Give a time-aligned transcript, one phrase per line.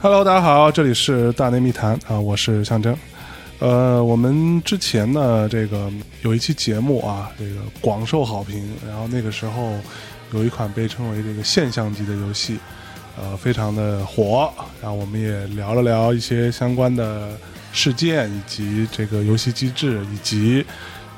[0.00, 2.96] Hello，大家好，这里是大内密谈啊，我是象征。
[3.58, 5.92] 呃，我们之前呢，这个
[6.22, 8.70] 有一期节目啊，这个广受好评。
[8.86, 9.76] 然后那个时候
[10.32, 12.58] 有一款被称为这个现象级的游戏，
[13.20, 14.52] 呃，非常的火。
[14.80, 17.30] 然后我们也聊了聊一些相关的
[17.72, 20.64] 事件，以及这个游戏机制，以及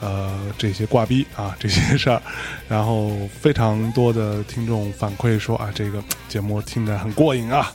[0.01, 2.21] 呃这些挂逼啊 这些事儿。
[2.69, 7.71] 然后非常多的听众反馈说啊，这个节目听着很过瘾啊。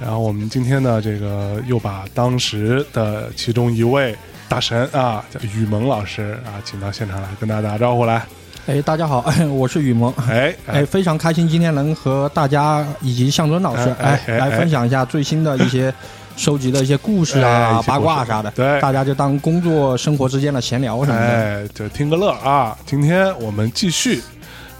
[0.00, 4.14] 然后我们今天呢，这个又把当时的其中一位
[4.48, 8.26] 大神啊，叫雨萌老师啊，请到现场来跟大家打招呼来。
[8.66, 10.10] 哎，大家好， 我是雨萌。
[10.26, 15.92] 哎哎，非常开心今天能和大家以及向尊老师哎哎来分享一下最新的一些
[16.34, 18.50] 收集的一些故事啊、八卦啥的。
[18.52, 21.26] 对大家就当工作生活之间的闲聊什么的。
[21.26, 22.74] 哎，就听个乐啊！
[22.86, 24.22] 今天我们继续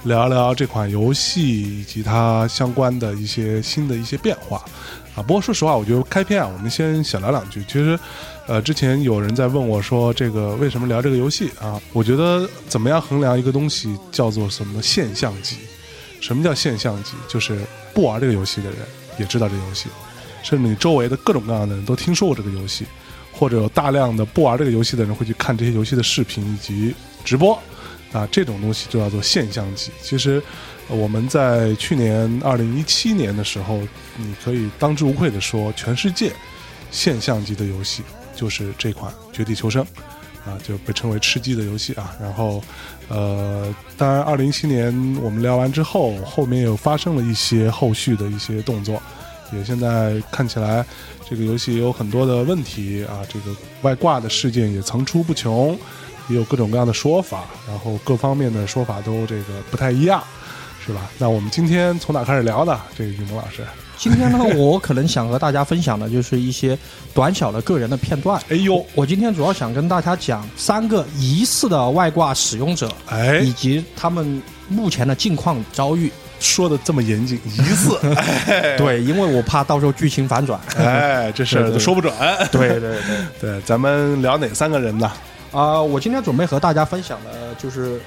[0.04, 4.64] 聊聊这款游戏以及它相关的一些新的一些变化
[5.14, 5.20] 啊。
[5.20, 7.62] 不过说实话，我觉得开篇啊，我们先小聊两句。
[7.64, 7.98] 其实，
[8.46, 11.80] 呃，之前有人在问我说，这个为什么聊这个游戏啊？
[11.94, 15.56] 我觉得怎么样衡量一个东西叫做什么现象级？
[16.20, 17.12] 什么叫现象级？
[17.26, 17.58] 就是
[17.94, 18.78] 不玩这个游戏的人
[19.18, 19.88] 也知道这个游戏，
[20.42, 22.84] 甚至你周围的各种各样的人都听说过这个游戏，
[23.32, 27.58] 或者有大量的不玩这个游戏的人会去看这些游戏的视频以及直播，
[28.12, 29.90] 啊，这种东西就叫做现象级。
[30.02, 30.42] 其实
[30.88, 33.80] 我们在去年二零一七年的时候，
[34.18, 36.30] 你可以当之无愧的说，全世界
[36.90, 38.02] 现象级的游戏
[38.34, 39.82] 就是这款《绝地求生》。
[40.44, 42.14] 啊，就被称为吃鸡的游戏啊。
[42.20, 42.62] 然后，
[43.08, 49.00] 呃，当然，二零一七年我们聊完之后，后面又发生了一些后续的一些动作，
[49.54, 50.84] 也现在看起来
[51.26, 55.78] 这个游戏也有很多的问题啊，这个外挂的事件也层出不穷，
[56.28, 60.22] 也有各种各样的说法，然后各方面的说法都这个不太一样，
[60.84, 61.08] 是吧？
[61.16, 62.78] 那我们今天从哪开始聊呢？
[62.94, 63.64] 这个雨萌老师，
[63.96, 66.78] 今天呢，我可能想和大家分享的就是一些
[67.12, 68.40] 短小的个人的片段。
[68.48, 76.10] 哎呦，我今天主要想跟大家讲三个疑似的外挂使用者，哎以，及他们目前的近况遭遇。
[76.40, 77.96] 说的这么严谨， 疑似，
[78.46, 80.60] 哎，对，因为我怕到时候剧情反转。
[80.76, 82.12] 哎，这事儿都说不准。
[82.52, 83.00] 对对对。
[83.40, 85.10] 对，咱们聊哪三个人呢？
[85.52, 87.98] 啊、我今天准备和大家分享的就是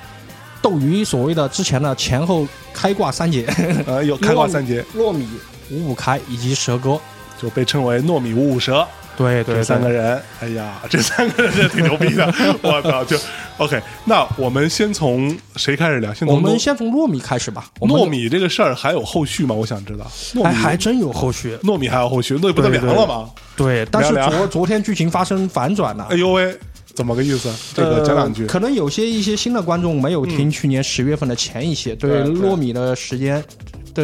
[0.61, 3.47] 斗鱼所谓的之前的前后开挂三节，
[3.87, 5.25] 呃，有开挂三节， 糯米、
[5.71, 6.99] 五五开以及蛇哥。
[7.39, 8.83] 就被称为糯米五五蛇
[9.15, 10.19] 对这三个人。
[10.39, 12.25] 哎呀，这三个人真挺牛逼的，
[12.63, 13.05] 我操！
[13.05, 13.15] 就
[13.59, 16.11] OK，那我们先从谁开始聊？
[16.11, 17.69] 先我们先从糯米开始吧。
[17.81, 19.53] 糯米这个事儿还有后续吗？
[19.53, 20.11] 我想知道。
[20.33, 21.55] 糯还真有后续。
[21.57, 23.29] 糯米还有后续，那不都对凉了吗？
[23.55, 26.07] 对，但是昨昨天剧情发生反转了。
[26.09, 26.57] 哎呦喂，
[26.95, 27.53] 怎么个意思？
[27.75, 28.47] 这个呃讲两句。
[28.47, 33.43] 可能有些一些新的观众没有听去年十月份的前一些，对对对糯米的时间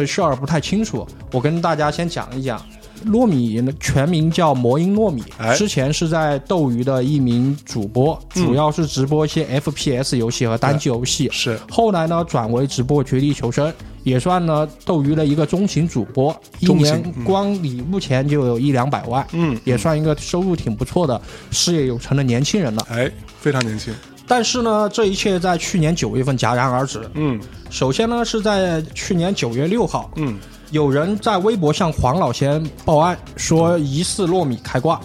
[0.00, 1.06] 的事儿不太清楚。
[1.32, 2.60] 我跟大家先讲一讲。
[3.06, 11.28] 糯米呢全名叫魔音糯米，哎之前是在斗鱼的一名主播，嗯主要是直播一些 FPS 游戏和单机游戏。
[11.30, 13.68] 是后来呢，转为直播《绝地求生》，
[14.04, 22.86] 也算呢斗鱼的一个中型主播，一年嗯光你目前就有一两百万，嗯，也算一个收入挺不错的、事业有成的年轻人了。
[22.88, 23.92] 哎，非常年轻。
[24.26, 27.00] 但是呢，这一切在去年九月份戛然而止。
[27.14, 27.40] 嗯
[27.70, 30.38] 首先呢，是在去年九月六号，嗯，
[30.70, 35.00] 有人在微博向黄老仙报案，说疑似糯米开挂。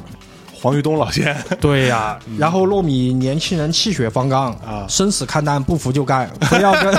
[0.62, 6.94] 黄玉东老仙，对呀、 然后糯米年轻人气血方刚啊生死看淡，不服就干， 非要跟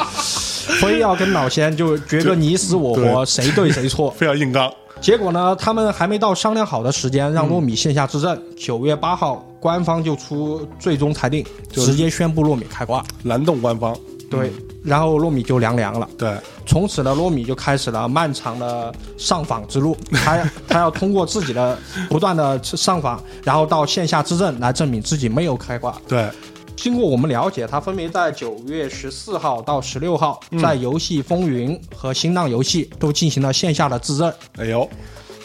[0.80, 4.10] 非要跟老仙就决个你死我活，谁对谁错。
[4.12, 4.72] 非要硬刚。
[5.00, 8.40] 结果呢，他们还没到商量好的时间，让糯米线下质证。
[8.56, 13.04] 九、月八号，官方就出最终裁定，就是直接宣布糯米开挂。
[13.24, 13.96] 蓝洞官方。
[14.30, 14.52] 对，
[14.84, 16.08] 然后糯米就凉凉了。
[16.16, 19.96] 对，从此呢，糯米就开始了漫长的上访之路。
[20.24, 21.76] 他他要通过自己的
[22.08, 26.00] 不断的上访，然后到线下质证来证明自己没有开挂。
[26.06, 26.28] 对，
[26.76, 34.32] 经过我们了解，他分别在九月十四号到十六号，嗯在游戏风云和新浪游戏都进行了线下的质证。
[34.58, 34.88] 哎呦，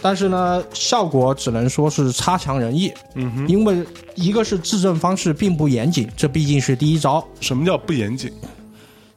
[0.01, 2.91] 但是呢，效果只能说是差强人意。
[3.13, 7.23] 嗯哼，因为一个是质证方式并不严谨，这毕竟是第一招。
[7.39, 8.31] 什么叫不严谨？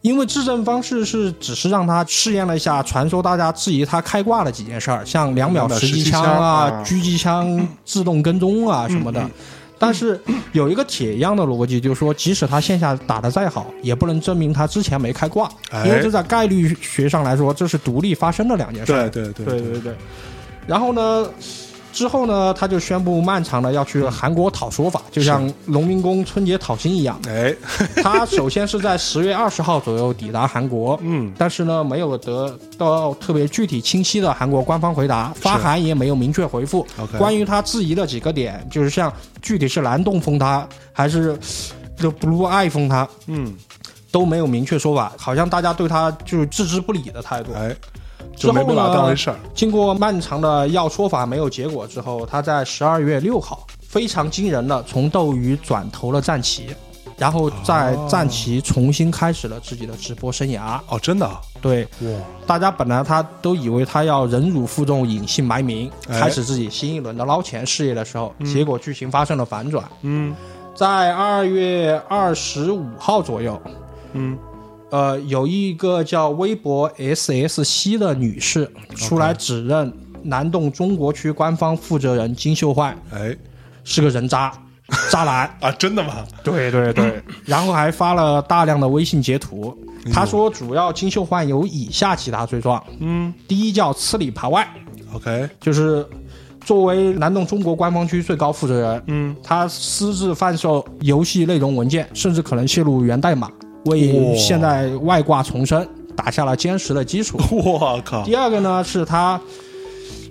[0.03, 9.27] 因为质证方式是只是让他试验了一下传说大家质疑他开挂的几件事儿，像两秒实际枪啊、啊狙击枪自动跟踪啊什么的。
[9.79, 10.21] 但是
[10.53, 19.09] 有一个铁一样的逻辑，就是说，即使他线下打得再好，也不能证明他之前没开挂，哎因为这在概率学上来说，这是独立发生的两件事儿。
[19.09, 19.97] 对对对对对对。
[20.67, 21.29] 然后呢，
[21.93, 27.21] 之后呢，他就宣布漫长的要去韩国讨说法，就像农民工春节讨薪一样。
[27.29, 27.55] 哎，
[28.03, 36.87] 他首先是在十月二十号左右抵达韩国，嗯，但是呢，没有得到特别具体清晰的韩国官方回答，发函也没有明确回复。
[37.17, 41.39] 关于他质疑的几个点，就是像具体是蓝洞封他，还是
[41.97, 43.55] 这 Blue Eye 封他，嗯，
[44.11, 47.53] 都没有明确说法，好像大家对他就是置之不理的态度。
[47.55, 47.75] 哎，
[48.37, 49.37] 之后就没把它当回呢事儿。
[49.55, 56.69] 经过漫长的要说法没有结果之后，他在十二月六号非常惊人的从斗鱼转投了战旗，
[57.17, 60.81] 然后在战旗重新开始了自己的直播生涯。
[60.89, 62.09] 哦，真的啊，对，哇，
[62.47, 66.21] 大家本来他都以为他要忍辱负重、隐姓埋名，哎。
[66.21, 69.85] 开始自己新一轮的捞钱事业的时候，结果剧情发生了反转。
[70.03, 70.35] 嗯。
[70.75, 73.63] 在二月二十五号左右，
[74.13, 74.37] 嗯，
[74.95, 79.93] 呃，有一个叫微博 SSC 的女士出来指认
[80.23, 83.37] 南洞中国区官方负责人金秀焕哎。
[83.83, 84.53] 是个人渣、
[85.11, 85.53] 渣男。
[85.61, 86.25] 啊，真的吗？
[86.45, 89.77] 对对对， 然后还发了大量的微信截图。
[90.07, 93.35] 哎他说，主要金秀焕有以下几大罪状：嗯。
[93.49, 94.65] 第一叫吃里扒外
[95.13, 96.07] ，，OK，就是
[96.65, 103.51] 作为南洞中国官方区最高负责人，嗯，他私自贩售游戏内容文件，甚至可能泄露源代码，
[103.85, 105.87] 为现在外挂重生
[106.17, 107.39] 打下了坚实的基础。
[107.51, 109.41] 我靠，第二个呢，是他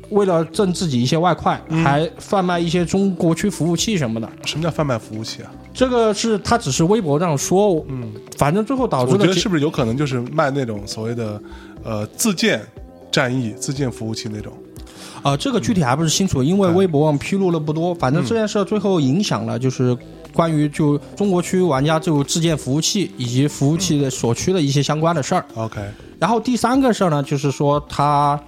[0.09, 4.29] 为了挣自己一些外快，嗯还贩卖一些中国区服务器什么的。
[4.45, 5.51] 什么叫贩卖服务器啊？
[5.73, 11.41] 这个是他只是微博上说，嗯，反正最后导致的我觉得是不是有可能就是卖那种所谓的
[11.83, 12.61] 呃自建
[13.11, 14.53] 战役、自建服务器那种？
[15.23, 17.95] 呃，这个具体还不是清楚，因为微博上披露了不多。
[17.95, 19.97] 反正这件事最后影响了就是
[20.33, 25.45] 关于就中国区玩家就自建服务器以及服务器的所需的一些相关的事儿。
[25.56, 25.80] OK，
[26.19, 28.39] 然后第三个事儿呢，就是说他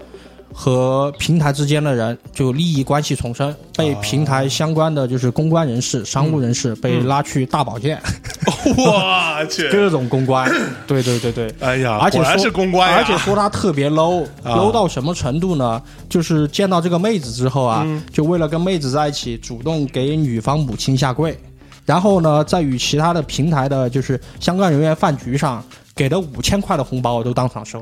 [0.53, 8.01] 和平台之间的人就利益关系重生，被平台相关的就是公关人士、商务人士被拉去大保健
[8.77, 10.49] 我去，各种公关。
[10.87, 11.53] 对对对对。
[11.59, 15.81] 哎呀，而且说果然是公关呀，而且说他特别 low，low、 啊 low 到什么程度呢？
[16.07, 21.37] 就是见到这个妹子之后啊，嗯就为了跟妹子在一起，主动给女方母亲下跪，
[21.85, 25.63] 然后呢，在与其他的平台的就是相关人员饭局上，
[25.95, 27.79] 给的五千块的红包我都当场收，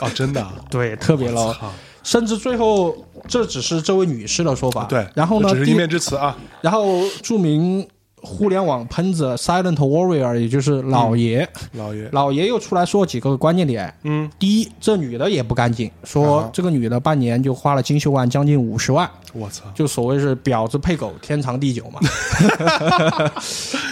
[0.00, 1.54] 哦，真的啊， 对，特别 low。
[2.02, 2.94] 甚至最后，
[3.26, 4.84] 这只是这位女士的说法。
[4.84, 7.86] 对，然后呢，只是一面之词啊，然后著名
[8.24, 13.92] 互联网喷子 Silent Warrior，也就是老爷，老爷，老爷又出来说几个关键点。
[14.02, 22.00] 嗯，第一，这女的也不干净，说啊这个女的半年就花了金秀万将近五十万，我操，就所谓是婊子配狗，天长地久嘛。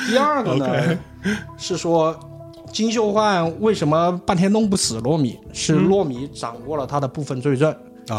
[0.09, 0.99] 第二个呢
[1.57, 2.19] 是说。
[2.73, 5.39] 金秀焕为什么半天弄不死糯米？
[5.53, 7.77] 是嗯糯米掌握了他的部分罪证，啊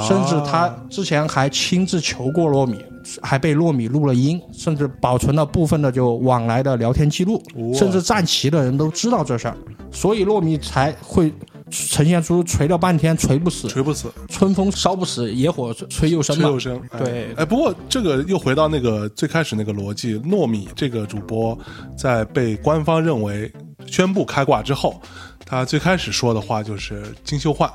[0.07, 2.83] 甚至他之前还亲自求过糯米，
[3.21, 7.41] 还被糯米录了音，甚至保存了部分的就往来的聊天记录，
[7.73, 9.57] 甚至站旗的人都知道这事儿，
[9.91, 11.31] 所以糯米才会
[11.69, 16.43] 呈现出锤了半天锤不死，锤不死，春风烧不死，野火吹又生嘛。
[16.43, 16.99] 吹又生，哎。
[16.99, 17.33] 对。
[17.35, 21.57] 哎，不过这个又回到那个最开始那个逻辑，糯米这个主播
[21.97, 23.51] 在被官方认为
[23.85, 25.01] 宣布开挂之后，
[25.45, 27.69] 他最开始说的话就是金秀焕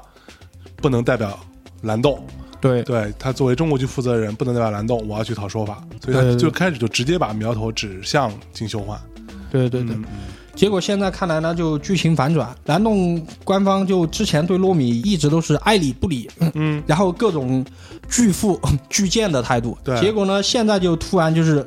[0.76, 1.38] 不能代表
[1.82, 2.18] 蓝洞，
[2.60, 2.82] 对。
[2.82, 8.98] 对他作为中国区负责人不能代表蓝洞，我要去讨说法，所以他就开始就直接把苗头指向金秀焕，
[9.50, 9.94] 对对对。
[9.94, 10.04] 嗯。
[10.54, 17.64] 结果现在看来呢，就剧情反转，蓝洞官方就之前对糯米一直都是爱理不理，嗯， 然后各种
[18.08, 19.78] 拒付 拒荐的态度。
[19.84, 20.00] 对。
[20.00, 21.64] 结果呢，现在就突然就是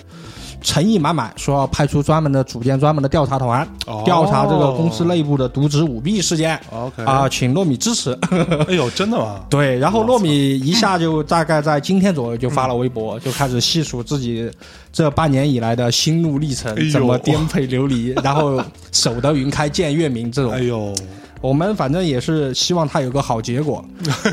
[0.61, 6.59] 诚意满满，说要派出专门的组建专门的调查团，哦调查这个公司内部的渎职舞弊事件。
[6.71, 8.17] OK 啊，请糯米支持。
[8.69, 9.41] 哎呦，真的吗？
[9.49, 14.49] 对，然后糯米一下就大概在今天左右就发了微博，就开始细数自己
[14.93, 20.61] 这半年以来的心路历程哎，怎么颠沛流离， 然后守得云开见月明这种哎。
[20.61, 20.93] 呦，
[21.41, 23.83] 我们反正也是希望他有个好结果，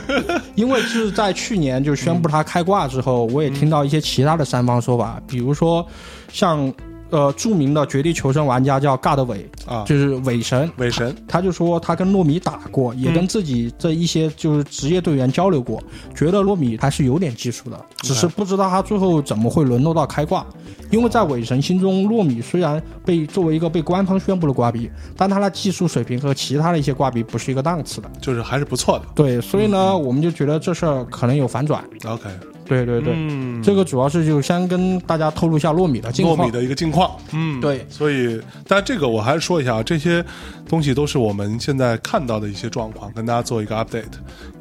[0.54, 5.86] 因为是在去年就宣布他开挂之后，我也听到一些其他的三方说法，比如说
[6.32, 6.72] 像
[7.10, 15.82] 呃著名的绝地求生玩家叫尬的伟，啊，就是伪神，伪神，他就说他跟糯米打过，也跟自己这一些就是职业队员交流过，
[16.14, 20.46] 觉得糯米还是有点技术的，只是不知道他最后怎么会沦落到开挂。
[20.90, 28.10] 因为在伪神心中，糯米虽然被作为一个被官方宣布的挂逼，但他的技术水平和其他的一些挂逼不是一个档次的。
[28.22, 29.04] 就是还是不错的。
[29.14, 31.84] 对，所以呢，我们就觉得这事儿可能有反转。
[32.06, 32.30] OK，
[32.68, 36.36] 对对对，嗯，这个主要是就先跟大家透露一下糯米的近况。
[36.36, 37.86] 糯米的一个近况，嗯，对。
[37.88, 40.24] 所以，但这个我还是说一下啊，这些
[40.68, 44.04] 东西都是我们现在看到的一些状况，跟大家做一个 update，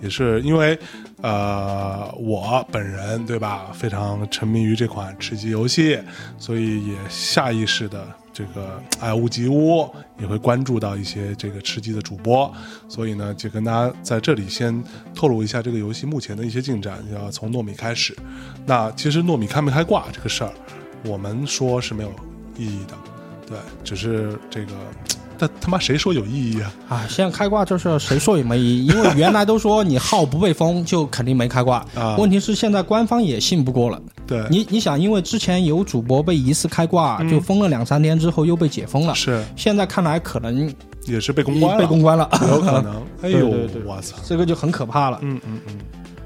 [0.01, 0.77] 也是因为
[1.21, 5.99] 呃，我本人对吧，非常沉迷于这款吃鸡游戏，
[6.37, 8.07] 所以也下意识的
[8.37, 9.89] 这个爱屋及乌，
[10.19, 12.53] 也会关注到一些这个吃鸡的主播，
[12.87, 14.83] 所以呢，就跟大家在这里先
[15.15, 18.15] 透露一下这个游戏目前的一些进展，要从糯米开始。
[18.63, 20.53] 那其实糯米开没开挂这个事儿，
[21.03, 22.11] 我们说是没有
[22.55, 22.93] 意义的，
[23.47, 24.73] 对，只是这个。
[25.39, 26.73] 但他妈谁说有意义啊？
[26.89, 32.15] 啊，现在开挂这事谁说也没意义，因为原来都说你号不被封就肯定没开挂 啊。
[32.17, 33.99] 问题是现在官方也信不过了。
[34.27, 39.15] 对，你你想，因为之前有主播被疑似开挂，就封了两三天之后又被解封了。
[39.15, 40.71] 是，现在看来可能
[41.05, 43.01] 也是被公关了，被公关了，有可能。
[43.23, 43.47] 哎呦，
[43.85, 45.17] 我操，这个就很可怕了。
[45.21, 45.77] 嗯嗯嗯。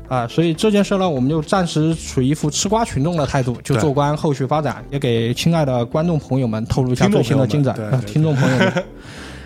[0.07, 7.75] 啊，所以这件事呢，我们就暂时处于一副吃瓜群众的态度，就做观后续发展，也给亲爱的观众朋友们透露一下最新的进展。
[8.05, 8.83] 听众朋友们。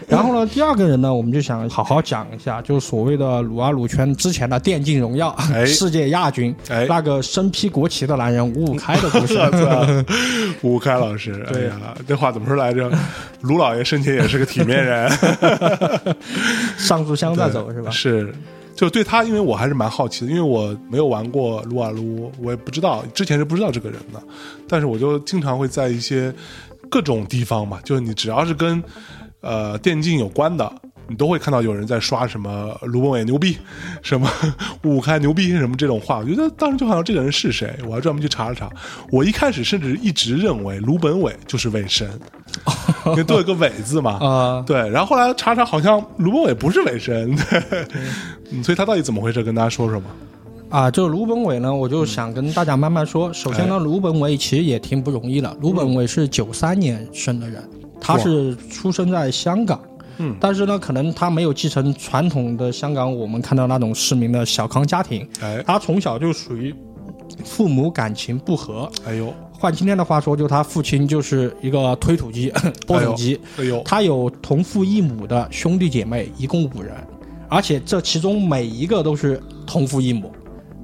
[0.08, 5.36] 然后呢，第二个人呢，我们就想 好好讲一下，就是所谓的撸啊撸圈之前的电竞荣耀
[5.66, 6.56] 世界亚军，
[6.88, 9.36] 那个身披国旗的男人五五开的故事。
[10.62, 12.92] 吴五开老师，对呀，这话怎么说来着？
[13.42, 15.10] 卢老爷生前也是个体面人，
[16.78, 17.90] 上炷香再走是吧？
[17.92, 18.34] 是，
[18.76, 24.22] 就对他，因为我还是蛮好奇的，因为我没有玩过撸啊撸，我也不知道，之前是不知道这个人的，
[24.68, 26.34] 但是我就经常会在一些
[26.90, 28.84] 各种地方嘛，就是你只要是跟。
[29.46, 30.72] 呃，电竞有关的，
[31.08, 33.58] 你都会看到有人在刷什么卢本伟牛逼，
[34.02, 34.28] 什么
[34.84, 36.18] 五开牛逼，什么这种话。
[36.18, 38.68] 我觉得当时就好像这个人是谁，我还专门去查了查。
[39.12, 42.10] 我一开始甚至一直认为卢本伟就是伪神，
[43.06, 44.14] 因为都有个伪字嘛。
[44.14, 44.78] 啊，对。
[44.90, 47.36] 然后后来查查，好像卢本伟不是伪神，
[48.50, 49.44] 对所以他到底怎么回事？
[49.44, 50.08] 跟大家说说嘛。
[50.72, 53.32] 啊，就卢本伟呢，我就想跟大家慢慢说。
[53.32, 55.56] 首先呢，卢本伟其实也挺不容易的。
[55.62, 57.64] 卢本伟是九三年生的人。
[58.06, 59.80] 他是出生在香港，
[60.18, 66.74] 嗯，但是呢，可能他没有继承传统的香港我们看到那种市民的小康家庭，哎，他从小就属于
[67.44, 72.54] 父母感情不和，哎呦，换今天的话说，就他父亲就是一个推土机、
[72.86, 76.94] 播种 机，哎呦，他有同父异母的兄弟姐妹，一共五人，
[77.50, 80.32] 而且这其中每一个都是同父异母，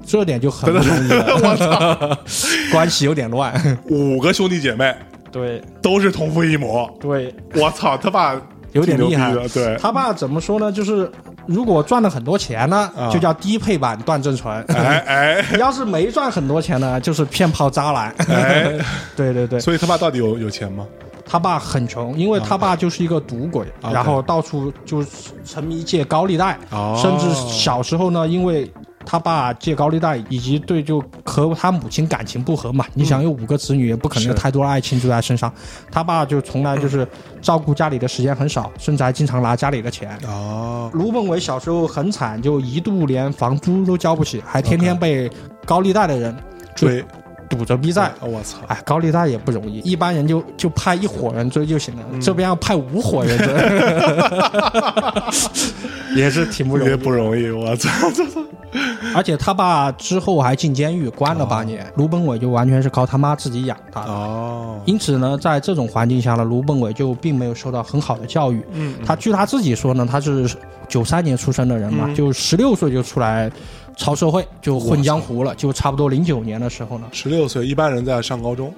[0.04, 2.18] 这点就很不容易了， 我操，
[2.72, 4.94] 关系有点乱，五个兄弟姐妹。
[5.32, 6.88] 对，都是同父异母。
[7.00, 8.40] 对，我操，他爸
[8.72, 9.34] 有点厉害。
[9.48, 10.70] 对，他爸怎么说呢？
[10.70, 11.10] 就是
[11.46, 14.62] 如果赚了很多钱呢，就叫低配版段正淳。
[14.68, 18.14] 哎哎，你 要是没赚很多钱呢，就是骗炮渣男。
[18.28, 18.78] 哎，
[19.16, 19.58] 对对对。
[19.58, 20.86] 所以他爸到底有有钱吗？
[21.24, 25.02] 他爸很穷，因为他爸就是一个赌鬼，然后到处就
[25.44, 26.58] 沉迷借高利贷，
[26.96, 28.70] 甚至小时候呢，因为。
[29.04, 32.86] 他爸借高利贷，以及对就和他母亲感情不和嘛。
[32.94, 35.52] 你想有五个子女，也不可能有太多的爱情住在身上。
[35.90, 37.06] 他爸就从来就是
[37.40, 40.16] 照顾家里的时间很少，甚至还经常拿家里的钱。
[40.26, 45.30] 哦，卢本伟小时候很惨，就一度连房租都交不起，还天天被
[45.64, 46.36] 高利贷的人
[46.74, 47.04] 追。
[47.52, 48.56] 堵着逼债，我操！
[48.66, 53.46] 哎，高利贷也不容易，一般人就就派一伙人追就行了，这边要派五伙人追，
[56.16, 57.90] 也是挺不容易，不容易，我操！
[59.14, 64.00] 而且他爸之后还进监狱，关了八年，卢本伟就完全是靠他妈自己养他。
[64.02, 68.64] 哦，因此呢，在这种环境下呢，卢本伟就并没有受到很好的教育。
[68.72, 70.48] 嗯，他据他自己说呢，他是
[70.88, 73.50] 九三年出生的人嘛，就十六岁就出来。
[73.94, 77.06] 超社会就混江湖了，就差不多零九年的时候呢。
[77.12, 78.72] 十六岁，一般人在上高中。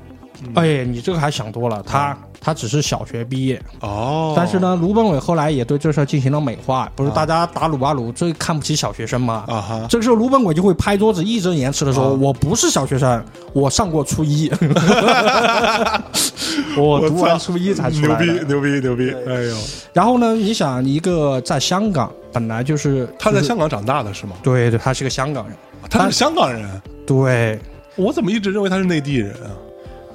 [0.55, 4.35] 哎，你这个还想多了，他他只是小学毕业哦。
[4.37, 9.45] 但是呢，卢本伟后来也对这事进行了美化，不是大家打鲁巴鲁最看不起小学生吗？
[9.49, 9.87] 啊哈。
[9.89, 14.51] 这个时候，卢本伟就会拍桌子，义正言辞的说：“我不是小学生，我上过初一
[16.77, 19.11] 我读完初一才出来。”牛逼牛逼牛逼！
[19.29, 19.57] 哎呦。
[19.93, 22.11] 然后呢，你想一个在香港。
[22.33, 24.35] 本来就是他在香港长大的是吗？
[24.43, 25.57] 对对，他是个香港人，
[25.89, 26.69] 他是香港人。
[27.07, 27.61] 对，
[27.95, 29.55] 我怎么一直认为他是内地人啊？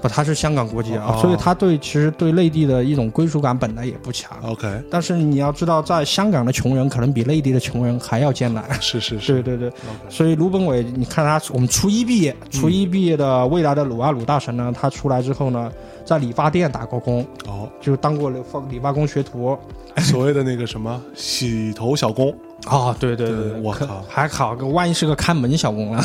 [0.01, 4.31] 不，他是香港国籍啊，所以他对其实对内地的一种归属感本来也不强。
[4.43, 8.63] OK，但是你要知道，在香港的穷人可能比内地的穷人还要艰难。
[8.81, 9.71] 是是是，对对对。
[10.09, 15.71] 所以卢本伟，你看他，我们初一毕业，初一毕业的未来的鲁阿鲁大神呢，他出来之后呢，
[16.05, 19.57] 在理发店打过工，哦，就当过理发理发工学徒。
[19.97, 22.33] 所谓的那个什么洗头小工
[22.69, 26.03] 啊，对对对，我靠，还好，万一是个看门小工呢，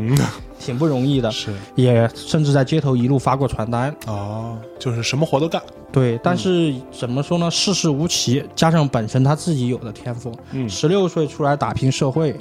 [0.60, 1.30] 挺不容易的。
[1.30, 5.60] 是，也甚至在街头一路发过传单啊，就是什么活都干。
[5.90, 7.50] 对，但是怎么说呢？
[7.50, 12.34] 世事无奇，加上本身他自己有的天赋，嗯，十六岁出来打拼社会。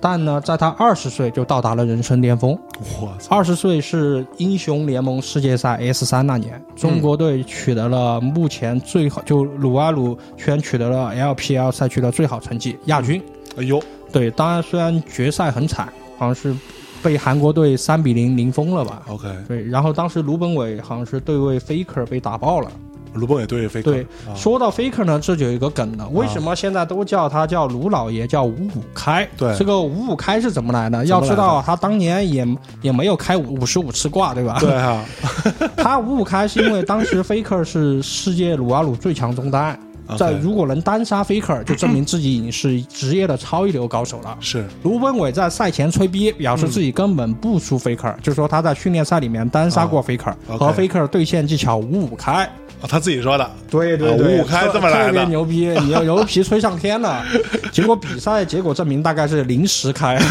[0.00, 2.58] 但呢，在他二十岁就到达了人生巅峰。
[3.00, 3.36] 我操！
[3.36, 13.22] 二十岁是英雄联盟世界赛 S 三那年，中国队取得了目前最好，就鲁啊鲁圈取得了 LPL 赛区的最好成绩，亚军。
[13.56, 16.54] 哎呦，对，当然虽然决赛很惨，好像是
[17.02, 22.70] 被韩国队三比零零封了吧？OK，对，然后当时卢本伟好像是对位 Faker 被打爆了。
[23.18, 26.08] 卢本伟对飞克对，啊说到 Faker 呢，这就有一个梗了。
[26.08, 29.28] 为什么现在都叫他叫卢老爷，叫五五开？
[29.36, 31.04] 对这个五五开是怎么来的？
[31.06, 32.46] 要知道他当年也
[32.80, 34.56] 也没有开五十五次挂，对吧？
[34.60, 35.04] 对啊，
[35.76, 39.78] 他五五开是因为当时 Faker 是世界撸啊撸最强中单，
[40.16, 44.36] 在如果能单杀 Faker，就证明自己已经是职业的超一流高手了。
[44.40, 52.48] 是卢本伟在赛前吹逼，表示自己根本不输 Faker，、就说他在训练赛里面单杀过 Faker，、和 Faker 对线技巧五五开。
[52.80, 54.38] 啊他自己说的，对对对。
[54.38, 55.06] 五五开特这么来的。
[55.06, 57.24] 特别牛逼， 你要牛皮吹上天了。
[57.72, 60.16] 结果比赛结果证明大概是临时开，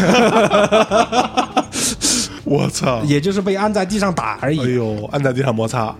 [2.44, 4.60] 我操，也就是被按在地上打而已。
[4.60, 4.74] 哎已。
[4.74, 5.94] 呦，按在地上摩擦，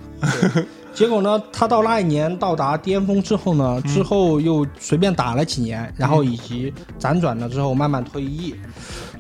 [0.95, 8.55] 结果呢，他到那一年到达巅峰之后呢，之后又随便打了几年，然后以及辗转了之后慢慢退役，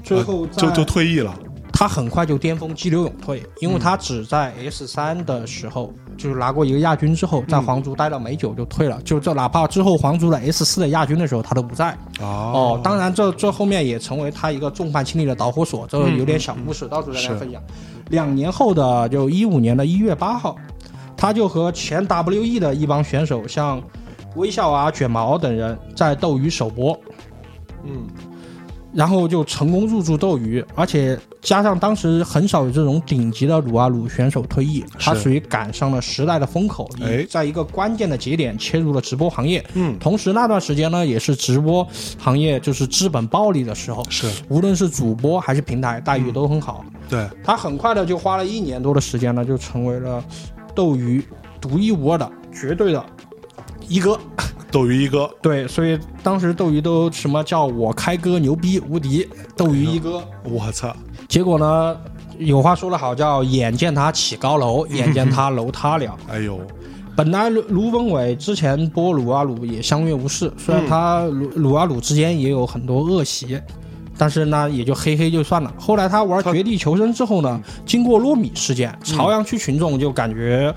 [0.02, 1.34] 最后就就退役了，
[1.78, 11.96] 他很快就巅峰激流勇退，因为他只在 S 三的时候就是拿过一个亚军之后，在皇族待了没久就退了，就这哪怕之后皇族的 S 四的亚军的时候他都不在。
[12.18, 12.26] 哦。
[12.52, 17.62] 哦，当然这这后面也成为他一个众叛亲离的导火索，这有点小故事，到时候再跟大家分享。
[18.10, 20.56] 两年后的就一五年的一月八号，
[21.16, 23.80] 他就和前 WE 的一帮选手，像
[24.34, 26.98] 微笑啊、卷毛等人在斗鱼首播，
[27.84, 28.04] 嗯，
[28.92, 39.64] 然后就成功入驻斗鱼，而且加上当时很少有这种顶级的撸啊撸选手退役，他属于赶上了时代的风口，哎也在一个关键的节点切入了直播行业。
[39.74, 41.86] 嗯同时那段时间呢，也是直播
[42.18, 46.84] 行业就是资本暴利的时候，是无论是主播还是平台待遇都很好。
[47.08, 50.24] 对，他很快的就花了一年多的时间呢，就成为了
[50.74, 51.22] 斗鱼
[51.60, 53.04] 独一无二的绝对的
[53.86, 54.18] 一哥。
[54.70, 60.22] 斗鱼一哥，对，所以当时斗鱼都什么叫我开哥牛逼无敌，斗鱼一哥。
[60.44, 60.94] 我操，
[61.26, 61.96] 结果呢，
[62.38, 66.14] 有话说得好，叫眼见他起高楼， 眼见他楼塌了。
[66.28, 66.60] 哎呦，
[67.16, 73.58] 本来卢卢本伟之前播鲁阿鲁也相约无事，虽然他撸撸啊撸之间也有很多恶习，
[74.18, 75.72] 但是呢也就黑黑就算了。
[75.78, 80.74] 后来他玩绝地求生之后呢，经过糯米事件，朝阳区群众就感觉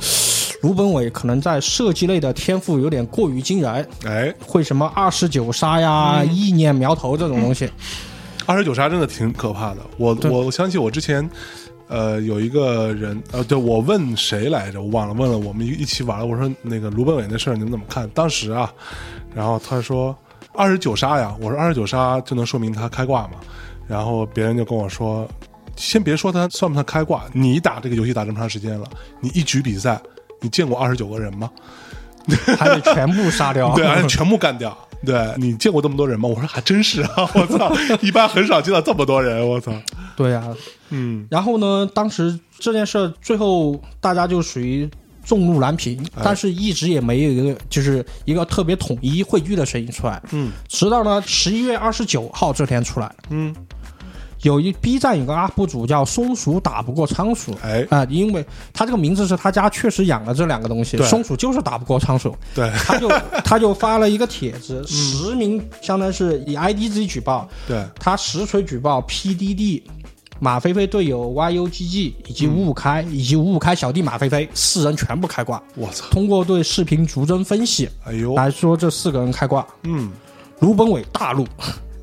[0.62, 7.69] 卢本伟可能在射击类的天赋有点过于惊人，哎，会什么二十九杀呀、意念苗头这种东西。
[8.45, 9.78] 二十九杀真的挺可怕的。
[9.97, 11.28] 我对我想起我之前，
[11.88, 18.08] 呃，有一个人，呃，对我问谁来着，我忘了，问了我们一一起玩了，我说那个卢本伟那事儿你们怎么看？
[18.10, 18.71] 当时啊，
[19.34, 20.15] 然后他说
[20.54, 23.34] 二十九杀呀，我说二十九杀就能说明他开挂嘛，
[23.88, 25.28] 然后别人就跟我说。
[25.78, 28.86] 先别说他算不算开挂，你打这个游戏打这么长时间了，
[29.21, 30.00] 你一局比赛，
[30.41, 31.49] 你见过二十九个人吗？
[32.58, 33.73] 还得全部杀掉。
[33.73, 34.77] 对，还得全部干掉。
[35.04, 36.30] 对你见过这么多人吗？
[36.30, 37.27] 我说还真是啊！
[37.34, 39.47] 我操，一般很少见到这么多人。
[39.47, 39.71] 我操，
[40.15, 40.56] 对啊，
[40.89, 44.88] 嗯，然后呢，当时这件事儿最后大家就属于
[45.25, 50.21] 众怒难平，哎但是一直也没有一个就是一个特别统一汇聚的声音出来。
[50.32, 53.56] 嗯，直到呢十一月二十九号这天出来，嗯，
[54.43, 57.56] 有一 B 站有个 UP 主叫松鼠打不过仓鼠。
[57.62, 62.71] 哎，啊、因为他这个名字是他家确实养了这两个东西，松鼠就是打不过仓鼠，对。
[62.86, 63.10] 他就
[63.45, 64.62] 他就发了一个帖嗯。
[64.62, 69.82] 子，实名相当于是以 ID 自己举报，对，他实锤举报 PDD、
[70.39, 75.62] 马飞飞队友 YUGG 以及五五开、以及五五开小弟马飞飞四人全部开挂。
[75.75, 79.65] 我操，通过对视频逐帧分析哎呦，来说，这四个人开挂。
[79.84, 80.12] 嗯，
[80.60, 81.47] 卢本伟大怒，伟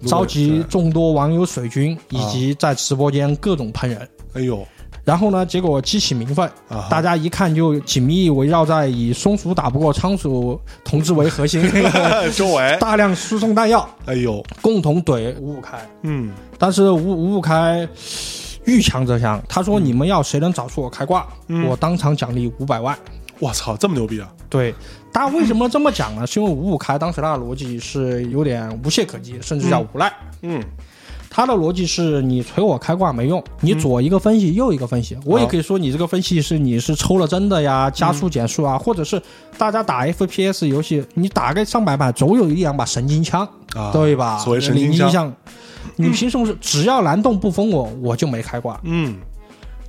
[0.06, 4.08] 召集众多网友水军，以及在直播间各种喷人。
[4.34, 4.66] 哎呦，
[5.04, 11.62] 然后呢，结果激起民愤，啊大家一看就紧密围绕在以松鼠打不过仓鼠同志为核心，
[12.36, 15.78] 周围，大量输送弹药，哎呦，共同怼五五开。
[16.02, 17.88] 嗯，但是五五五开
[18.64, 21.66] 遇强则强，他说你们要谁能找出我开挂，嗯。
[21.66, 22.96] 我当场奖励五百万。
[23.40, 24.28] 我操，这么牛逼啊！
[24.50, 24.74] 对，
[25.12, 26.26] 大家为什么这么讲呢？
[26.26, 30.12] 是因为五五开当时他的逻辑是有点无懈可击，甚至叫无赖。
[30.42, 30.62] 嗯，
[31.28, 35.16] 他的逻辑是你锤我开挂没用，你左一个分析，右一个分析。
[35.24, 39.20] 我也可以说你这个分析是你是抽了真的呀，加速减速啊，或者是
[39.56, 44.38] 大家打 FPS 游戏，你打个上百把，总有一两把神经枪，啊，对吧？
[44.38, 45.34] 所谓神经枪，
[45.96, 48.78] 你凭什么是只要蓝洞不封我，我就没开挂？
[48.84, 49.16] 嗯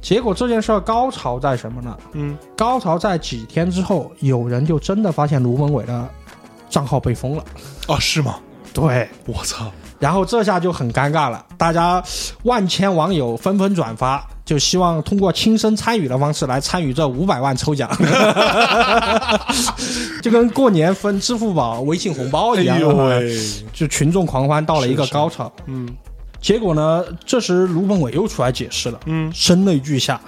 [0.02, 1.98] 结果这件事儿高潮在什么呢？
[2.14, 6.08] 嗯，高潮在几天之后，有人就真的发现卢文伟的
[6.70, 7.44] 账号被封了。
[7.88, 8.36] 哦，是吗？
[8.74, 12.02] 对，我操，然后这下就很尴尬了，大家
[12.44, 17.90] 万千网友纷纷转发，就希望通过亲身参与的方式来参与这五百万抽奖，
[20.22, 23.22] 就跟过年分支付宝、微信红包一样，哎，
[23.74, 25.52] 就群众狂欢到了一个是是高潮。
[25.66, 25.90] 嗯
[26.42, 29.32] 结果呢，这时卢本伟又出来解释了，嗯。
[29.34, 30.20] 声泪俱下，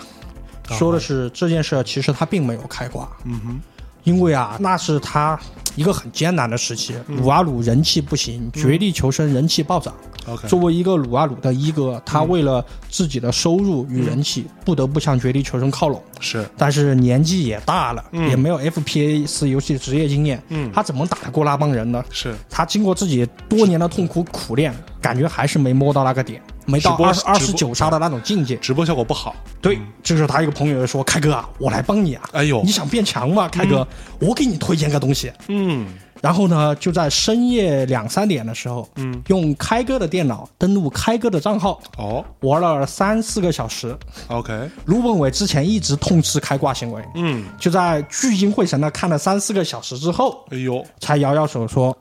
[0.69, 3.61] 说的是这件事其实他并没有开挂，嗯哼，
[4.03, 5.39] 因为啊，那是他
[5.75, 9.93] 一个很艰难的时期，嗯鲁阿鲁人气不行，绝地求生人气暴涨。
[10.27, 16.01] OK，作为一个鲁阿鲁的一哥，他为了自己的收入与人气，不得不向绝地求生靠拢。
[16.19, 16.47] 是。
[16.55, 18.29] 但是年纪也大了，嗯。
[18.29, 20.71] 也没有 FPS 游戏职业经验，嗯。
[20.71, 22.03] 他怎么打得过那帮人呢？
[22.11, 22.35] 是。
[22.49, 28.55] 他经过自己多年的痛苦苦练，感觉还是没摸到那个点，没到播二十二十九杀的那种境界。
[28.57, 29.35] 直播效果不好。
[29.61, 33.47] 对，这时候他一个朋友就说：“开哥啊，我来帮你啊，哎呦你，想变强吗？
[33.47, 33.87] 开哥，
[34.19, 35.87] 我给你推荐个东西。”嗯
[36.21, 43.97] 然后呢，就在深夜两三点的时候，嗯，用开哥的电脑登录开哥的账号，哦玩了三四个小时。
[44.27, 51.97] ，OK，卢本伟之前一直痛斥开挂行为，嗯，就在聚精会神的看了三四个小时之后，哎呦，才摇摇手说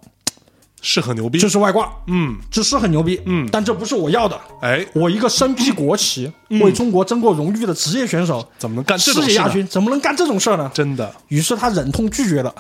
[0.82, 1.38] 是很牛逼。
[1.38, 4.40] 这是外挂，嗯，这是很牛逼，嗯但这不是我要的。
[4.62, 9.48] 哎，我一个身披国旗、为中国争过荣誉的职业选手，怎么能干这种世界亚？
[9.48, 10.70] 军怎么能干这种事儿呢？
[10.74, 12.54] 真的于是他忍痛拒绝了，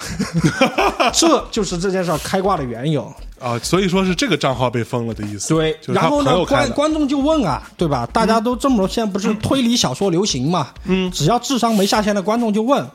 [1.12, 3.12] 这就是这件事儿开挂的缘由。
[3.38, 5.48] 啊，所以说是这个账号被封了的意思。
[5.48, 6.44] 对，就是然后呢。
[6.44, 8.06] 观观众就问啊，对吧？
[8.12, 10.68] 大家都这么多，现在不是推理小说流行嘛？
[10.84, 12.86] 嗯，只要智商没下线的观众就问：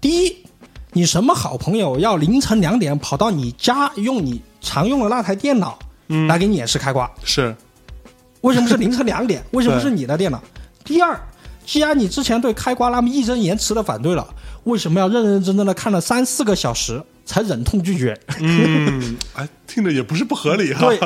[0.00, 0.36] 第一，
[0.92, 7.10] 你什么好朋友要凌晨两点跑到你家用你常用的那台电脑嗯来给你演示开挂？
[7.24, 7.54] 是
[8.40, 9.42] 为什么是凌晨两点？
[9.52, 10.42] 为什么是你的电脑？
[10.84, 11.18] 第二，
[11.64, 14.26] 既然你之前对开挂那么义正言辞的反对了，
[14.64, 18.18] 为什么要认认真真的看了三四个小时才忍痛拒绝？
[18.40, 20.88] 嗯， 哎，听着也不是不合理哈。
[20.88, 20.98] 对，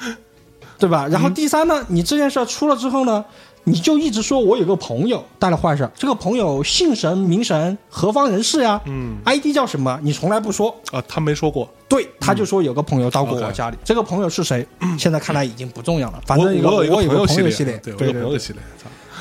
[0.78, 1.06] 对吧？
[1.08, 3.24] 然后第三呢，你这件事儿出了之后呢，
[3.64, 8.80] 你就一直说我有个朋友干了坏事儿，这个朋友姓神名神，何方人士呀？
[8.86, 9.98] 嗯，ID 叫什么？
[10.02, 10.74] 你从来不说。
[10.90, 11.68] 啊，他没说过。
[11.88, 14.66] 对，他就说有个朋友到过我家里，这个朋友是谁？
[14.98, 18.38] 现在看来已经不重要了，反正一个我有我有个一个朋友系列，对，我有个朋友。
[18.38, 18.62] 系列。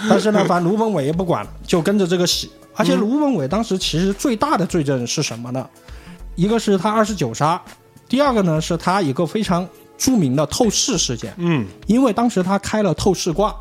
[0.07, 2.49] 但是呢，反正卢本伟也不管了，就跟着这个洗。
[2.75, 5.67] 而且卢本伟当时其实最大的罪证是什么呢？
[6.35, 7.61] 一个是他二十九杀，
[8.07, 11.33] 第二个呢是他一个非常著名的透视事件。
[11.37, 13.53] 嗯，因为当时他开了透视挂，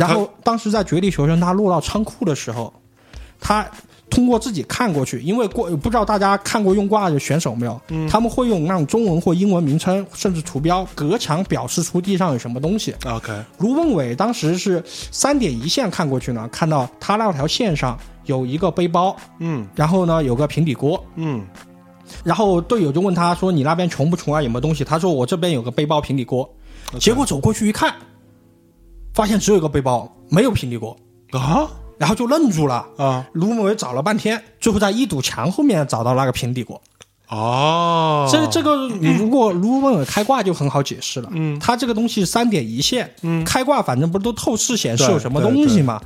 [0.00, 2.72] 然后当时在绝地求生他落到仓库的时候，
[3.40, 3.66] 他
[4.08, 7.80] 通过自己看过去，因为过不知道大家看过用挂的选手没有？
[7.88, 12.94] 嗯他们会用那种中文或英文名称，甚至图标隔墙表示出地上有什么东西。
[13.04, 21.44] OK，卢文伟当时是三点一线看过去呢，看到他那条线上有一个背包，嗯然后呢有个平底锅，嗯
[22.22, 24.40] 然后队友就问他说：“你那边穷不穷啊？
[24.40, 26.48] 有没有东西？”他说：“我这边有个背包平底锅。
[27.00, 27.92] 结果走过去一看，
[29.16, 30.94] 发现只有一个背包，没有平底锅，
[31.32, 32.86] 啊然后就愣住了。
[32.98, 36.78] 啊卢本伟找了半天，最后在一堵墙后面找到那个平底锅。
[37.30, 41.30] 哦，这这个你如果卢本伟开挂就很好解释了。
[41.32, 45.98] 嗯他这个东西三点一线，嗯开挂反正不是都透视显示有什么东西嘛？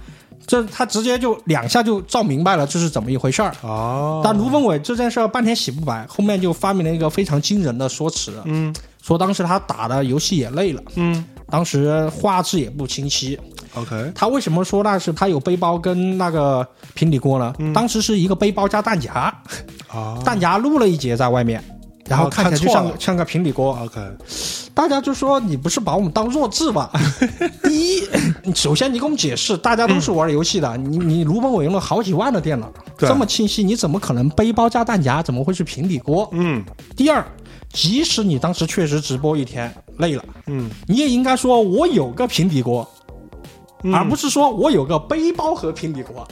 [0.46, 3.53] 这他直接就两下就照明白了这是怎么一回事儿。
[3.62, 13.39] 哦，但卢本伟这件事儿半天洗不白，后面就发明了一个非常惊人的说辞，嗯说当时他打的游戏也累了，嗯当时画质也不清晰。
[13.75, 17.55] OK，他为什么说那是他有背包跟那个平底锅呢？
[17.73, 19.33] 当时是一个背包加弹夹，
[19.89, 21.63] 啊弹夹露了一截在外面，
[22.09, 23.79] 然后哦看起来就像像个平底锅。
[23.81, 24.01] OK，
[24.75, 26.91] 大家就说你不是把我们当弱智吧？
[27.63, 28.09] 第一，
[28.57, 35.23] 首先你给我们解释，大家都是玩游戏的，你你卢本伟用了好几万的电脑，这么清晰，你怎么可能背包加弹夹？
[35.23, 36.29] 怎么会是平底锅？
[36.33, 36.65] 嗯
[36.97, 37.25] 第二，
[37.73, 40.69] 即使你当时确实直播一天累了，嗯。
[40.89, 42.89] 你也应该说我有个平底锅，
[43.85, 43.95] 嗯。
[43.95, 46.27] 而不是说我有个背包和平底锅。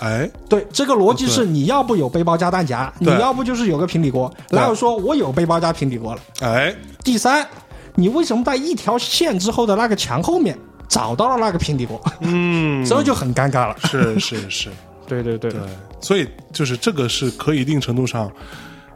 [0.00, 6.12] 哎，对，这个逻辑是你要不有背包加弹夹，你要不就是有个平底锅，然后说我有背包加平底锅。
[6.14, 6.20] 了？
[6.40, 7.46] 哎，第三，
[7.94, 10.58] 你为什么在一条线之后的那个墙后面
[10.88, 12.02] 找到了那个平底锅？
[12.20, 13.76] 嗯， 这就很尴尬了。
[13.84, 14.70] 是是是，
[15.06, 15.52] 对对对。
[15.52, 15.60] 对，
[16.00, 18.28] 所以就是这个是可以一定程度上，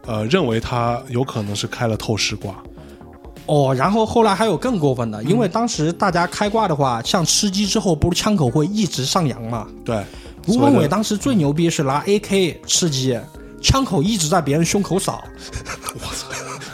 [0.07, 2.57] 呃，认为他有可能是开了透视挂。
[3.47, 9.67] 哦，然后后来还有更过分的，因为当时大家开挂的话，像吃鸡之后不是枪口会一直上扬吗？
[9.85, 10.05] 对，
[10.49, 13.19] 吴文所谓的伟当时最牛逼是拿 AK 吃鸡，
[13.63, 15.23] 枪口一直在别人胸口扫，
[15.95, 16.27] 我操，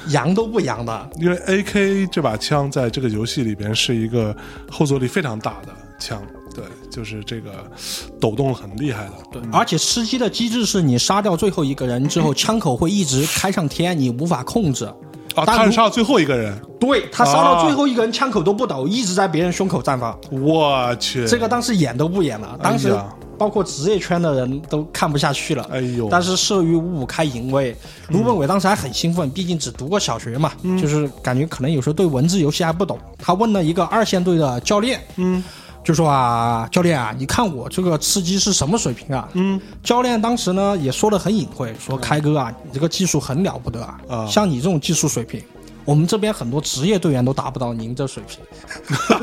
[0.08, 1.10] 扬都不扬的。
[1.18, 4.34] 因为 AK 这把枪在这个游戏里边是一个
[4.70, 6.22] 后坐力非常大的枪，
[6.54, 7.70] 对，就是这个
[8.18, 9.12] 抖动很厉害的。
[9.30, 14.90] 对，而且吃鸡的机制是你杀掉最后一个人之后， 枪口会一直开上天，你无法控制。
[15.34, 20.18] 啊，他是杀到最后一个人，对他杀到最后一个人，枪口都不抖，一直在别人胸口绽放。
[20.30, 22.94] 我去，这个当时演都不演了，当时
[23.38, 25.66] 包括职业圈的人都看不下去了。
[25.70, 27.74] 哎呦，但是慑于五五开淫威，
[28.08, 32.98] 卢本伟当时还很兴奋，毕竟只读过小学嘛，就是感觉可能有时候对文字游戏还不懂。
[33.18, 35.42] 他问了一个二线队的教练，嗯
[35.84, 39.28] 就说啊，教练啊，你看我这个吃鸡是什么水平啊？
[39.32, 45.42] 嗯，教练当时呢也说的很隐晦，说开哥啊，你这个技术很了不得啊，啊像你这种技术水平。
[45.84, 48.38] 我们这边很多职业队员都达不到您这水平，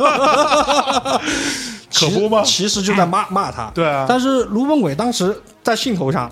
[1.94, 3.72] 可不吗其实就在骂骂他。
[3.74, 6.30] 对啊但是卢本伟当时在兴头上，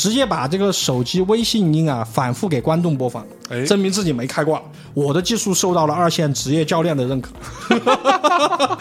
[0.00, 4.62] 直接把这个手机微信音啊反复给观众播放，哎证明自己没开挂。
[4.94, 7.30] 我的技术受到了二线职业教练的认可。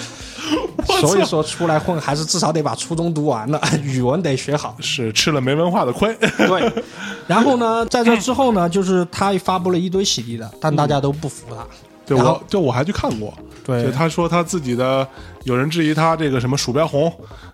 [1.02, 4.76] 所以说出来混还是至少得把初中读完了， 语文得学好。
[4.80, 6.16] 是吃了没文化的亏。
[6.38, 6.72] 对，
[7.28, 11.68] 然后呢，在这之后呢，就是他发布了一堆洗地的，但大家都不服他。
[12.06, 13.32] 对我，就我还去看过，
[13.64, 15.08] 对就他说他自己的，
[15.44, 17.14] 有人质疑他这个什么鼠标红，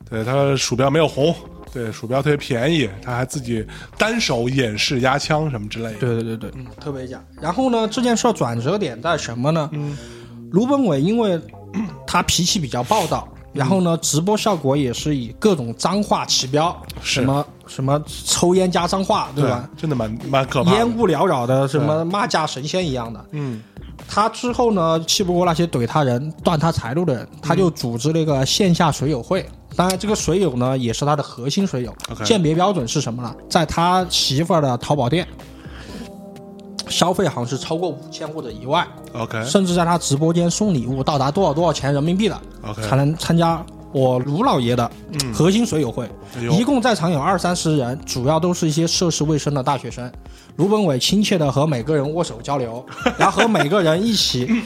[0.09, 1.35] 对他鼠标没有红，
[1.75, 5.99] 对鼠标特别便宜，他还自己单手演示压枪什么之类的。
[5.99, 7.21] 对对对对，嗯，特别假。
[7.41, 9.69] 然后呢，这件事转折点在什么呢？
[9.73, 9.97] 嗯，
[10.51, 11.37] 卢本伟因为
[12.07, 19.69] 他脾气比较暴躁，然后呢，直播效果也是以各种脏话起标，什么什么抽烟加脏话，对吧？
[19.75, 20.77] 真的蛮蛮可怕的。
[20.77, 23.25] 烟雾缭绕的，什么骂架神仙一样的。
[23.31, 23.61] 嗯，
[24.07, 29.45] 他之后呢，气不过那些怼他人、断他财路的人，他就组织了一个线下水友会。
[29.75, 31.93] 当然，这个水友呢，也是他的核心水友。
[32.23, 33.35] 鉴别标准是什么呢？
[33.49, 35.27] 在他媳妇儿的淘宝店，
[36.87, 44.89] 消费好像是超过五千或者一万，OK 甚至在他直播间送礼物到达多少多少钱人民币的 OK 才能参加我卢老爷的
[45.33, 46.09] 核心水友会。
[46.51, 50.11] 一共在场有二三十人，主要都是一些涉世未深的大学生。
[50.57, 52.85] 卢本伟亲切的和每个人握手交流，
[53.17, 54.61] 然后和每个人一起。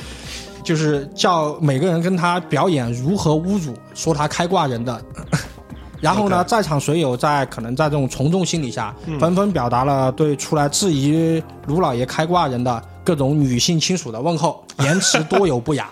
[0.70, 5.02] 就是叫每个人跟他表演如何侮辱说他开挂人的，
[6.00, 15.90] 然后呢在场水友在可能在这种从众心理下，纷纷表达了对出来质疑卢老爷开挂人的各种女性亲属的问候， 言辞多有不雅。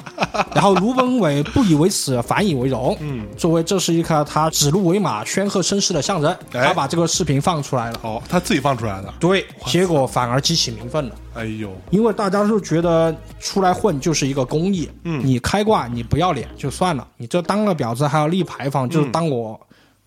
[0.53, 2.95] 然后卢本伟不以为耻，反以为荣。
[2.99, 7.99] 嗯，作为这是一个他指鹿为马、宣赫声势的象征，哎他把这个视频放出来了。
[8.03, 9.11] 哦，他自己放出来的。
[9.19, 11.15] 对，结果反而激起民愤了。
[11.33, 19.59] 哎呦，因为大家就觉得出来混就是一个公益，嗯你开挂你不要脸就算了，你这当了婊子还要立牌坊，嗯就是当我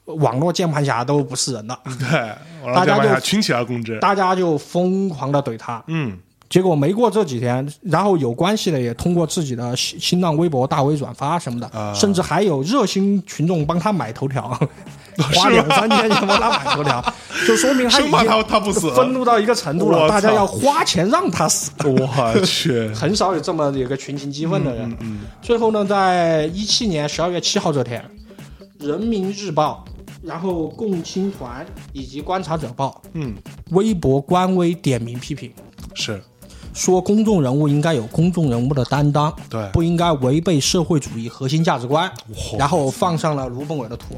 [0.05, 3.99] 网络键盘侠都不是人了，对，大家就群起而攻之。
[3.99, 5.83] 大家就疯狂的怼他。
[5.89, 6.17] 嗯，
[6.51, 11.95] 结果没过这几天，然后有关系的也通过自己的新新浪微博大 V 转发什么的，啊。
[11.95, 14.49] 甚至还有热心群众帮他买头条，
[15.33, 17.01] 花两三千钱帮他买头条，
[17.47, 18.91] 就说明他已经他不死。
[18.91, 21.71] 愤怒到一个程度了，大家要花钱让他死。
[21.85, 24.97] 我去， 很少有这么有个群情激愤的人。
[24.99, 25.21] 嗯。
[25.41, 28.05] 最后呢，在一七年十二月七号这天，
[28.85, 29.85] 《人民日报》、
[30.21, 33.37] 然后共青团以及《观察者报嗯，》
[33.77, 35.53] 微博官微点名批评，
[35.95, 36.21] 是
[36.73, 42.11] 说公众人物应该有公众人物的担当，对不应该违背社会主义核心价值观。
[42.59, 44.17] 然后放上了卢本伟的图。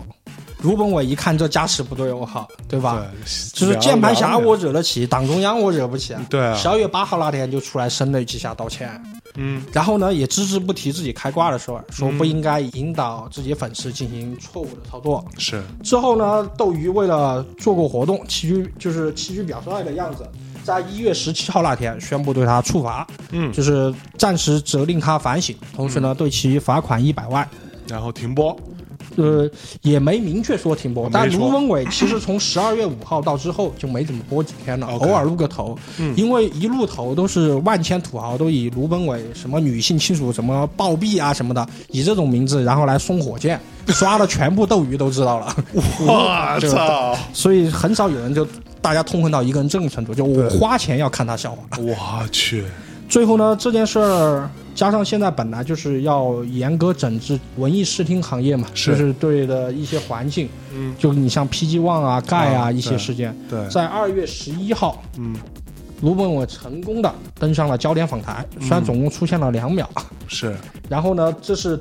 [0.61, 3.05] 卢本伟一看这架势不对，我靠，对吧？
[3.13, 6.15] 对，就是键盘侠我惹得起，党中央我惹不起。
[6.31, 8.89] 对啊十二月八号那天就出来声泪俱下道歉。
[9.35, 15.25] 嗯，然后呢，也只字不提自己开挂的事儿，说不应该引导自己粉丝进行错误的操作。
[15.37, 20.25] 是之后呢，斗鱼为了做过活动，齐聚就是齐聚表率的样子，
[20.65, 27.47] 在一月十七号那天宣布对他处罚，嗯就是暂时责令他反省，同时呢，对其罚款一百万。
[27.89, 28.57] 然后停播。
[29.17, 29.47] 呃，
[29.83, 47.15] 也没明确说停播，但卢文伟其实从十二月五号到之后就没怎么播几天了偶尔露个头，嗯因为一露头都是万千土豪都以卢本伟什么女性亲属什么暴毙啊什么的，以这种名字然后来送火箭，刷的全部斗鱼都知道了，我 就操！
[47.35, 48.47] 所以很少有人就
[48.83, 51.63] 大家痛恨到一个人这种程度，就我花钱要看他笑话。
[51.79, 51.97] 我
[52.31, 52.65] 去，
[53.09, 58.91] 最后呢，这件事儿加上现在本来就是要严格整治文艺视听行业嘛，是。
[58.91, 65.37] 就是对的一些环境，嗯，就你像 PG One 啊、盖啊啊一些事件，对，在二月十一号，嗯，
[66.01, 69.89] 卢本伟成功的登上了焦点访谈，虽然总共出现了两秒，
[70.27, 70.57] 是
[70.89, 71.79] 然后呢，这是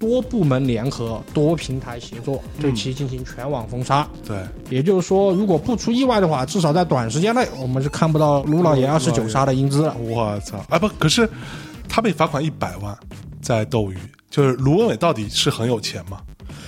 [0.00, 4.08] 多部门联合、多平台协作，对其进行全网封杀。
[4.26, 9.94] 对，也就是说，如果不出意外的话，至少在短时间内，我们是看不到卢老爷二十九杀的英姿了。
[9.98, 10.64] 我操！
[10.70, 11.28] 哎不，可是
[11.86, 12.98] 他被罚款一百万，
[13.42, 13.98] 在斗鱼，
[14.30, 16.22] 就是卢文伟到底是很有钱吗？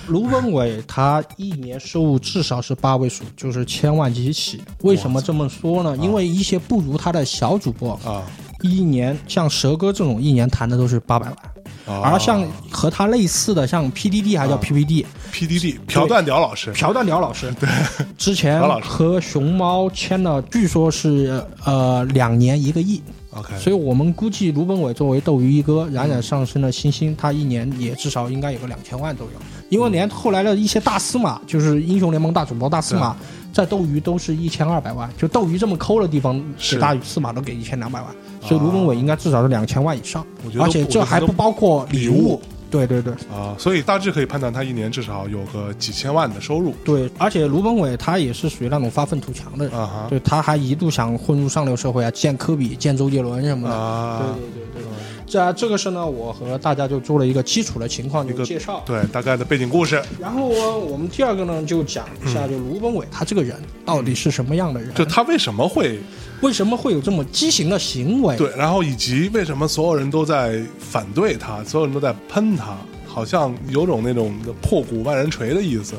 [0.07, 4.61] 卢文伟他一年收入至少是八位数，就是千万级起。
[4.83, 5.97] 为什么这么说呢？
[5.97, 8.21] 因为一些不如他的小主播，啊，
[8.61, 11.37] 一年像蛇哥这种一年谈的都是八百万，
[11.85, 12.01] 哦。
[12.03, 17.69] 而像和他类似的，像 PDD 还叫 PPD，、PDD 朴断屌老师，朴段屌老师，对，
[18.17, 23.01] 之前和熊猫签了，据说是呃两年一个亿，
[23.35, 29.31] OK，所以我们估计卢本伟作为斗鱼一哥冉冉上升的新星，他一年也至少应该有个两千万都有，
[29.69, 33.15] 因为连后来的一些大司马，就是英雄联盟大主播大司马，
[33.51, 36.43] 在斗鱼都是一千二百万，就斗鱼这么抠的地方，
[36.79, 38.09] 大司马都给一千两百万，
[38.41, 42.41] 所以卢本伟应该至少是两千万以上我觉，得而且这还不包括礼物。
[42.73, 43.13] 对对对。
[43.31, 46.73] 啊，所以大致可以判断他一年至少有个几千万的收入。
[46.83, 50.07] 对，而且卢本伟他也是属于那种发愤图强的人，啊哈。
[50.09, 53.75] 对，他还一度想混入上流社会啊，见科比、见周杰伦什么的。
[53.75, 54.91] 啊，对对对对，
[55.25, 58.83] 这啊这个事呢，我和大家就做了一个基础的情况就介绍。
[58.85, 63.55] 对大概的背景故事，然后呃我们第二个呢，就讲一下，就卢本伟他这个人
[63.85, 65.99] 到底是什么样的人，就他为什么会
[66.41, 68.35] 为什么会有这么畸形的行为？
[68.37, 75.95] 对，然后以及为什么所有人都在反对他，所有人都在喷他，好像有种那种破鼓万人锤的意思。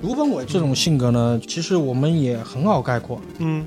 [0.00, 3.20] 卢本伟这种性格呢，其实我们也很好概括。
[3.38, 3.66] 嗯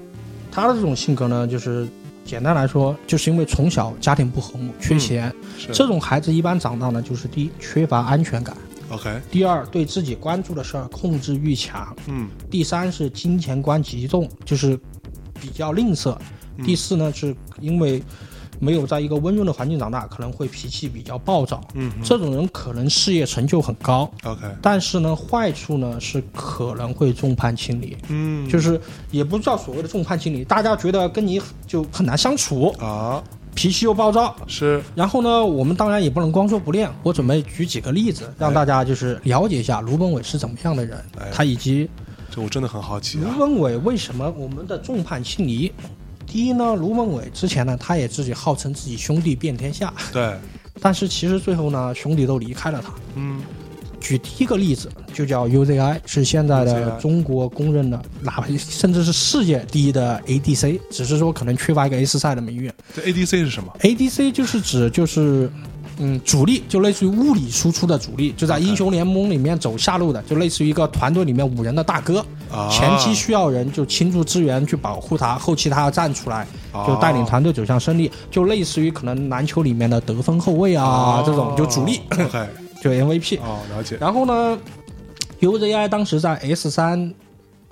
[0.54, 1.88] 他的这种性格呢，就是
[2.32, 5.74] 简单来说，就是因为从小家庭不和睦，缺钱，是。
[5.74, 8.56] 这种孩子一般长大呢，就是第一缺乏安全感
[8.88, 12.30] ，OK，第二对自己关注的事儿控制欲强，嗯。
[12.50, 14.80] 第三是金钱观极重，就是
[15.42, 16.18] 比较吝啬。
[16.56, 16.64] 嗯。
[16.66, 18.02] 第四呢，是因为
[18.62, 21.60] 没有在一个温润的环境长大，可能会脾气比较暴躁。
[21.74, 33.22] 嗯这种人可能事业成就很高，OK，但是呢，坏处呢是可能会众叛亲离，嗯就是也不叫所谓的众叛亲离，大家觉得跟你就很难相处，啊
[33.56, 34.34] 脾气又暴躁。
[34.48, 41.90] 是然后呢，我们当然也不能光说不练，我准备举几个例子，让大家就是了解一下卢本伟是怎么样的人，哎他以及
[42.30, 43.36] 这我真的很好奇卢啊。
[43.40, 45.70] 本伟为什么我们的众叛亲离？
[46.32, 50.34] 第一呢，卢本伟之前呢，他也自己号称自己兄弟遍天下，对，
[50.80, 52.94] 但是其实最后呢，兄弟都离开了他。
[53.16, 53.42] 嗯
[54.00, 62.72] 举第一个例子，就叫 UZI，是现在的中国公认的，哪怕甚至是世界第一的 ADC，只是说可能缺乏一个 S 赛的名誉。
[62.96, 65.52] 这 ADC 是什么？ADC 就是指就是。
[66.04, 82.00] 嗯，主力就类似于物理输出的主力，就在英雄联盟里面走下路的，就类似于一个团队里面五人的大哥，啊前期需要人就倾注资源去保护他，后期他要站出来，哦就带领团队走向胜利，就类似于可能篮球里面的得分后卫啊、哦这种就主力
[82.82, 83.40] 就 MVP。
[83.42, 83.96] 哦，了解。
[84.02, 84.58] 然后呢
[85.40, 87.14] ，UZI 当时在 S 三，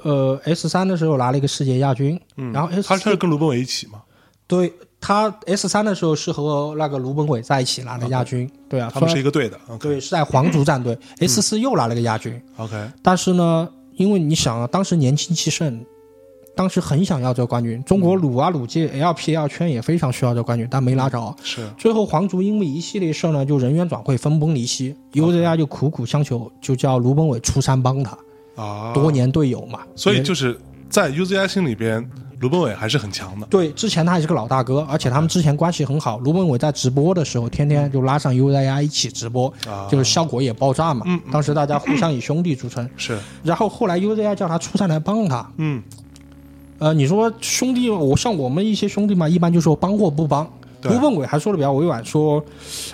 [0.04, 4.04] 呃 S 三的时候拿了一个世界亚军，嗯，然后 S 他是跟卢本伟一起吗？
[4.46, 9.58] 对他 S 三的时候是和那个卢本伟在一起拿的亚军，对啊，他们是一个队的。
[9.80, 15.86] 对是在皇族战队，S 四又拿了个亚军，OK，但是呢，因为你想啊，当时年轻气盛，
[16.56, 21.34] 当时很想要这个冠军，中国鲁啊鲁界 LPL 圈也非常需要这个冠军，但没拿着。
[21.42, 21.66] 是。
[21.78, 28.18] 最后皇族因为一系列事儿呢，就人员转会分崩离析，UZI 就苦苦相求，就叫卢本伟出山帮他，
[28.56, 29.80] 啊，多年队友嘛。
[29.96, 30.60] 所以就是
[30.90, 32.06] 在 UZI 心里边，
[32.40, 33.46] 卢本伟还是很强的。
[33.48, 36.18] 对，之前他还是个老大哥，而且他们之前关系很好。
[36.20, 41.06] 卢本伟在直播的时候，天天就拉上 UZI 一起直播，啊就是效果也爆炸嘛。
[41.32, 42.90] 当时大家互相以兄弟著称。
[42.96, 45.84] 是，然后后来 UZI 叫他出山来帮他，嗯，
[46.78, 50.50] 呃，你说兄弟，我像我们一些兄弟嘛，一般就说帮或不帮。
[50.84, 52.42] 卢本伟还说的比较委婉，说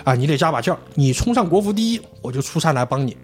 [0.02, 3.16] 啊，你得加把劲儿，你冲上国服第一，我就出山来帮你。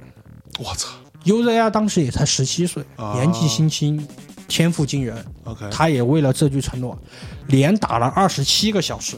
[0.61, 0.89] 我操
[1.25, 4.07] UZI 当时也才十七岁，啊年纪轻轻，
[4.53, 6.97] 天赋惊人，，OK，他也为了这句承诺，
[7.47, 9.17] 连打了二十七个小时，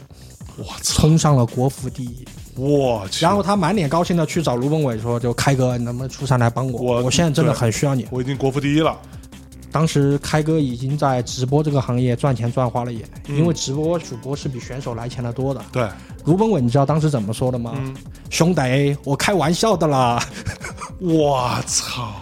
[0.55, 2.25] 我操，冲上了国服第一。
[2.55, 6.81] 我去，然后他满脸高兴的去找卢本伟说：“就开哥，你能不能出山来帮我？
[6.81, 8.97] 我我现在真的很需要你。”我已经国服第一了。
[9.73, 15.61] 当时开哥已经在直播这个行业赚钱赚花了眼，嗯因为直播主播是比选手来钱的多的。
[15.69, 15.85] 对，
[16.23, 17.73] 卢本伟，你知道当时怎么说的吗？
[17.75, 17.93] 嗯，
[18.29, 20.25] 兄弟，我开玩笑的啦，
[20.97, 22.13] 我操，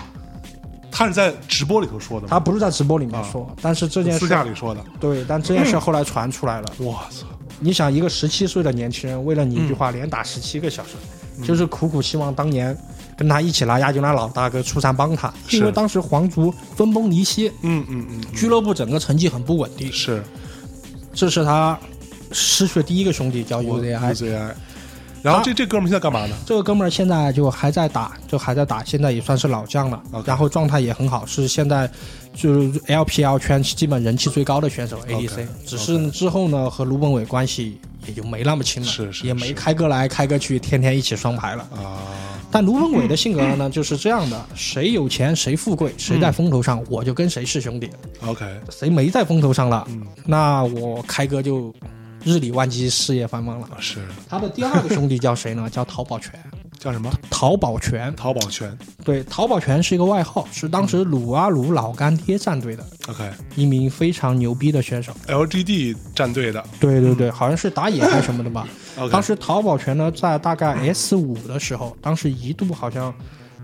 [0.96, 2.30] 他是在直播里头说的吗？
[2.30, 4.86] 他不是在直播里面说，但是这件事私下里说的。
[5.00, 6.68] 对，但这件事后来传出来了。
[6.78, 7.26] 我操，
[7.60, 10.92] 你想，一个十七岁的年轻人，为了你一嗯句话，连打十七个小时，
[11.44, 12.78] 就是苦苦希望当年
[13.18, 20.24] 跟他一起拿亚军的老大哥出山帮他，因为当时皇族分崩离析，嗯嗯嗯，俱乐部整个成绩很不稳定，是
[21.12, 21.76] 这是他
[22.32, 24.52] 失去的第一个兄弟叫我 UZI。
[25.24, 26.36] 然后这这哥们现在干嘛呢？
[26.46, 31.90] 这个哥们儿现在就还在打，就还在打，现在也算是老将了然后状态也很好，是现在
[32.34, 35.48] 就是 LPL 圈基本人气最高的选手 ADC。
[35.66, 41.64] 只是之后呢，和卢本伟关系也就没那么亲了，是是也没开哥来开哥去，天天一起双排了。
[41.74, 42.04] 啊，
[42.52, 47.90] 但卢本伟的性格呢，就是这样的：谁有钱，谁富贵，谁在风头上，我就跟谁是兄弟。
[48.26, 50.06] ；OK，谁没在风头上了，嗯。
[50.26, 51.74] 那我开哥就
[52.24, 53.68] 日理万机，事业繁忙了。
[53.80, 54.00] 是
[54.30, 55.68] 他的第二个兄弟叫谁呢？
[55.72, 56.32] 叫陶宝全。
[56.80, 57.10] 叫什么？
[57.30, 58.78] 陶宝全，淘宝全。
[59.06, 65.14] 对，陶宝全是一个外号，是当时鲁阿鲁老干爹战队的 OK，一名非常牛逼的选手。
[65.28, 66.62] LGD 战队的。
[66.82, 68.68] 对对对，好像是打野还是什么的吧。
[69.10, 73.14] 当时陶宝全呢，在大概 S 五的时候，当时一度好像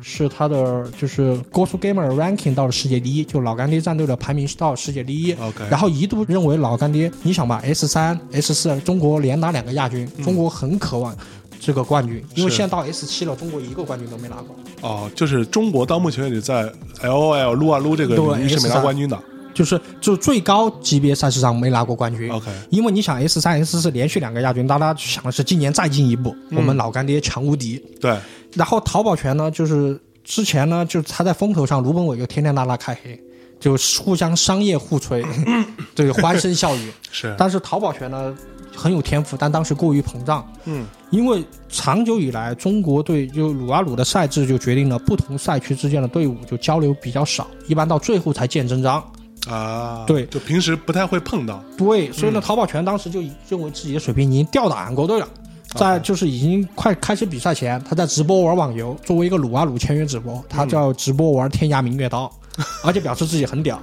[0.01, 5.33] 是他的就是 g o s Gamer Ranking 到了世界第一，就老干爹战队的排名是到世界第一。
[5.33, 11.15] OK 然后一度认为老干爹，你想吧，S 三、S 四，中国连拿两个亚军，中国很渴望
[11.59, 14.55] 这个冠军，因为现在到 S 七了，中国一个冠军都没拿过。
[14.81, 16.71] 哦，就是中国到目前为止在
[17.01, 19.19] LOL 撸啊撸这个对领域是没拿冠军的。
[19.59, 22.31] 就是就最高级别赛事上没拿过冠军。
[22.31, 27.77] OK 因为你想 S 三、S 四连续两个亚军，大家想的是今年再进一步，我们老干爹强无敌。
[27.99, 28.17] 对，
[28.53, 33.21] 然后淘宝拳呢，就是之前呢，就是他在风头上，卢本伟就天天拉拉开黑，
[33.59, 35.25] 就互相商业互吹，
[35.93, 36.89] 对，欢声笑语。
[37.11, 38.33] 是，但是淘宝拳呢
[38.73, 49.03] 很有天赋，但当时过于膨胀，嗯，因为长久以来中国队就鲁啊鲁的赛制就决定了不同赛区之间的队伍就交流比较少，一般到最后才见真章。
[49.47, 50.25] 啊，对。
[50.25, 51.63] 就平时不太会碰到。
[51.77, 55.27] 对，所以呢，淘宝拳当时就认为自己的水平已经吊打韩国队了。
[55.75, 62.25] 在就是已经快开始比赛前，他在直播玩网游，作为一个鲁啊鲁签约直播，他叫直播玩《天涯明月刀》，
[62.83, 63.79] 而且表示自己很屌。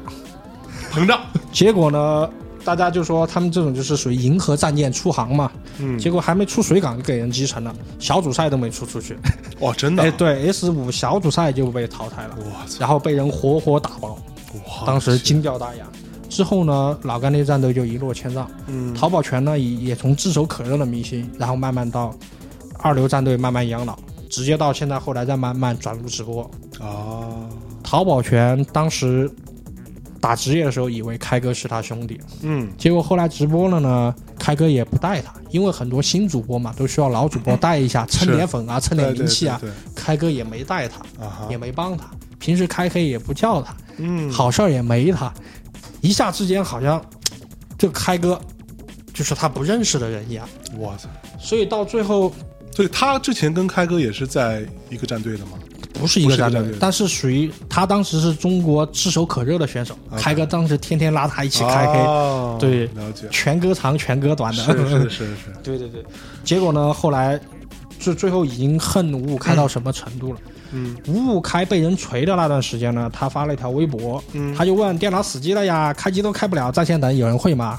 [0.92, 1.20] 膨胀，
[1.52, 2.28] 结果呢，
[2.64, 9.16] 大家就说他们这种就是属于银河战舰出航嘛，嗯，结果还没出水港就给人击沉了，小组赛都没出出去。
[9.60, 14.16] 哇，真的 哎，，对，S 五小组赛就被淘汰了，我操，然后被人活活打爆，哇，
[14.86, 15.86] 当时惊掉大牙。
[16.28, 18.50] 之后呢，老干爹战队就一落千丈。
[18.66, 22.14] 嗯，淘宝拳呢也也从炙手可热的明星，然后慢慢到
[22.78, 23.96] 二流战队慢慢养老，
[24.28, 26.50] 直接到现在后来再慢慢转入直播。
[26.80, 27.48] 哦，
[27.82, 29.30] 淘宝拳当时
[30.20, 39.56] 打职业的时候以为开哥是他兄弟，嗯，结果后来直播了呢，开哥也不带他，因为很多新主播嘛都需要老主播带一下， 蹭点粉啊，蹭点名气啊。
[39.60, 42.10] 对对开哥也没带他，啊也，没帮他，
[42.46, 45.34] 平时开黑也不叫他，嗯，好事儿也没他，
[46.00, 47.04] 一下之间好像
[47.76, 48.40] 这个开哥
[49.12, 50.48] 就是他不认识的人一样。
[50.78, 51.08] 哇塞，
[51.40, 52.32] 所以到最后
[52.72, 55.58] 所以他之前跟开哥也是在一个战队的吗？
[55.94, 59.98] 不是一个战队但是属于他当时是中国炙手可热的选手。
[60.16, 64.62] 开哥当时天天拉他一起开黑，哦对了解，全哥长全哥短的。
[64.62, 65.34] 是是是是，
[65.64, 66.04] 对对对。
[66.44, 67.40] 结果呢，后来
[67.98, 70.38] 就最后已经恨五五开到什么程度了？
[70.46, 70.52] 嗯
[71.06, 77.78] 五五开被人锤的那段时间呢，他发了一条微博，嗯他就问电脑死机了呀，开机都开不了，在线等有人会吗？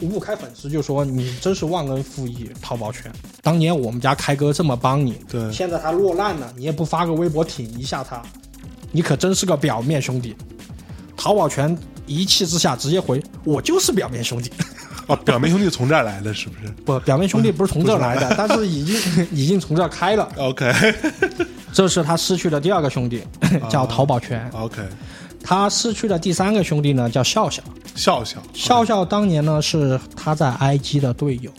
[0.00, 3.10] 五五开粉丝就说你真是忘恩负义，淘宝圈，
[3.42, 8.22] 当年我们家开哥这么帮你，对，现在他落难了，你也不发个微博挺一下他，
[8.92, 10.36] 你可真是个表面兄弟。
[11.16, 11.74] 淘宝圈
[12.04, 14.52] 一气之下直接回：“我就是表面兄弟。
[15.06, 20.28] 哦，表面兄弟从这儿来的，是不是”不，表面兄弟不是从这儿来的，但是已经已经从这儿开了。
[20.36, 20.70] OK
[21.76, 23.22] 这是他失去的第二个兄弟，
[23.68, 24.50] 叫淘宝拳。
[24.54, 24.80] OK，
[25.44, 27.62] 他失去的第三个兄弟呢，叫笑笑。
[27.94, 31.50] 笑笑笑笑当年呢是他在 IG 的队友，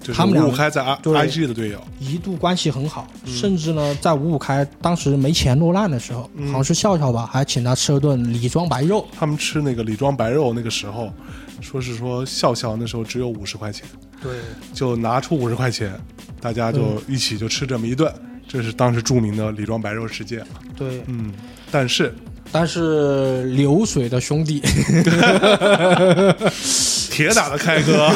[0.00, 3.32] 就是他们俩五五开在 IG 的队友，一度关系很好，嗯。
[3.32, 6.48] 甚至呢在五五开当时没钱落难的时候，嗯。
[6.48, 9.06] 好像是笑笑吧，还请他吃了顿李庄白肉。
[9.16, 11.12] 他们吃那个李庄白肉那个时候，
[11.60, 13.86] 说是说笑笑那时候只有五十块钱，
[14.20, 14.32] 对，
[14.74, 15.96] 就拿出五十块钱，
[16.40, 18.12] 大家就一起就吃这么一顿，
[18.52, 20.44] 这是当时著名的李庄白肉事件。
[20.76, 21.32] 对，嗯，
[21.70, 22.12] 但是
[22.50, 24.60] 但是流水的兄弟，
[27.10, 28.10] 铁打的开哥，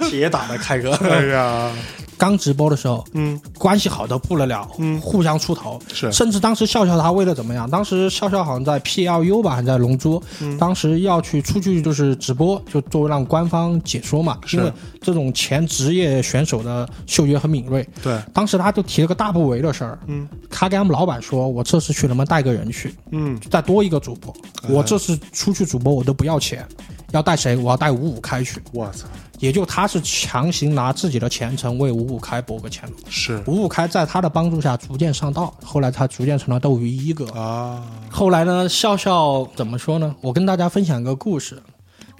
[0.10, 1.70] 铁打的开哥，哎呀，
[2.18, 5.00] 刚直播的时候，嗯，关系好的不得了，嗯。
[5.00, 6.10] 互相出头，是。
[6.12, 7.70] 甚至当时笑笑他为了怎么样？
[7.70, 10.58] 当时笑笑好像在 PLU 吧，还在龙珠，嗯。
[10.58, 17.88] 当时要去出去就是直播，就作为让官方解说嘛，因为这种前职业选手的嗅觉很敏锐。
[18.02, 20.28] 对，当时他就提了个大不为的事儿，嗯。
[20.50, 24.34] 他跟他们老板说：“我这次去能不能带个人去，嗯，再多一个主播？
[24.62, 24.68] 哎。
[24.68, 26.66] 我这次出去主播我都不要钱，
[27.12, 27.56] 要带谁？
[27.56, 28.60] 我要带五五开去。
[28.72, 29.06] 我操，
[29.38, 32.96] 也就他是强行拿自己的前程为五五开搏个前路。
[33.08, 37.26] 是五五开在他的帮助下逐渐上道，后来他逐渐成了斗鱼一哥。
[37.30, 40.14] 啊，后来呢，笑笑怎么说呢？
[40.20, 41.62] 我跟大家分享一个故事。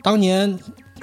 [0.02, 0.58] 当年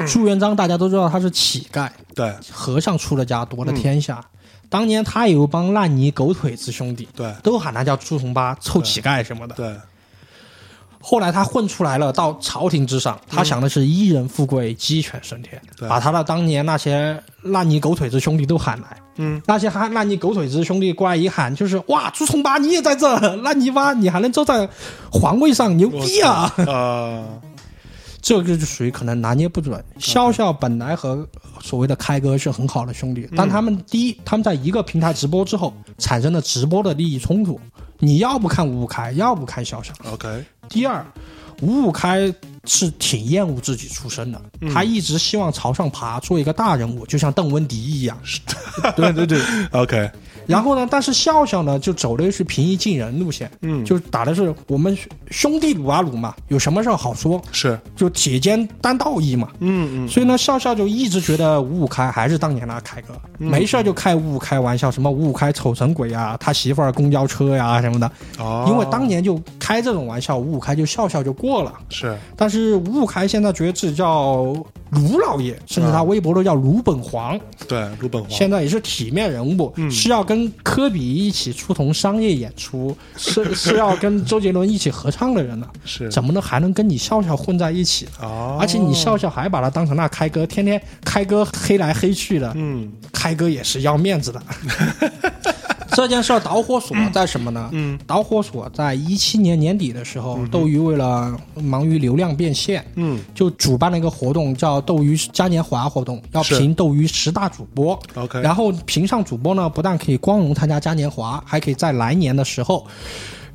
[0.07, 4.23] 朱元璋大家都知道他是乞丐，对和尚出了家夺了天下。
[4.67, 9.53] 当年他有一帮烂泥狗腿子兄弟，对都喊他叫朱重八、臭乞丐什么的。
[9.55, 9.75] 对，
[11.07, 18.97] 后来他混出来了，到朝廷之上，他想的是一人富贵，鸡犬升天，对把他的当年那些烂泥狗腿子兄弟都喊来。
[19.17, 24.67] 嗯，那些喊烂泥狗腿子兄弟过来一喊，就是哇，朱重八你也在这，烂泥巴你还能坐在
[25.11, 26.51] 皇位上，牛逼啊！
[26.65, 27.23] 啊，
[28.19, 29.79] 这个就属于可能拿捏不准。
[29.99, 31.23] 笑笑本来和
[31.61, 37.59] 所谓的开哥是很好的兄弟，但他们第一，他们在一个平台直播之后产生了直播的利益冲突，
[37.99, 39.95] 你要不看五五开，要不看肖像。
[40.11, 41.05] OK，第二，
[41.61, 42.33] 五五开
[42.65, 44.41] 是挺厌恶自己出身的，
[44.73, 48.17] 他一直希望朝上爬，做一个大人物，就像邓文迪一样。
[48.95, 49.41] 对 对对。
[49.71, 50.11] OK，
[50.47, 54.97] 然后呢，但是笑笑呢，就走的是平易近人路线，嗯就打的是我们
[55.31, 59.49] 兄弟撸啊撸嘛，有什么事儿好说，是，就铁肩担道义嘛。
[59.59, 68.11] 嗯嗯，所以呢，笑笑就一直觉得五五开还是当年那凯哥，没事就开五五开玩笑，什么五五开丑成鬼啊，他媳妇儿公交车呀、什么的。
[68.39, 71.73] 哦，因为当年就开这种玩笑，五五开就笑笑就过了。
[71.89, 74.55] 是但是五五开现在觉得自己叫
[74.91, 86.09] 卢老爷，甚至他微博都叫卢本黄，对卢本黄，现在也是体面人物，是要跟科比一起出同商业演出，是 是要跟周杰伦一起合唱的人呢，是。
[86.11, 88.07] 怎么能还能跟你笑笑混在一起？
[88.21, 94.41] 哦，而且你笑笑还把他当成那开哥，天天开哥黑来黑去的，嗯开哥也是要面子的。
[95.95, 97.69] 这件事儿导火索在什么呢？
[97.71, 107.97] 嗯导火索在一七年年底的时候，斗鱼为了忙于流量变现，嗯就主办了一个活动，叫斗鱼嘉年华活动，要评斗鱼十大主播。
[108.15, 112.85] OK，然后评上主播呢，不但可以光荣参加嘉年华，还可以在来年的时候，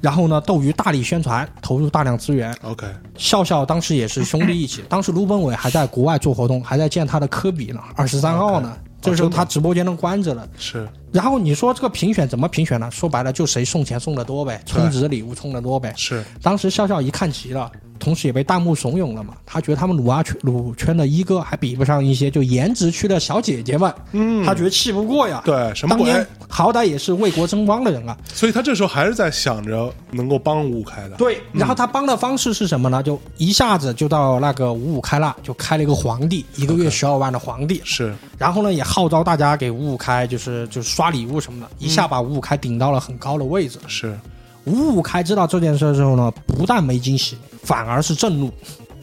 [0.01, 2.55] 然后呢，斗鱼大力宣传，投入大量资源。
[2.63, 2.87] OK，
[3.17, 8.75] 笑笑当时也是兄弟一起， 当时卢本伟还在国外做活动，还在见他的科比呢，二十三号呢。
[9.03, 10.47] 这时候他直播间都关着了。
[10.59, 12.91] 是然后你说这个评选怎么评选呢？
[12.91, 15.93] 说白了就谁送钱送的多呗，充值礼物充的多呗。
[15.97, 19.35] 是当时笑笑一看急了，同时也被弹幕怂恿了嘛。
[19.45, 25.43] 他觉得他们鲁阿圈鲁圈的一哥还比不上一些就颜值区的小姐姐们，嗯，他觉得气不过呀。
[25.45, 26.07] 对什么鬼？
[26.07, 28.17] 当年好歹也是为国争光的人啊。
[28.33, 33.03] 所以他这时候还是在想着能够帮五五开的，对，然后他帮的方式是什么呢？
[33.03, 37.81] 就一下子就到那个五五开了，就开了一个皇帝，一个月十二万的皇帝。
[37.85, 43.79] 是然后呢，也号召大家给五五开，就是就是刷礼物什么的，一下把五五开顶到了很高的位置。
[43.87, 44.15] 是
[44.65, 48.53] 五五开知道这件事之后呢，不但没惊喜，反而是震怒。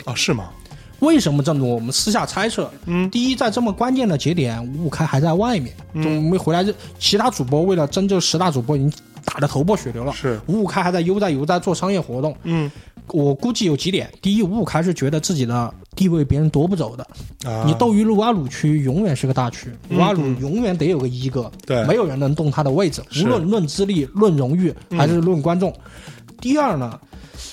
[0.06, 0.52] 啊是吗？
[1.00, 1.74] 为什么震怒？
[1.74, 6.64] 我们私下猜测，嗯，第一，在这么关键的节点，五五开还在外面，就没回来。
[7.00, 8.94] 其他主播为了争这十大主播，已经
[9.28, 10.12] 打得头破血流了。
[10.14, 12.36] 是五五开还在悠哉悠哉做商业活动。
[12.44, 12.70] 嗯
[13.14, 17.08] 我估计有几点：第一，五五开是觉得自己的地位别人夺不走的。
[17.50, 25.74] 啊，你斗鱼撸啊撸区永远是个大区，撸啊撸永远得有个一哥，对没有人能动他的位置，无论论资历、论荣誉还是论观众。
[26.42, 27.00] 第二呢，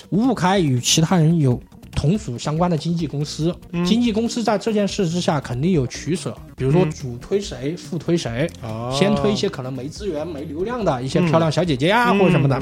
[0.09, 1.57] 五五开与其他人有
[1.95, 8.93] 同属相关的经纪公司，经纪公司在这件事之下肯定有取舍，比如说主推谁，副推谁，哦。
[8.93, 12.61] 先推一些可能没资源、没流量的一些漂亮小姐姐呀、或者什么的。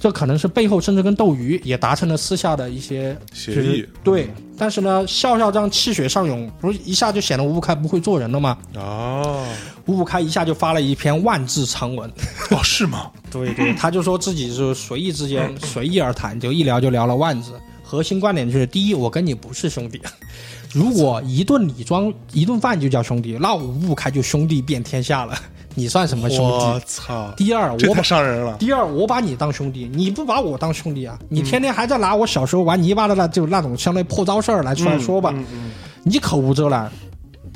[0.00, 3.54] 这可能是背后甚至跟斗鱼也达成了私下的一些协议。
[3.54, 4.28] 就是对，
[4.58, 8.58] 但是呢，笑笑这样气血上涌，不是一下就显得吴开不会做人了吗？
[8.74, 9.46] 哦。
[9.86, 12.10] 吴开一下就发了一篇万字长文，
[12.50, 13.10] 哦是吗？
[13.30, 17.52] 对对，他就说自己是随意之间 随意而谈，就一聊就聊了万字。
[17.94, 20.00] 核心观点就是：第一，我跟你不是兄弟。
[20.74, 25.38] 如果一顿礼装一顿饭就叫兄弟，那我吴五开就兄弟遍天下了。
[25.76, 26.84] 你算什么兄弟我弟？
[26.86, 28.56] 操，第二，我把伤人了。
[28.58, 31.18] 第二，我把你当兄弟，你不把我当兄弟啊？
[31.28, 35.70] 你天天还在拿我小时候玩泥巴的那就那种相当于破招事儿来出来说吧，嗯嗯
[36.04, 36.90] 你口无遮拦。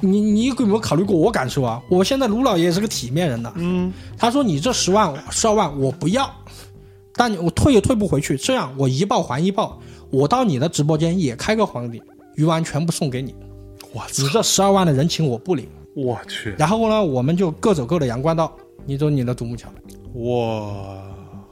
[0.01, 1.83] 你你有没有考虑过我感受啊？
[1.91, 3.53] 我现在卢老爷也是个体面人呐。
[3.57, 6.31] 嗯他说你这十万十二万我不要，
[7.15, 8.37] 但我退也退不回去。
[8.37, 9.81] 这样我一报还一报，
[10.11, 12.03] 我到你的直播间也开个皇帝，
[12.35, 13.35] 鱼丸全部送给你。
[13.93, 15.69] 我你，这十二万的人情我不领。
[15.95, 18.57] 我去，然后呢，我们就各走各的阳关道，
[18.87, 19.69] 你走你的独木桥，
[20.15, 21.03] 哇，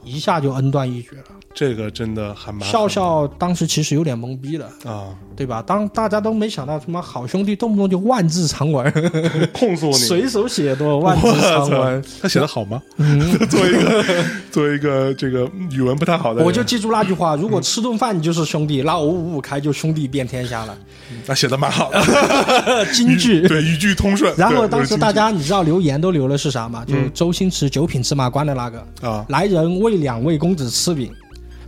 [0.03, 1.23] 一下就恩断义绝了。
[1.59, 5.59] 这个真的还蛮笑笑当时其实有点懵逼了，啊，对吧？
[5.65, 8.85] 当大家都没想到什么好兄弟动不动就万字长文，
[9.51, 12.79] 控诉你，随手写的万字长文，， 他写的好吗？
[12.97, 14.03] 嗯， 作为一个
[14.51, 20.77] 作为一个这个语文不太好的，我就记住那句话：如果吃顿饭就是兄弟，那我五五开就兄弟遍天下了。
[21.25, 23.47] 他写的蛮好的，京剧。
[23.47, 24.31] 对语句通顺。
[24.37, 26.85] 然后当时大家你知道留言都留的是啥吗？
[26.87, 31.11] 就嗯周星驰九品芝麻官的那个，啊，来人为两位公子吃饼。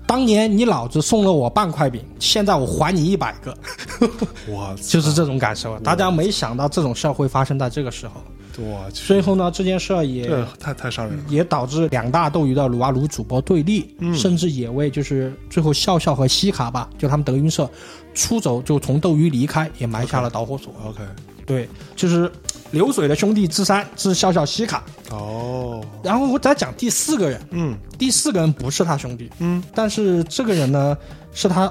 [0.10, 3.55] 当年你老子送了我半块饼，现在我还你一百个，
[4.49, 5.78] 我 就是这种感受。
[5.82, 8.14] 大家没想到这种事儿会发生在这个时候。
[8.57, 11.24] 我去，最后呢，这件事儿也这太太伤人了。
[11.30, 17.70] 也导致两大斗鱼的撸啊撸主播对立，嗯甚至也为就是最后笑笑和西卡吧，就他们德云社
[18.16, 20.74] 出走，就从斗鱼离开，也埋下了导火索。
[20.88, 21.03] OK，
[21.45, 22.30] 对，就是
[22.72, 24.84] 流水的兄弟之三是笑笑西卡。
[25.12, 27.78] 哦，然后我再讲第四个人，嗯。
[27.98, 30.98] 第四个人不是他兄弟，嗯，但是这个人呢
[31.34, 31.70] 是他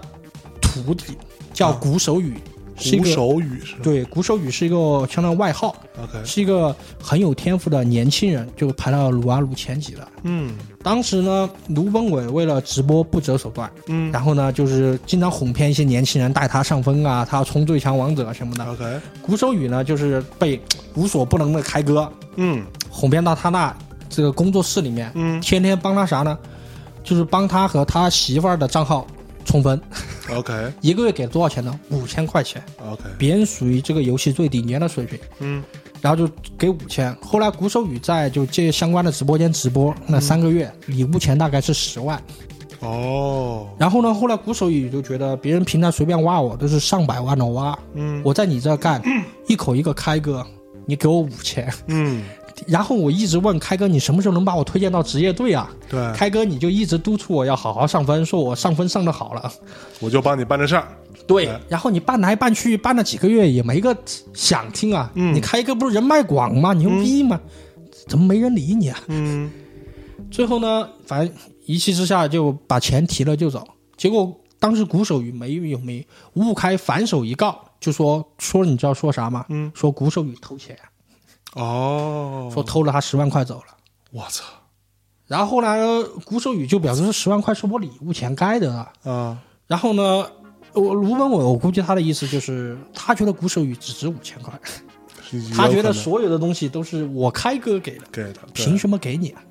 [0.60, 1.16] 徒弟，
[1.54, 10.08] 叫鼓手语，是一鼓个手语是吧对鼓手语是一个相当于外号，？OK，是一个很有天赋的年轻人，就排到撸啊撸前几了。
[10.22, 18.64] 嗯当时呢，卢本伟为了直播不择手段，嗯然后呢，就是经常哄骗一些年轻人带他上分啊，他要冲最强王者什么的。
[18.64, 20.60] ，OK，鼓手语呢，就是被
[20.94, 23.76] 无所不能的开哥嗯哄骗到他那
[24.08, 26.38] 这个工作室里面，嗯天天帮他啥呢？
[27.04, 29.06] 就是帮他和他媳妇儿的账号
[29.48, 29.80] 充分
[30.30, 31.80] ，，OK 一个月给多少钱呢？
[31.88, 35.18] 五千块钱，OK，别人属于这个游戏最顶尖的水平。
[35.40, 35.64] 嗯
[36.00, 37.12] 然后就给五千。
[37.20, 42.22] 后来鼓手雨在就这相关的直播间直播那三个月，礼物钱大概是十万。
[42.78, 49.02] 哦，然后呢，后来鼓手雨就觉得别人平台随便挖我都是上百万的挖，嗯我在你这干，
[49.48, 50.46] 一口一个开哥，
[50.86, 51.68] 你给我五千。
[51.88, 52.22] 嗯，
[52.66, 55.70] 然后我一直问开哥，你什么时候能把我推荐到职业队啊？
[55.88, 59.52] 对，开哥你就一直督促我要好好上分，说我上分上的好了。
[60.00, 60.88] 我就帮你办这事儿。
[61.26, 63.96] 对哎，然后你办来办去，办了几个月也没个
[64.32, 65.10] 想听啊。
[65.14, 66.72] 嗯你开哥不是人脉广吗？
[66.72, 67.40] 牛逼吗？
[68.06, 68.98] 怎么没人理你啊？
[69.08, 69.50] 嗯
[70.30, 71.34] 最后呢，反正
[71.66, 73.66] 一气之下就把钱提了就走。
[73.96, 79.44] 结果当时鼓手语没有没五五开反手一告，就说说你知道说啥吗？
[79.48, 80.76] 嗯，说鼓手与偷钱，
[81.54, 83.76] 哦，说偷了他十万块走了。
[84.10, 84.44] 我操
[85.26, 88.92] 然后后来呢鼓手语就表示这十万块是我礼物钱该的啊。
[89.04, 90.26] 啊，然后呢，
[90.72, 94.58] 我卢本伟我估计他的意思就是他觉得鼓手宇只值五千块，
[95.54, 99.42] 他觉得所有的东西都是我开哥给的，给的，凭什么给你啊？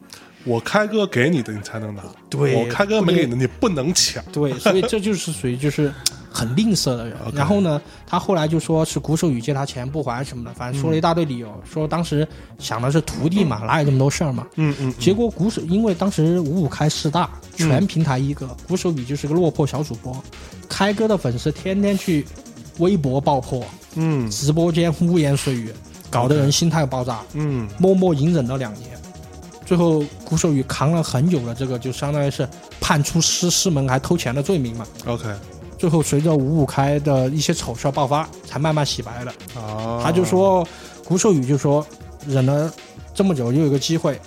[0.43, 4.23] 我开哥给你的你才能拿，对我开哥没给你的你不能抢。
[4.31, 5.93] 对，所以这就是属于就是
[6.37, 7.17] 很吝啬的人。
[7.33, 12.27] 然后呢，他后来就说是鼓手语借他钱不还什么的，反正说了一大堆理由，说当时
[12.59, 14.45] 想的是徒弟嘛，哪有这么多事儿嘛。
[14.55, 20.15] 嗯嗯，结果鼓手因为当时五五开四大，全平台一个，鼓手语就是个落魄小主播，
[20.69, 22.25] 开哥的粉丝天天去
[22.77, 23.65] 微博爆破，
[23.95, 25.73] 嗯直播间污言碎语，
[26.09, 28.91] 搞得人心态爆炸，嗯默默隐忍了两年。
[29.65, 32.47] 最后，鼓手语扛了很久的这个，就相当于是
[32.79, 34.87] 判出师师门还偷钱的罪名嘛。
[35.05, 35.25] ，OK
[35.77, 39.33] 最后随着五五开的一些丑事爆发，才慢慢洗白了。
[39.55, 40.67] 哦，他就说，
[41.05, 41.85] 鼓手语就说，
[42.27, 42.71] 忍了
[43.13, 44.19] 这么久，又有个机会。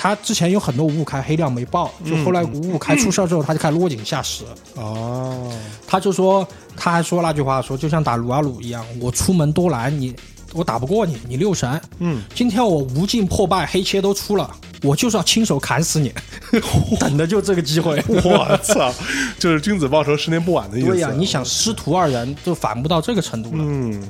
[0.00, 4.44] 他之前有很多五五开黑料没爆，就后来五五开出事之后，他就开始落井下石。
[4.76, 5.52] 哦，
[5.88, 10.14] 他就说，他还说那句话，说就像打撸啊撸一样，我出门多难，你
[10.54, 11.80] 我打不过你，你六神。
[11.98, 14.48] 嗯，今天我无尽破败，黑切都出了，
[14.82, 16.12] 我就是要亲手砍死你，
[17.00, 18.02] 等的就这个机会。
[18.08, 18.92] 我操，
[19.38, 20.88] 就是君子报仇，十年不晚的意思。
[20.88, 24.02] 对呀、你想师徒二人就反不到这个程度了，嗯，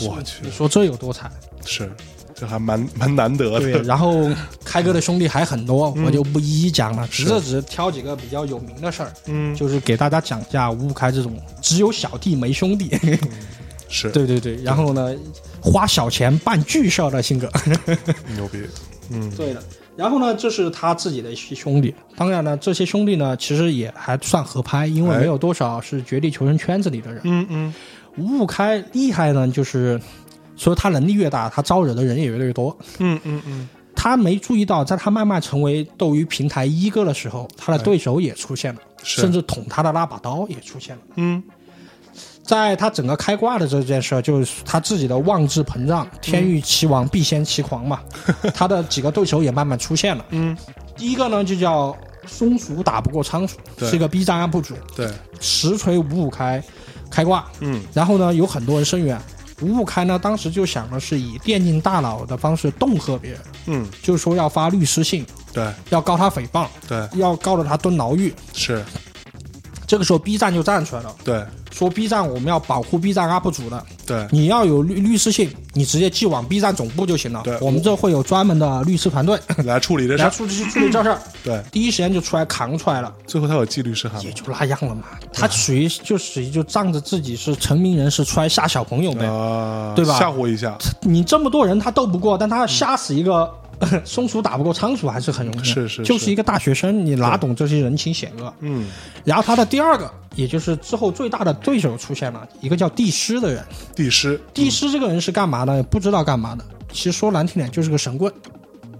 [0.00, 1.30] 我去你说这有多惨？
[1.64, 1.90] 是，
[2.34, 3.82] 这还蛮蛮难得的对，的。
[3.82, 4.30] 然后
[4.64, 12.90] 开哥的兄弟还很多，我就不一一讲了，是只是只挑几个比较有名的事儿，嗯，就是给大家讲一下五五开这种只有小弟没兄弟，
[13.88, 15.14] 是对对对，然后呢，
[15.60, 17.50] 花小钱办巨事儿的性格，
[18.34, 18.62] 牛逼。
[19.10, 19.62] 嗯对的。
[19.96, 21.94] 然后呢，这是他自己的一些兄弟。
[22.16, 27.20] 当然呢，这些兄弟呢，其实也还算合拍，因为哎没有多少是绝地求生圈子里的人。
[27.24, 27.74] 嗯嗯
[28.16, 30.00] 五五开厉害呢，就是
[30.56, 32.76] 说他能力越大，他招惹的人也越来越多。
[32.98, 41.02] 嗯嗯嗯，他没注意到，在他慢慢成为斗鱼平台一哥的时候，他的对手也出现了，是甚至捅他的那把刀也出现了。
[41.16, 41.42] 嗯
[42.44, 48.00] 在他整个开挂的这件事儿，就是他自己的妄自膨胀，天欲其亡必先其狂嘛。
[48.54, 50.24] 他的几个对手也慢慢出现了。
[50.30, 50.56] 嗯，
[50.96, 56.62] 第一个呢就叫松鼠打不过仓鼠，是一个 B 站 UP 主，对，实锤五五开
[57.10, 57.46] 开挂。
[57.60, 59.18] 嗯然后呢，有很多人声援。
[59.62, 68.34] 五五开呢，当时就想的是以电竞大佬的方式恫吓别人，嗯，就是说要发律师信，对要告他诽谤，对要告着他蹲牢狱。
[68.52, 68.84] 是，
[69.86, 71.42] 这个时候 B 站就站出来了，对
[71.74, 77.58] 说 B 站我们要保护 B 站 UP 主的，对你要有律律师信，你直接寄往 B 站总部就行了对。
[77.60, 80.26] 我们这会有专门的律师团队 来处理这事儿。
[80.26, 84.22] 来处理处理这事儿，对，第一时间就出来扛出来了，最后他有纪律师函？
[84.22, 85.02] 也就那样了嘛。
[85.32, 89.26] 他属于就属于就仗着自己是成名人士出来吓小朋友呗。
[89.26, 93.50] 啊，对吧吓唬一下，你这么多人他斗不过，但他要吓死一个。
[94.04, 98.52] 松鼠打不过仓鼠还是很容易的，是是就是一个大学生，你哪懂这些人情险恶？
[98.60, 98.86] 嗯，
[99.24, 103.64] 然后他的第二个，也就是之后最大的对手出现了，一个叫帝师的人。
[103.94, 105.82] 帝师帝师这个人是干嘛的？
[105.84, 106.64] 不知道干嘛的。
[106.92, 108.32] 其实说难听点，就是个神棍，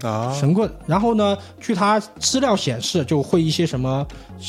[0.05, 0.69] 啊，神棍。
[0.85, 4.05] 然后呢，据他资料显示，就会一些什么，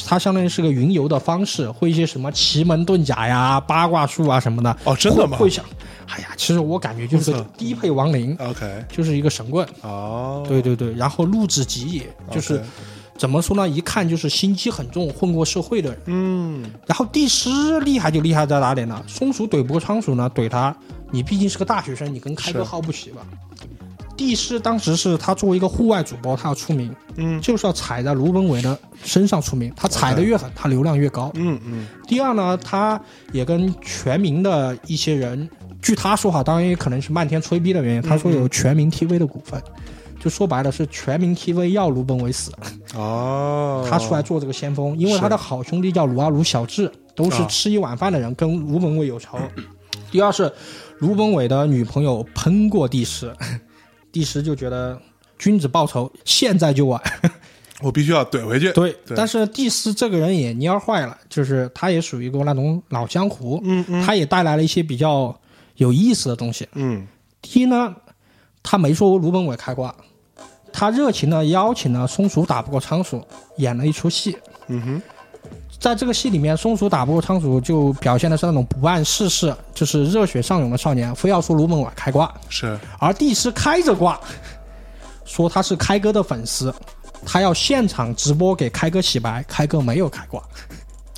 [0.06, 4.76] 他相当于是个云游的方式，会一些什么奇门遁甲呀、八卦术啊什么的。
[4.84, 5.64] 哦真的吗会会想，
[6.08, 9.66] 哎呀，其实我感觉就是低配亡灵，OK，就是一个神棍。
[9.82, 12.62] 哦，对对对，然后陆之极也，就是
[13.16, 13.68] 怎么说呢？
[13.68, 15.98] 一看就是心机很重、混过社会的人。
[16.06, 19.02] 嗯然后帝师厉害就厉害在哪里呢？
[19.06, 20.76] 松鼠怼不过仓鼠呢，怼他，
[21.10, 23.22] 你毕竟是个大学生，你跟开哥耗不起吧？
[24.16, 29.72] 帝师当时是他作为一个户外主播，他要出名，嗯就是要踩在卢本伟的身上出名。
[29.76, 31.30] 他踩的越狠，他流量越高。
[31.34, 33.00] 嗯嗯第二呢，他
[33.32, 35.48] 也跟全民的一些人，
[35.82, 39.60] 据他说哈，当然也可能是漫天吹逼的原因，他说有全民 TV 的股份，
[40.18, 42.50] 就说白了是全民 TV 要卢本伟死，
[42.94, 49.38] 哦，他出来做这个先锋，因为他的好兄弟叫卢阿卢小智，都是啊吃一碗饭的人，跟卢本伟有仇。
[50.10, 50.50] 第二是
[50.98, 53.34] 卢本伟的女朋友喷过帝师，
[54.16, 54.98] 帝师就觉得
[55.38, 56.98] 君子报仇，现在就晚。
[57.82, 58.72] 我必须要怼回去。
[58.72, 65.38] 对，对但是帝师这个人也蔫坏了，就是他也属于一个那种老江湖，嗯嗯他也带来了一些比较
[65.74, 66.66] 有意思的东西。
[66.72, 67.06] 嗯
[67.42, 67.94] 第一呢，
[68.62, 69.94] 他没说卢本伟开挂，
[70.72, 73.22] 他热情的邀请了松鼠打不过仓鼠
[73.58, 74.34] 演了一出戏。
[74.68, 75.02] 嗯哼，
[75.78, 82.78] 在这个戏里面，松鼠打不过仓鼠就表现的是那种不谙世事，就是热血上涌的少年，非要说卢本伟开挂，是。
[82.98, 84.18] 而帝师开着挂，
[85.24, 86.74] 说他是开哥的粉丝，
[87.24, 90.42] 他要现场直播给开哥洗白，开哥没有开挂。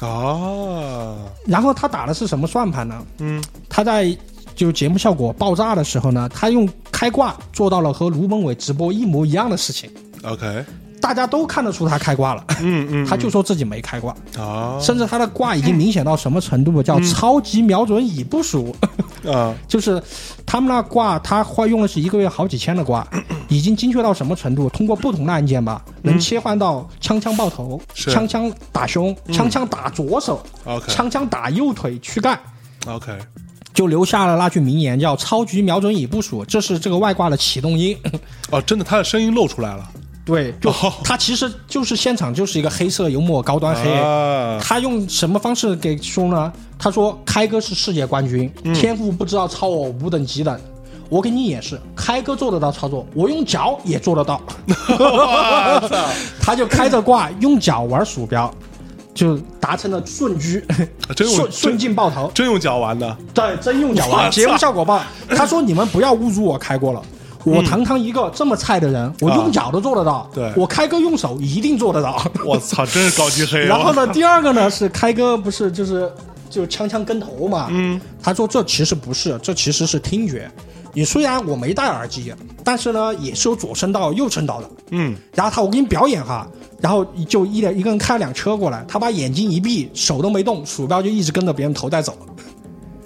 [0.01, 3.07] 哦，然后他打的是什么算盘呢？
[3.19, 3.43] 嗯。
[3.69, 4.17] 他在
[4.55, 9.89] 就节目效果爆炸的时候呢，他用开挂做到了和卢本伟直播一模一样的事情
[10.25, 10.65] ，，OK，
[11.01, 18.75] 大家都看得出他开挂了，嗯嗯，他就说自己没开挂，啊甚至他的挂已经明显到什么程度，叫超级瞄准已部署，
[19.27, 19.55] 啊。
[19.69, 20.03] 就是
[20.47, 23.07] 他们那挂他花用的是一个月好几千的挂，
[23.49, 24.69] 已经精确到什么程度？
[24.71, 30.43] 通过不同的按键吧，能切换到枪枪爆头、枪枪打胸、枪枪打左手、
[30.89, 32.39] 枪枪打右腿躯干。
[32.87, 33.13] OK，
[33.75, 37.97] 就留下了那句名言，叫“超级瞄准已部署”，这是这个外挂的启动音。
[38.51, 39.87] 哦，真的，他的声音露出来了，
[40.29, 43.91] 对，就哦他其实就是现场就是一个黑色幽默高端黑。
[43.95, 46.53] 啊，他用什么方式给说呢？
[46.79, 50.61] 他说：“开哥是世界冠军，嗯天赋不知道超我五等几等。
[51.09, 54.41] 我给你演示，开哥做得到操作，我用脚也做得到。
[56.41, 58.53] 他就开着挂，用脚玩鼠标，
[59.15, 60.63] 就达成了瞬狙，
[61.17, 62.31] 真用 顺顺进爆头。
[62.35, 65.03] 真用脚玩的，对，真用脚玩，节目效果棒。
[65.31, 67.03] 他说：“你们不要侮辱我开过了。”
[67.49, 70.29] 我堂堂一个这么菜的人，我用脚都做得到。
[70.35, 72.23] 对我开哥用手一定做得到。
[72.45, 73.61] 我操，真是高级黑。
[73.67, 76.11] 然后呢，第二个呢是开哥不是就是
[76.49, 77.69] 就枪枪跟头嘛？
[77.71, 80.51] 嗯，他说这其实不是，这其实是听觉。
[80.95, 82.33] 你虽然我没戴耳机，
[82.65, 84.71] 但是呢也是有左声道、右声道的。
[84.91, 86.49] 嗯，然后他我给你表演哈，
[86.81, 92.17] 然后就一连一个人开辆车过来，他把眼睛一闭，手都没动，鼠标就一直跟着别人头带走。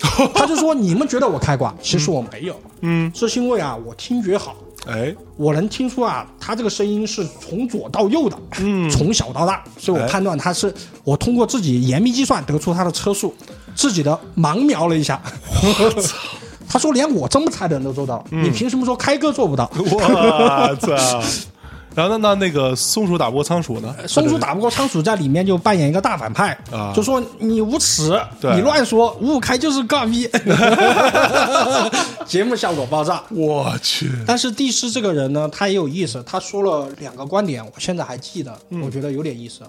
[0.35, 2.55] 他就说你们觉得我开挂，其实我没有。
[2.81, 4.55] 嗯，是因为啊我听觉好，
[4.87, 8.91] 哎，我能听出啊，他这个声音是从左到右的，嗯。
[8.91, 10.73] 从小到大，所以我哎判断他是，
[11.05, 13.35] 我通过自己严密计算得出他的车速，
[13.75, 15.23] 自己的盲瞄了一下。
[16.69, 18.45] 他说连我这么菜的人都做到了，嗯。
[18.45, 19.71] 你凭什么说开哥做不到？
[19.75, 21.23] 我操！
[21.95, 23.95] 然后那那那个松鼠打不过仓鼠呢？
[24.07, 30.29] 松鼠打不过仓鼠，在里面就扮演一个大反派，啊就说你无耻，你乱说，五五开就是尬逼，
[32.27, 33.23] 节目效果爆炸。
[33.31, 39.61] 我去，但是帝师这个人呢，他也有意思，他说了两个观点，我现在还记得，嗯我觉得有点意思。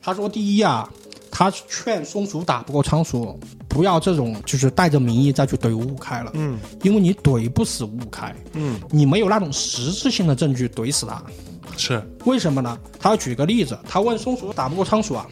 [0.00, 0.88] 他说，第一啊，
[1.32, 3.36] 他劝松鼠打不过仓鼠，
[3.66, 11.20] 不要这种就是带着名义再去怼五五开了，嗯因为你怼不死五五开，嗯，你没有那种实质性的证据怼死他。
[11.76, 12.78] 是为什么呢？
[12.98, 15.26] 他要举个例子，他问松鼠打不过仓鼠啊，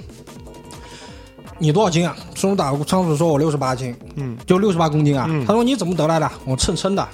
[1.59, 2.17] 你多少斤啊？
[2.35, 5.27] 松鼠打不过仓鼠说我六十八斤，嗯，就六十八公斤啊。
[5.29, 6.31] 嗯他说你怎么得来的？
[6.45, 7.07] 我称称的。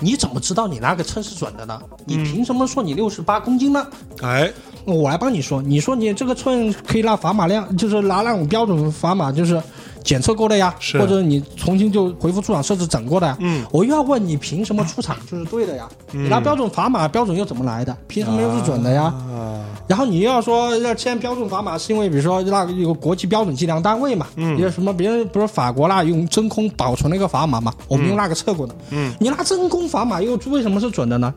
[0.00, 1.80] 你怎么知道你那个称是准的呢？
[2.04, 3.84] 你嗯凭什么说你六十八公斤呢？
[4.22, 4.48] 哎，
[4.84, 9.60] 我来帮你说，你说你这个秤可以拿砝码量，就是拿那种标准砝码，就是
[10.08, 13.36] 检测过的呀，或者你重新就回复出厂设置整过的呀。
[13.40, 15.86] 嗯，我又要问你凭什么出厂就是对的呀？
[16.12, 17.94] 你拿标准砝码，标准又怎么来的？
[18.06, 19.02] 凭什么又是准的呀？
[19.02, 31.34] 啊，然后你又要说，要签标准砝码是因为比如说那个有国际标准计量单位嘛，嗯，有什么别人不是法国那用真空保存了一个砝码嘛，我们用那个测过的，嗯，你拿真空砝码又为什么是准的呢？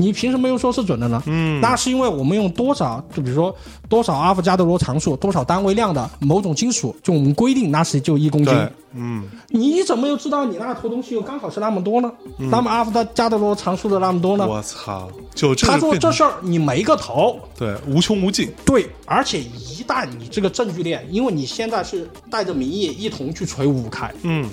[0.00, 1.20] 你凭什么又说是准的呢？
[1.26, 3.52] 嗯，那是因为我们用多少，就比如说
[3.88, 8.54] 多少阿伏加德罗常数，多少单位量的某种金属，就我们规定那是就一公斤。
[8.94, 12.12] 嗯，你怎么又知道你那坨东西又刚好是那么多呢？
[12.38, 14.46] 那么阿伏加德罗常数的那么多呢？
[14.46, 17.36] 我操，就这他说这事儿你没个头。
[17.56, 24.48] 对无穷无尽，对，而且一旦你这个证据链，因为你现在是带着民意一同去锤五五开，嗯，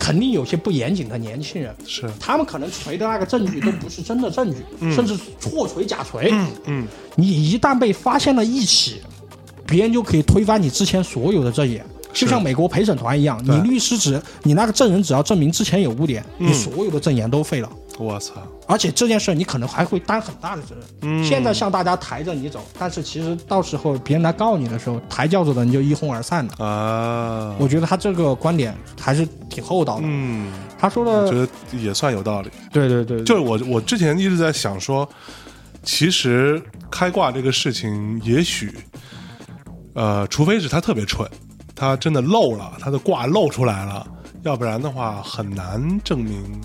[0.00, 6.30] 肯肯定有些不严谨的年轻人，是，他们可能锤的那个证据都不是真的证据，甚至错锤假锤。
[6.32, 6.88] 嗯嗯。
[7.14, 9.00] 你一旦被发现了一起，
[9.68, 11.86] 别人就可以推翻你之前所有的证言。
[12.12, 17.70] 就像美国陪审团一样，你律师只你那个证人只要证明之前有污点，你所有的证言都废了。
[18.00, 18.34] 我操，
[18.66, 20.84] 而且这件事你可能还会担很大的责任。
[21.02, 26.64] 嗯现在向大家抬着你走，但是其实到时候别人来告你的时候，抬轿子的你就一哄而散了。
[26.64, 30.02] 啊，我觉得他这个观点还是挺厚道的。
[30.04, 31.48] 嗯，他说的，我觉得
[31.78, 32.50] 也算有道理。
[32.72, 35.08] 对对对，就是我我之前一直在想说，
[35.82, 38.74] 其实开挂这个事情，也许，
[39.94, 41.28] 呃，除非是他特别蠢，
[41.74, 44.06] 他真的漏了，他的挂漏出来了，
[44.42, 46.60] 要不然的话很难证明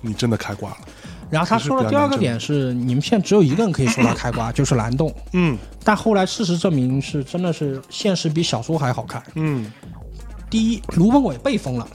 [0.00, 0.76] 你真的开挂了。
[1.30, 5.14] 然后他说的第二个点是，你们现在只有一个人可以说他开挂， 就是蓝洞。
[5.32, 9.22] 嗯但后来事实证明是真的是现实比小说还好看。
[9.36, 9.70] 嗯
[10.50, 11.86] 第一，卢本伟被封了，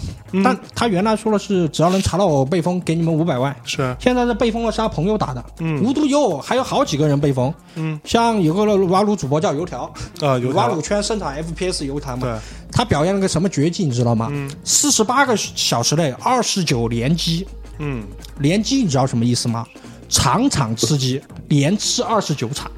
[0.42, 3.54] 但他原来说的是只要能查到我被封，给你们五百万。
[3.66, 5.44] 是现在是被封了，是他朋友打的。
[5.60, 7.54] 嗯无独有偶，还有好几个人被封。
[7.76, 12.22] 嗯像有个瓦鲁主播叫油条，啊，有条瓦鲁圈生产 FPS 油条嘛。
[12.22, 12.40] 对，
[12.72, 14.30] 他表演了个什么绝技，你知道吗？
[14.32, 17.46] 嗯四十八个小时内二十九连击，
[17.80, 18.04] 嗯。
[18.40, 19.66] 连击你知道什么意思吗？
[20.08, 22.72] 场场吃鸡，连吃二十九场，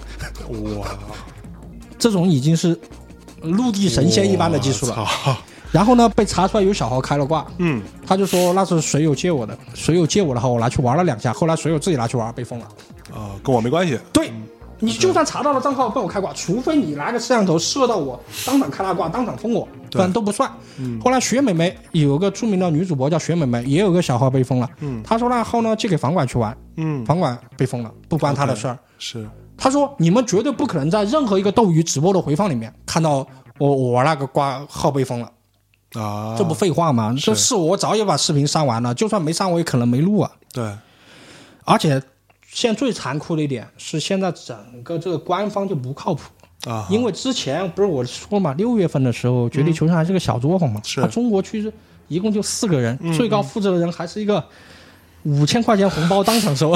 [0.79, 0.87] 哇，
[1.99, 2.79] 这种已经是
[3.41, 5.05] 陆地神仙一般的技术了。
[5.69, 7.83] 然后呢，被查出来有小号开了挂，嗯。
[8.05, 10.39] 他就说那是水友借我的，水友借我的？
[10.39, 12.65] 号，我拿去玩了两下，后来水友自己拿去玩，被封了。
[13.13, 13.99] 啊，跟我没关系。
[14.13, 14.31] 对，
[14.79, 20.51] 你就算查到了账号被我开挂，除非你拿个摄像头射到我，当场开大挂，当场封我，不然都不算。
[21.03, 24.69] 后来雪美眉有个著名的女主播叫雪美眉，也有个小号被封了。
[24.79, 28.77] 嗯她说那号呢借给房管去玩，嗯，房管被封了，不关她的事儿。
[28.99, 33.25] 是她说你们绝对不可能在任何一个斗鱼直播的回放里面看到
[33.57, 35.31] 我我那个挂号被封了，
[35.99, 37.15] 啊，这不废话吗？
[37.19, 40.31] 这是我早也把视频删完了，就算没删我也可能没录啊。
[40.53, 40.71] 对，
[41.65, 41.99] 而且
[42.57, 46.23] 现在最残酷的一点是，现在整个这个官方就不靠谱。
[46.65, 50.81] 啊，因为之前不是我说嘛，六月份的时候，绝地求生还是个小作坊嘛，
[51.11, 51.71] 中国区
[52.07, 54.43] 一共就四个人，最高负责的人还是一个
[55.21, 56.75] 五千块钱红包当场收，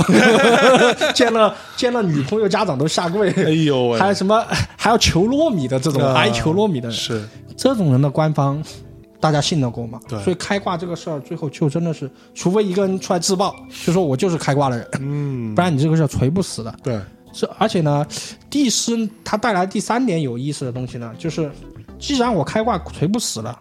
[1.16, 4.46] 见了见了女朋友家长都下跪，哎呦喂，还有什么
[4.78, 7.28] 还要求糯米的这种啊哀求糯米的人，是。
[7.58, 8.64] 这种人的官方。
[9.22, 10.00] 大家信得过吗？
[10.10, 13.56] 对所以开挂这个事儿，最后就真的是，除非一个人出来自爆，
[13.86, 16.76] 就说我就是开挂的人，嗯 不然你这个事儿锤不死的。
[16.84, 17.00] 对，
[17.32, 18.06] 是而且呢，
[18.50, 21.50] 帝师他带来第三点有意思的东西呢，就是
[22.00, 23.58] 既然我开挂锤不死了，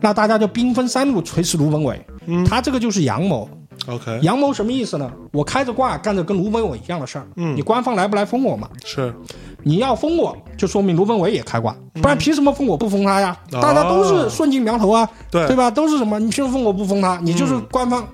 [0.00, 2.04] 那大家就兵分三路锤死卢本伟。
[2.26, 3.46] 嗯他这个就是阳谋，
[3.86, 5.10] OK 阳谋什么意思呢？
[5.32, 8.68] 我开着挂干着跟卢本伟一样的事儿，嗯你官方来不来封我嘛？
[8.84, 9.14] 是
[9.62, 13.36] 你要封我，就说明卢本伟也开挂，不然凭什么封我不封他呀？
[13.50, 15.70] 大家都是顺境苗头啊，对对吧？
[15.70, 16.18] 都是什么？
[16.18, 17.18] 你凭什么封我不封他？
[17.22, 18.06] 你就是官方。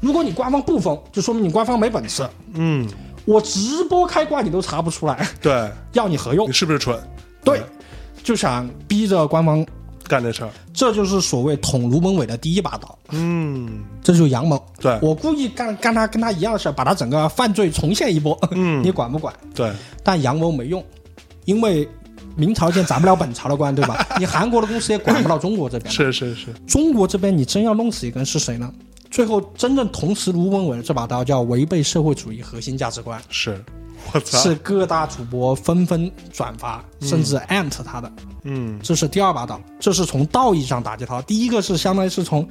[0.00, 2.28] 如果你官方不封，就说明你官方没本事。
[2.54, 2.86] 嗯
[3.24, 6.52] 我直播开挂你都查不出来，对，要你何用你？
[6.52, 6.96] 是不是蠢？
[7.42, 7.60] 对，
[8.22, 9.66] 就想逼着官方，
[10.06, 14.62] 干这事儿，这就是所谓捅卢文伟的第一把刀，嗯这就是阳谋。
[14.80, 19.34] 对我故意干干他跟他一样的事儿，把他整个犯罪重现一波，嗯 你管不管？
[19.54, 20.84] 对，但阳谋没用，
[21.44, 21.88] 因为
[22.36, 24.06] 明朝见斩不了本朝的官，对吧？
[24.18, 25.92] 你韩国的公司也管不到中国这边。
[25.92, 28.72] 是是是，中国这边你真要弄死一个人是谁呢？
[29.10, 33.64] 最后真正捅死卢文伟的这把刀叫违背社会主义核心价值观，是，
[34.12, 38.10] 我操，是各大主播纷纷转发，甚至艾特他的。
[38.44, 41.20] 嗯这是第二把刀，这是从道义上打击他。
[41.22, 42.46] 第一个是相当于是从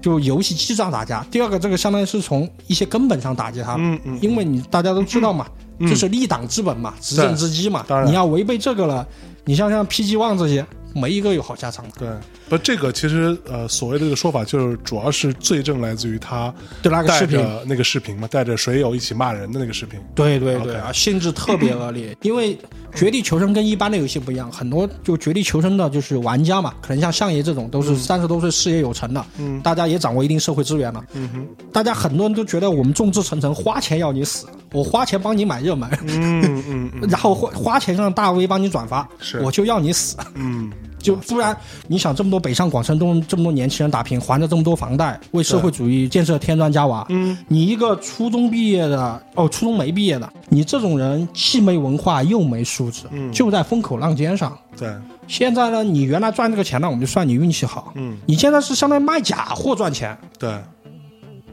[0.00, 3.74] 就游戏机上打架，第二个这个相当于是从一些根本上打击他。
[3.78, 5.46] 嗯嗯因为你大家都知道嘛，
[5.78, 7.98] 嗯这是立党之本嘛，执政之基嘛当。
[7.98, 9.06] 然你要违背这个了，
[9.44, 10.64] 你像像 PG One 这些，
[10.94, 11.92] 没一个有好下场的。
[11.98, 12.08] 对，
[12.48, 20.76] 不，这个其实呃，所谓的这个说法，就是主要是罪证来自于他就那个视频，那个视频嘛，带着水友一起骂人的那个视频，对对对。
[20.76, 22.16] 啊，性质特别恶劣。
[22.22, 22.58] 因为
[22.94, 29.60] 绝地求生跟一般的游戏不一样，很多就绝地求生的就是玩家嘛，可能像相爷这种都是三十多岁事业有成的，嗯。
[29.62, 37.08] 大家也掌握一定社会资源了，嗯哼，大家很多人都觉得我们众志成城，花钱要你死，我花钱帮你买热门，嗯嗯嗯。
[37.10, 39.38] 然后花花钱让大 V 帮你转发，是。
[39.40, 40.70] 我就要你死，嗯，
[41.00, 54.56] 就不然你想这么多北上广深东这么多年轻人打拼，还着这么多房贷，为社会主义建设添砖加瓦，嗯，你一个初中毕业的，哦，初中没毕业的，你这种人既没文化又没素质，嗯就在风口浪尖上。
[54.76, 54.88] 对，
[55.26, 58.16] 现在呢，你原来赚这个钱呢，我们就算你运气好，嗯。
[58.26, 60.50] 你现在是相当于卖假货赚钱，对，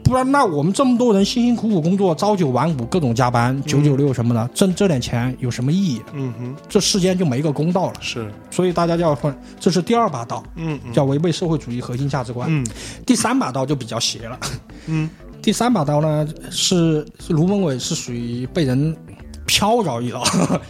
[0.08, 6.00] 不然那我们这么多人辛辛苦苦工作，朝九晚五，各种加班，九九六什么的，挣这点钱有什么意义？
[6.14, 7.94] 嗯哼，这世间就没个公道了。
[8.00, 12.48] 是，所以大家就要分，这是第二把刀，嗯嗯叫违背社会主义核心价值观。
[12.50, 12.66] 嗯
[13.04, 14.40] 第三把刀就比较邪了。
[14.86, 15.10] 嗯，
[15.42, 18.96] 第三把刀呢是是卢文伟是属于被人
[19.48, 20.22] 飘着一刀，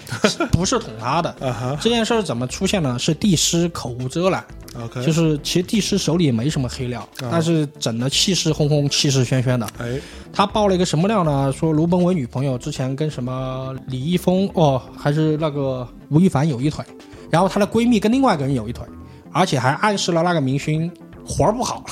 [0.53, 1.35] 不是捅他的。
[1.81, 2.97] 这件事儿怎么出现呢？
[2.99, 4.43] 是帝师口无遮拦
[4.81, 7.29] ，，OK，就是其实帝师手里也没什么黑料，啊。
[7.31, 9.67] 但是整的气势轰轰、气势轩轩的。
[9.79, 10.01] 哎，
[10.33, 11.53] 他爆了一个什么料呢？
[11.53, 16.85] 说卢本伟女朋友之前跟什么李易峰哦，还是那个吴亦凡有一腿，
[17.29, 18.87] 然后她的闺蜜跟另外一个人有一腿，
[19.33, 20.91] 而且还暗示了那个明星
[21.27, 21.85] 活儿不好，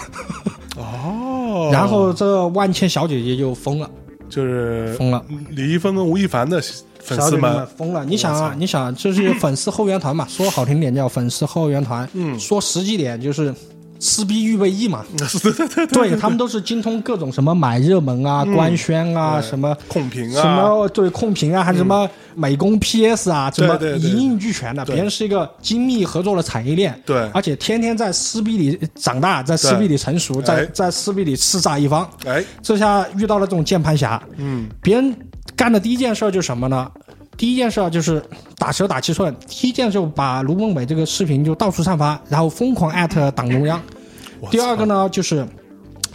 [0.76, 3.90] 哦， 然后这万茜小姐姐就疯了，
[4.28, 5.24] 就是疯了。
[5.50, 6.60] 李易峰跟吴亦凡的
[7.00, 8.04] 粉丝们们，疯了！
[8.04, 10.26] 你想，啊你想，这是粉丝后援团嘛？
[10.28, 13.54] 说好听点叫粉丝后援团，嗯说实际点就是
[13.98, 15.04] 撕逼预备役嘛。
[15.92, 24.84] 对他们都是精通各种什么买热门啊、官宣啊、什么控评啊，什么对控评啊，还是什么美工 PS 啊，什么一应俱全的。
[24.84, 27.28] 别人是一个精密合作的产业链，对。
[27.32, 30.66] 而且天天在撕逼里长大，在撕逼里成熟，在哎。
[30.72, 32.08] 在撕逼里叱咤一方。
[32.26, 34.66] 哎，这下遇到了这种键盘侠，嗯。
[34.82, 35.14] 别人
[35.56, 36.90] 干的第一件事儿就是什么呢？
[37.36, 38.22] 第一件事儿就是
[38.56, 43.80] 打蛇打七寸，第一件就把卢梦伟这个视频就到处散发，然后疯狂艾特党中央。
[44.50, 45.46] 第二个呢，就是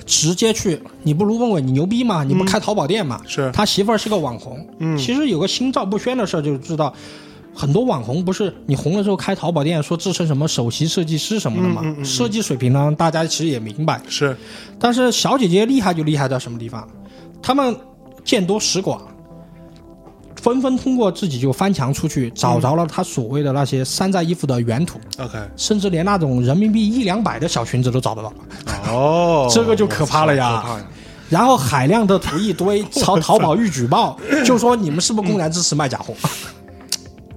[0.05, 2.23] 直接去，你不卢梦伟，你牛逼吗？
[2.23, 3.21] 你不开淘宝店吗？
[3.27, 4.65] 是他媳妇儿是个网红。
[4.79, 6.93] 嗯其实有个心照不宣的事儿，就知道。
[7.53, 11.81] 很多网红不是你红了之后开淘宝店，说自称什么首席设计师什么的嘛？
[11.83, 14.01] 嗯嗯设计水平呢，大家其实也明白。
[14.07, 14.35] 是
[14.79, 16.87] 但是小姐姐厉害就厉害在什么地方？
[17.41, 17.75] 他们
[18.23, 19.05] 见多识广，
[20.41, 28.33] 纷纷通过自己就翻墙出去，找着了他所谓的那些山寨衣服的原图，OK，甚至连那种人民币一两百的小裙子都找得到。
[28.91, 30.63] 哦，这个就可怕了呀！
[31.29, 36.13] 然后海量的图一堆，朝淘宝一举报， 就说你们是不是公然支持卖假货？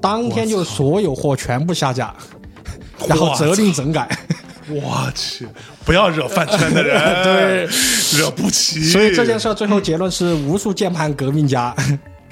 [0.00, 2.12] 当天就所有货全部下架，
[3.06, 4.08] 然后责令整改。
[4.68, 5.46] 我去，
[5.84, 7.68] 不要惹饭圈的人， 对，
[8.18, 8.82] 惹不起。
[8.82, 11.74] 所以这件事最后结论是，无数键盘革命家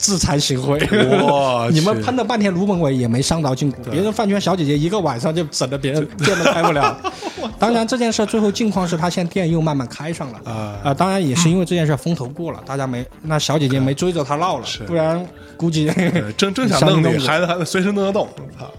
[0.02, 0.76] 自惭形秽。
[1.70, 6.94] 你们喷了半天卢本伟也没伤着筋骨，别人饭圈小姐姐一个晚上就整的别人 店都开不了。
[7.58, 15.24] 当然这件事最后境况是他现在店又慢慢开上了啊啊，当然也是因为这件事风头过了，大家没那小姐姐没追着他闹了，不然
[15.56, 18.28] 估计对真真想弄你，动作孩子还得随时弄得动。
[18.58, 18.70] 操！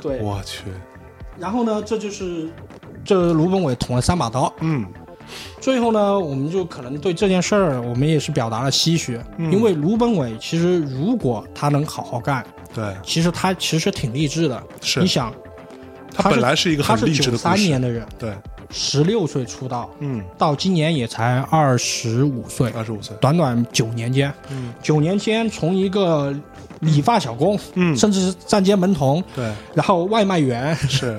[0.00, 0.18] 对。
[0.20, 0.64] 我去，
[1.38, 2.48] 然后呢，这就是
[3.04, 4.50] 这卢本伟捅了三把刀。
[4.60, 4.86] 嗯
[5.60, 9.52] 最后呢，我们就可能对这件事儿，我们也是表达了唏嘘，嗯。
[9.52, 14.62] 因为卢本伟其实如果他能好好干，对，其实他其实挺励志的。
[14.80, 15.00] 是。
[15.00, 15.32] 你想，
[16.14, 17.56] 他本来是一个他是很励志九三。
[17.56, 18.32] 年的人，对，
[18.70, 24.72] 十六岁出道，嗯，到今年也才二十五岁，二十五岁，短短九年间，嗯。
[24.82, 26.34] 九年间从一个
[26.80, 27.96] 理发小工，嗯。
[27.96, 31.18] 甚至是站街门童，对，然后外卖员，是，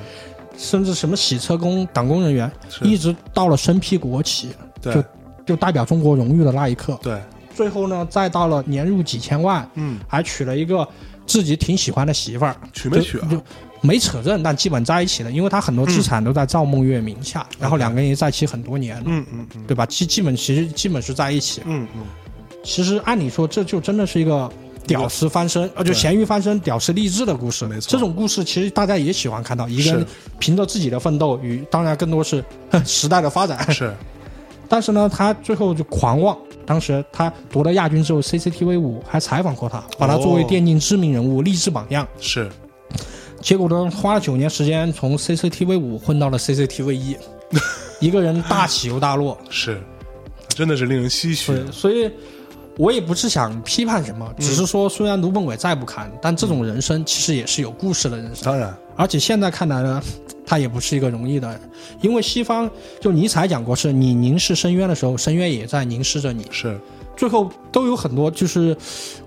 [0.59, 2.51] 甚至什么洗车工、党工人员，
[2.81, 4.49] 一直到了身披国旗，
[4.81, 5.03] 对就
[5.45, 6.99] 就代表中国荣誉的那一刻。
[7.01, 7.17] 对，
[7.55, 10.85] 最后呢，再到了年入几千万，嗯，还娶了一个
[11.25, 13.41] 自己挺喜欢的媳妇儿，娶没娶啊就？
[13.81, 19.85] 没扯证，但基本在一起了，因为他很多资产都在赵梦月名下，然后两个人也在一起很多年了，嗯嗯嗯对吧？
[19.85, 21.61] 基基本其实基本是在一起。
[21.65, 22.03] 嗯嗯，
[22.65, 24.51] 其实按理说，这就真的是一个。
[24.87, 27.65] 屌丝翻身，呃，就咸鱼翻身，屌丝励志的故事。
[27.67, 30.05] 没错这种故事其实大家也喜欢看到，一个人
[30.39, 32.43] 凭着自己的奋斗与，当然更多是
[32.85, 33.71] 时代的发展。
[33.71, 33.93] 是，
[34.67, 36.37] 但是呢，他最后就狂妄。
[36.65, 42.07] 当时他夺了亚军之后，CCTV 五还采访过他，把他作为哦电竞知名人物、励志榜样。
[42.19, 42.47] 是，
[43.41, 47.17] 结果呢，花了九年时间从 CCTV 五混到了 CCTV 一，
[47.99, 49.35] 一个人大起又大落。
[49.49, 49.81] 是，
[50.49, 51.53] 真的是令人唏嘘。
[51.53, 52.11] 对，所以
[52.79, 58.45] 我也不是想批判什么，只是说虽然卢本伟再不堪，但这种人生其实也是有故事的人生。
[58.45, 60.01] 当然，而且现在看来呢，
[60.47, 61.59] 他也不是一个容易的人，
[61.99, 62.71] 因为西方
[63.01, 66.45] 就尼采讲过，是你凝视深渊的时候，深渊也在凝视着你。
[66.51, 66.79] 是，
[67.19, 68.73] 最后都有很多，就是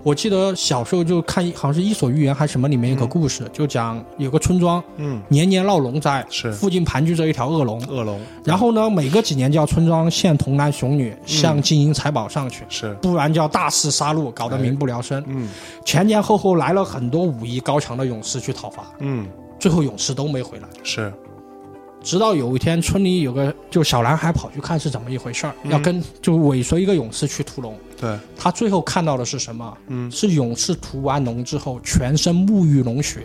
[0.01, 6.51] 我记得小时候就看，好像是《伊索寓言》还是什么里面有个故事，就讲有个村庄嗯，年年闹龙灾，是。
[6.53, 8.19] 附近盘踞着一条恶龙，恶龙。
[8.43, 15.23] 然后呢，每隔几年就要村庄献童男雄女向金银财宝上去，是，不然就要大肆杀戮，搞得民不聊生。
[15.27, 15.47] 嗯。
[15.85, 19.27] 前前后后来了很多武艺高强的勇士去讨伐，嗯，
[19.59, 20.67] 最后勇士都没回来。
[20.81, 21.13] 是，
[22.03, 27.75] 直到有一天，村里有个就小男孩跑去看是怎么一回事儿，要跟就尾随一个勇士去屠龙。
[27.99, 29.77] 对，他最后看到的是什么？
[29.87, 33.21] 嗯是勇士屠完龙之后，全身沐浴龙血，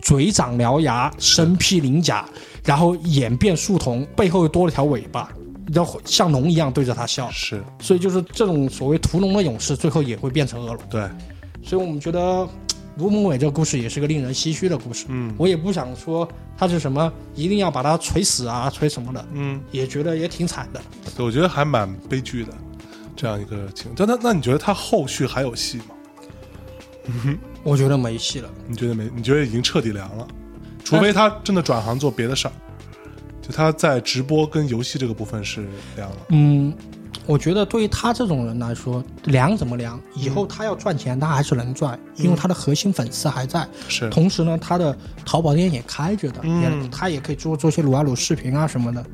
[0.00, 2.26] 嘴长獠牙，身披鳞甲，
[2.64, 5.30] 然后眼变树瞳，背后又多了条尾巴。
[5.74, 7.30] 要像龙一样对着他笑。
[7.30, 10.82] 是所以就是这种所谓屠龙的勇士，最后也会变成恶龙。
[10.88, 11.06] 对，
[11.62, 12.48] 所以我们觉得
[12.98, 15.06] 卢蒙伟这个故事也是个令人唏嘘的故事。
[15.08, 20.80] 嗯我也不想说他是什么一定要把他锤死啊，锤什么的，嗯，也觉得也挺惨的。
[21.16, 22.52] 对我觉得还蛮悲剧的
[23.16, 23.92] 这样一个情。
[23.96, 25.94] 但那那你觉得他后续还有戏吗？
[27.06, 28.50] 嗯我觉得没戏了。
[28.66, 29.08] 你觉得没？
[29.14, 30.26] 你觉得已经彻底凉了？
[30.84, 32.52] 除非他真的转行做别的事儿，
[33.42, 36.16] 就他在直播跟游戏这个部分是凉了。
[36.30, 36.72] 嗯，
[37.28, 40.00] 我觉得对于他这种人来说，凉怎么凉？
[40.14, 43.68] 以后他要赚钱，他还是能赚，因为他的核心粉丝还在。
[43.86, 49.04] 是，同时呢，他的淘宝店也开着的，嗯也他也可以做做些撸啊撸视频啊什么的。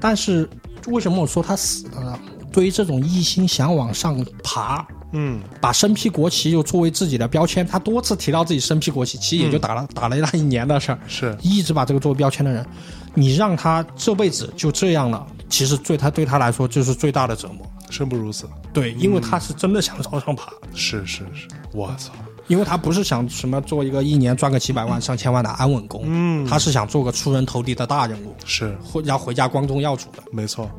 [0.00, 0.50] 但是
[0.88, 2.18] 为什么我说他死了呢？
[2.50, 12.66] 对于这种一心想往上爬，嗯把身披国旗又作为自己的标签，他多次提到自己身披国旗，其实也就打了、打了那一年的事儿，是，一直把这个作为标签的人，
[13.14, 17.70] 你让他这辈子就这样了，其实对他对他来说就是最大的折磨。
[17.90, 18.46] 生不如死。
[18.72, 22.10] 对，因为他是真的想朝上爬，是是是，我操，
[22.46, 26.46] 因为他不是想什么做一个一年赚个几百万、上千万的安稳工，嗯。
[26.46, 28.74] 他是想做个出人头地的大人物，是。
[28.82, 30.70] 回要回家光宗耀祖的，没错。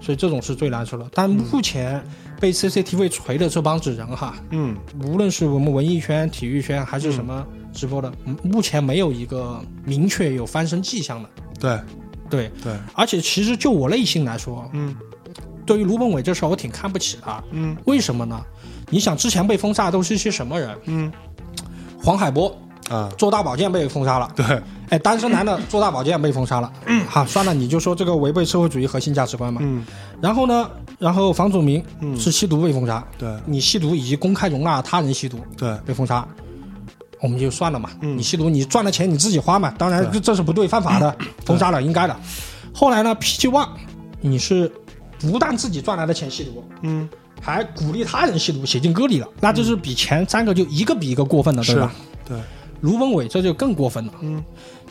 [0.00, 1.08] 所以这种是最难受的。
[1.14, 2.04] 但目前
[2.40, 4.76] 被 CCTV 锤的这帮子人哈，嗯。
[5.04, 11.28] 无论是我们文艺圈、体育圈还是什么直播的，嗯目前没有一个明确有翻身迹象的。
[11.60, 11.80] 对
[12.30, 14.94] 对，对，而且其实就我内心来说，嗯。
[15.64, 17.42] 对于卢本伟这事儿，我挺看不起他。
[17.50, 17.76] 嗯。
[17.86, 18.40] 为什么呢？
[18.88, 20.78] 你想之前被封杀都是一些什么人？
[20.84, 21.12] 嗯。
[22.00, 22.56] 黄海波
[22.88, 26.72] 啊，做大保健被封杀了，对，哎，单身男的 做大保健被封杀了。
[26.86, 29.60] 嗯，好，算了，你就说这个违背社会主义核心价值观嘛。
[29.64, 29.84] 嗯。
[30.20, 30.70] 然后呢，
[31.00, 31.84] 然后房祖名
[32.16, 33.28] 是吸毒被封杀，对。
[33.44, 36.24] 你吸毒以及公开容纳他人吸毒对，被封杀，
[37.20, 37.90] 我们就算了嘛。
[38.02, 42.16] 嗯你吸毒，你赚了钱你自己花嘛，当然这这是不对，犯法的，封杀了，应该的。
[42.72, 43.68] 后来呢，PG One，
[44.20, 44.70] 你是
[45.20, 47.08] 不但自己赚来的钱吸毒，嗯
[47.40, 51.92] 还鼓励他人吸毒，写进歌里了，那就是比前三个就一个比一个过分了，对是吧？，
[52.26, 52.38] 对，
[52.80, 54.12] 卢本伟这就更过分了。
[54.22, 54.42] 嗯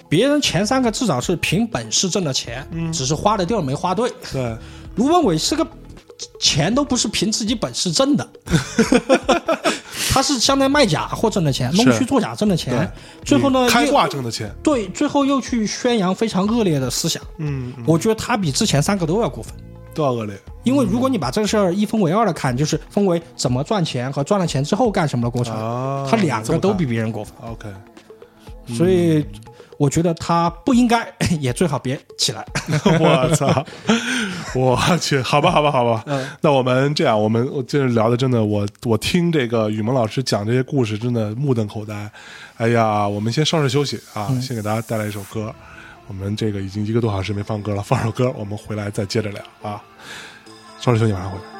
[0.08, 4.12] 别人前三个至少是凭本事挣的钱，嗯只是花的地儿没花对。
[4.32, 4.56] 对，
[4.96, 5.68] 卢本伟是个
[6.40, 8.30] 钱都不是凭自己本事挣的，
[10.16, 12.90] 他是相当于卖假货挣的钱，弄虚作假挣的钱，
[13.26, 17.22] 最后呢开挂挣的钱，对，最后又去宣扬非常恶劣的思想。
[17.38, 19.54] 嗯，嗯我觉得他比之前三个都要过分。
[19.94, 20.38] 都要恶劣。
[20.64, 27.34] 因为如果你把这个事儿一分为二的看，就是分为怎么赚钱和赚了钱之后干什么的过程，啊他两个都比别人过分。
[27.50, 27.70] OK，
[28.76, 29.26] 所以
[29.78, 32.46] 我觉得他不应该， 也最好别起来。
[33.00, 33.66] 我操！
[34.56, 36.04] 我去，好吧，好吧，好吧。
[36.08, 42.10] 嗯那我们这样，我们我这聊的真的，我我听这个雨萌老师讲这些故事，真的目瞪口呆。
[42.58, 45.54] 哎呀，我们先稍事休息啊，嗯先给大家带来一首歌。
[46.08, 49.82] 我们这个已经一个多小时没放歌了，放首歌，我们回来再接着聊啊。
[50.80, 51.55] 稍事休息，马上回来。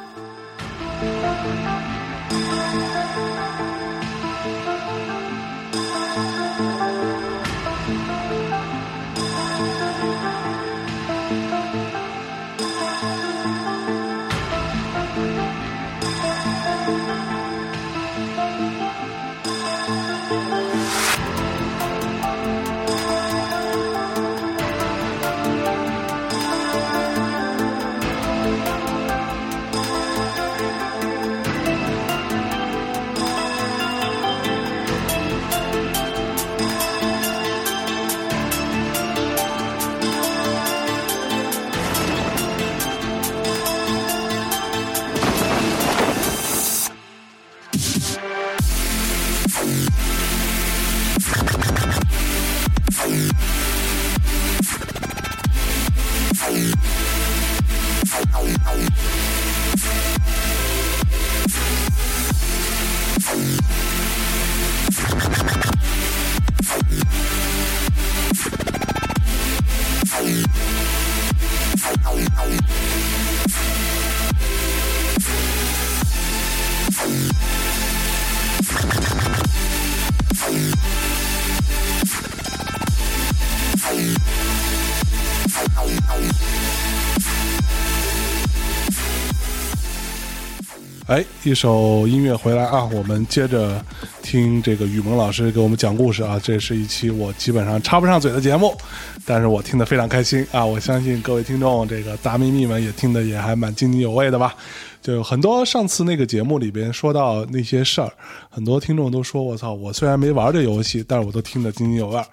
[91.46, 93.80] 一首音乐回来啊，我们接着
[94.20, 96.40] 听这个雨萌老师给我们讲故事啊。
[96.42, 98.76] 这是一期我基本上插不上嘴的节目，
[99.24, 100.66] 但是我听得非常开心啊。
[100.66, 104.56] 我相信各位听众这个大咪咪们也听得也还蛮津津有味的吧。
[105.00, 108.10] 就很多上次那个节目里边说到那些事儿，
[108.50, 112.26] 很多听众都说：“我操，我虽然没玩这游戏，但是我都听得津津有味儿。”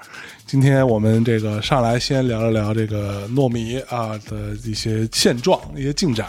[0.48, 6.28] 今天我们这个上来先聊了聊这个糯米啊的一些现状、一些进展，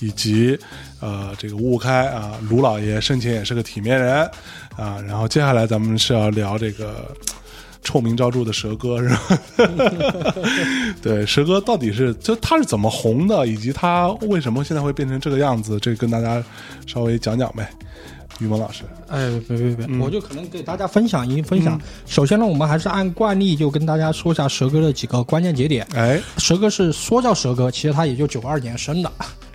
[0.00, 0.58] 以及
[1.00, 4.28] 呃这个五五开啊，卢老爷生前也是个体面人
[4.76, 5.00] 啊。
[5.06, 7.14] 然后接下来咱们是要聊这个。
[7.86, 9.20] 臭名昭著的蛇哥是吧？
[11.02, 15.78] 对，蛇哥到底是就他是怎么红的，以及他为什么现在会变成这个样子？
[15.78, 16.42] 这跟大家
[16.86, 17.70] 稍微讲讲呗。
[18.38, 21.78] 于萌老师，哎，别别别，我就可能给大家分享一分享。
[22.06, 25.86] 首先呢，我们还是按惯例就跟大家说一下蛇哥的几个关键节点。
[25.94, 29.12] 哎，蛇哥是说叫蛇哥，其实他也就九二年生的。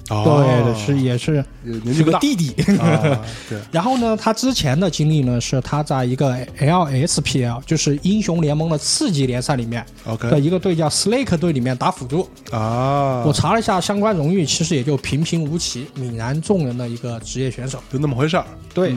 [0.09, 1.45] 对，是也是
[1.93, 2.51] 是个弟弟。
[3.47, 9.85] 对，然后呢，他之前的经历呢是他在一个 LSPL，就是英雄联盟的次级联赛里面
[10.21, 12.27] 的一个队叫 Slake 队里面打辅助。
[12.51, 18.45] 啊，我查了一下相关荣誉，其实也就平平无奇，泯然众人的一个职业选手，就那么回事儿。
[18.73, 18.95] 对，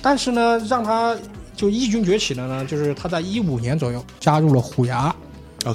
[0.00, 1.14] 但是呢，让他
[1.54, 5.14] 就异军崛起的呢，就是他在一五年左右加入了虎牙，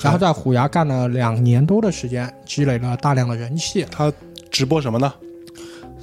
[0.02, 3.86] 然后在虎牙干了两年多的时间，积累了大量的人气。
[3.92, 4.12] 他。
[4.54, 5.14] 直播什么呢？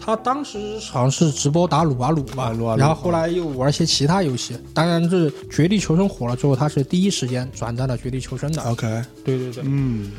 [0.03, 0.59] 他当时
[0.91, 4.57] 好像是直播打撸啊撸吧，然后后来又玩一些其他游戏。
[4.75, 8.63] 当然，是绝地求生火了之后，他是第一时间转战了绝地求生的。
[8.63, 8.87] OK，
[9.25, 10.11] 对对对，嗯。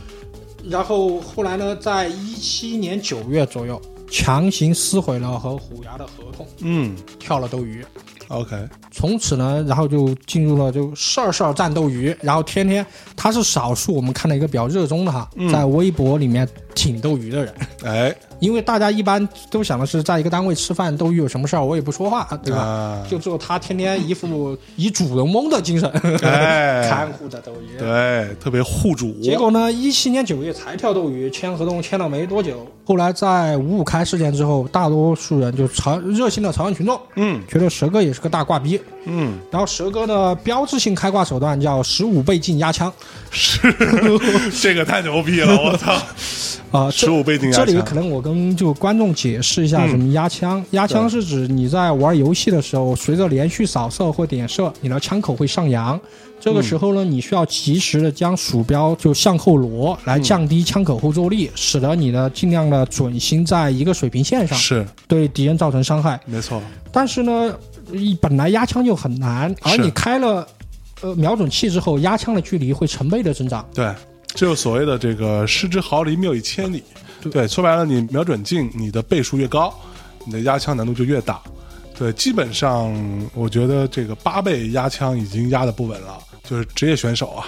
[0.63, 7.83] 然后后来呢，在一七年九月左右，强行撕毁了和虎牙的合同，嗯，跳了斗鱼。
[8.31, 8.57] OK，
[8.91, 12.85] 从此呢，然后就进入了就事儿事儿战斗鱼，然后天天
[13.15, 17.53] 他是少数我们看到一个比较热衷的哈，在微博里面挺斗鱼的人，
[17.83, 18.15] 哎。
[18.41, 23.01] 因为大家一般都想的是在一个单位吃饭，斗鱼有什么事儿我也不说话，对吧？
[23.09, 25.89] 就只有他天天一副以主人翁的精神，
[26.19, 29.13] 看护着斗鱼，对，特别护主。
[29.21, 42.91] 结果呢，一七年九月才跳斗鱼，签合同签了没多久，后来在五五开事件之后，大多数人就朝热心的朝阳群众，嗯，觉得蛇哥也是个大挂逼，嗯，然后蛇哥的标志性开挂手段叫十五倍镜压枪，
[43.29, 43.59] 是
[44.59, 45.93] 这个太牛逼了，我操！
[46.71, 50.63] 啊，十五倍镜压枪，这里可能我跟就观众解释一下什么压枪。
[50.71, 55.99] 压枪是指你在玩游戏的时候，随着连续扫射或点射，你的枪口会上扬。
[56.39, 66.19] 这个时候呢，你需要及时的将鼠标就向后挪，来降低枪口后坐力，使得你的尽量的准心在一个水平线上，是对敌人造成伤害。
[66.25, 66.59] 没错。
[66.91, 67.55] 但是呢，
[68.19, 70.47] 本来压枪就很难，而你开了
[71.01, 73.63] 呃瞄准器之后，压枪的距离会成倍的增长。
[73.73, 73.93] 对。
[74.33, 76.83] 就所谓的这个失之毫厘，谬以千里。
[77.31, 79.73] 对，说白了，你瞄准镜你的倍数越高，
[80.25, 81.39] 你的压枪难度就越大。
[81.97, 82.91] 对，基本上
[83.35, 87.45] 我觉得这个八倍压枪已经压的不稳了，就是职业选手啊，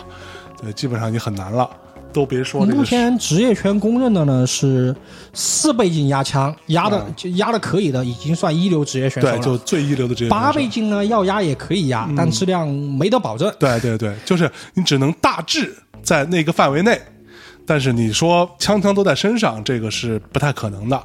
[0.62, 1.68] 对，基本上已经很难了。
[2.14, 4.96] 都别说，目前职业圈公认的呢是
[5.34, 9.38] 四倍镜压枪，压的就压的可以的，已经算一流职业选手了。
[9.38, 10.30] 对，就最一流的职业。
[10.30, 13.52] 八倍镜呢要压也可以压，但质量没得保证。
[13.58, 15.76] 对对对，就是你只能大致。
[16.04, 17.00] 在那个范围内，
[17.66, 21.02] 但是你说枪枪都在身上，这个是不太可能的。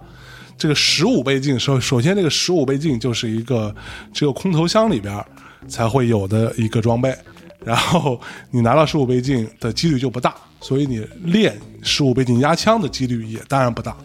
[0.57, 3.73] 这个十五倍镜首首先，这个十五倍镜就是一个
[4.13, 5.25] 只有空投箱里边
[5.69, 7.17] 才会有的一个装备，
[7.65, 8.21] 然后
[8.51, 13.97] 你拿到十五倍镜的几率就不大，所以你练十五倍镜压枪的几率也当然不大，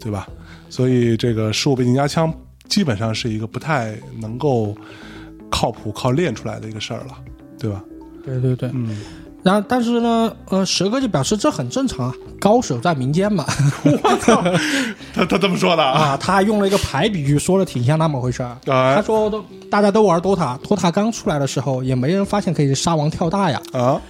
[0.00, 0.26] 对吧？
[0.70, 2.32] 所以这个十五倍镜压枪
[2.66, 4.74] 基本上是一个不太能够
[5.50, 7.18] 靠谱靠练出来的一个事儿了，
[7.58, 7.84] 对吧？
[8.24, 8.96] 对对对，嗯。
[9.42, 13.44] 然后，但是呢，呃，蛇哥就表示这很正常啊，高手在民间嘛。
[13.84, 14.42] 我操，
[15.14, 16.16] 他他这么说的啊？
[16.20, 18.56] 他用了一个排比句，说的挺像那么回事儿。
[18.64, 23.60] 他说，都大家都玩 DOTA，DOTA 刚出来的时候，也没人发现可以杀王跳大呀。
[23.72, 24.00] 啊。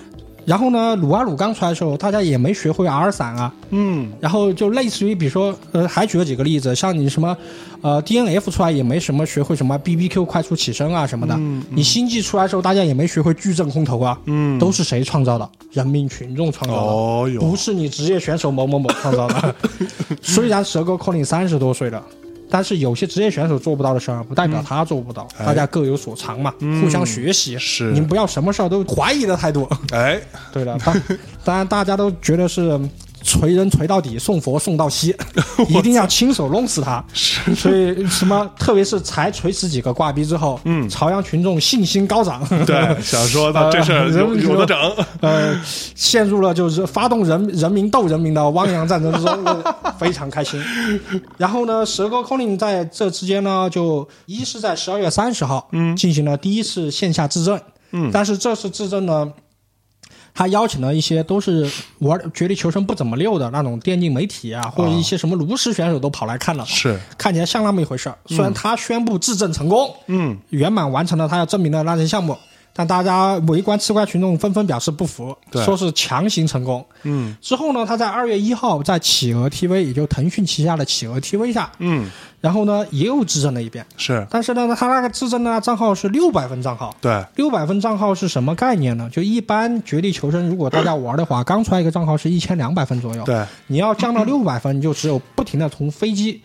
[0.51, 3.55] 然后呢，鲁啊鲁刚出来的时候，大家也没学会 R 伞啊。
[3.71, 4.11] 嗯。
[4.19, 7.37] 然后就类似于，比如说，呃，还举了几个例子，像你什么，
[7.83, 11.37] 呃，DNF 出来也没什么学会什么 BBQ 快速起身啊什么的。
[11.39, 11.63] 嗯。
[11.71, 14.19] 你星际出来的时候，大家也没学会矩阵空投啊。
[14.25, 14.59] 嗯。
[14.59, 15.49] 都是谁创造的？
[15.71, 16.83] 人民群众创造的。
[16.83, 19.55] 哦不是你职业选手某某某创造的。
[20.21, 22.03] 虽然蛇哥 Colin 三十多岁了。
[22.51, 26.53] 但是有些职业选手做不到的事儿，不代表他做不到，大家各有所长嘛，
[26.83, 27.59] 互相学习。
[27.59, 29.69] 是，你们不要什么事儿都怀疑的态度。
[29.93, 30.21] 哎，
[30.53, 31.03] 对了，当
[31.45, 32.79] 当然大家都觉得是。
[33.23, 35.15] 锤人锤到底，送佛送到西，
[35.69, 37.05] 一定要亲手弄死他。
[37.55, 44.77] 所以什么，特别是才锤死几个挂逼之后，嗯，朝阳群众信心高涨，对，想说他这事 有有的整，
[45.21, 45.59] 呃，
[45.95, 49.63] 陷入了就是发动人人民斗人民的汪洋战争之中，
[49.99, 50.63] 非常开心。
[51.37, 57.61] 然后呢，蛇哥 Colin 在这之间呢，就一是在十二月三十号，嗯，进行了第一次线下质证，
[57.93, 59.31] 嗯，但是这次质证呢。
[60.35, 68.17] 他邀请了一些都是玩绝地求生不怎么溜的那种电竞媒体啊，或者一些什么炉石选手都跑来看了，是，看起来像那么一回事儿。
[68.27, 72.37] 虽然他宣布质证成功，嗯，圆满完成了他要证明的那些项目，
[72.73, 75.65] 但大家围观吃瓜群众纷纷表示不服，对。
[75.65, 76.85] 说是强行成功。
[77.03, 77.37] 嗯。
[77.41, 82.09] 之后呢，他在二月一号在企鹅 TV，也就腾讯旗下的企鹅 TV 下，嗯，
[82.41, 86.95] 然后呢也有质证了一遍，是但是呢，他那个质证的账号是六百分账号。
[87.01, 89.09] 对，六百分账号是什么概念呢？
[89.13, 93.23] 就一般绝地求生，如果大家玩的话，刚出来一个账号是一千两百分左右。
[93.25, 96.41] 对，你要降到六百分，你就只有不停的从飞机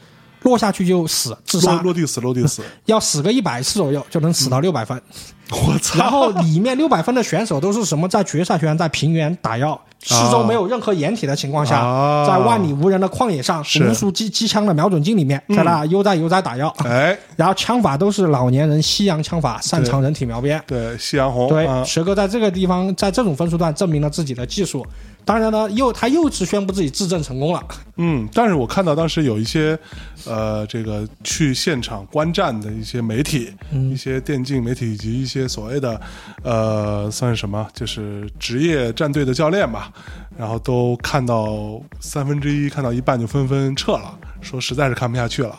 [0.46, 5.00] 落下去就死自杀，落落地死，落地死， 要死个一百次左右就能死到六百分。
[5.52, 8.08] 我操，然后里面六百分的选手都是什么？
[8.08, 16.74] 在决赛圈在平原打药，四周没有任何掩体的情况下，啊在万里无人的旷野上，是无数机机枪的瞄准镜里面，在那悠哉悠哉打药。
[16.84, 20.60] 哎，然后枪法都是老年人西洋枪法，擅长人体描边。
[20.66, 24.86] 对，夕阳红，对，啊蛇哥在这个地方，在这种分数段证明了自己的技术。
[25.26, 27.61] 当然呢，又他又是宣布自己自证成功了。
[27.97, 29.77] 嗯，但是我看到当时有一些，
[30.26, 35.99] 呃，这个去现场观战的一些媒体，一些电竞媒体以及一些所谓的，
[36.43, 39.91] 呃，算是什么，就是职业战队的教练吧，
[40.38, 45.57] 然后都看到三分之一，看到一半就纷纷撤了，说实在是看不下去了。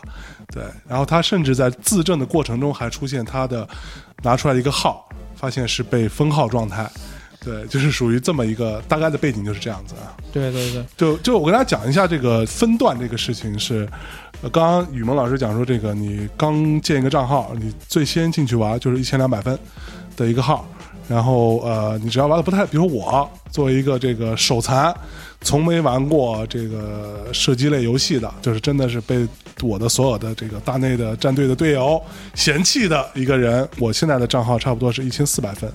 [0.53, 3.67] 对，然后他甚至在自证的过程中还出现他的
[4.23, 6.89] 拿出来一个号，发现是被封号状态。
[7.47, 10.11] 对，就是属于这么一个大概的背景就是这样子啊。
[10.33, 13.87] 对对对，就就我跟大家讲一下这个分段这个事情是，
[14.41, 19.57] 呃，刚刚雨萌老师讲说，这个你刚建一个账号，你最先进去玩就是一千两百分
[20.17, 20.67] 的一个号，
[21.07, 24.93] 然后呃，你只要玩的不太，比如说我作为一个这个手残，
[25.39, 29.25] 从没玩过这个射击类游戏的，就是真的是被
[29.61, 32.01] 我的所有的这个大内的战队的队友
[32.35, 35.71] 嫌弃的一个人，我现在的账号差不多是一千四百分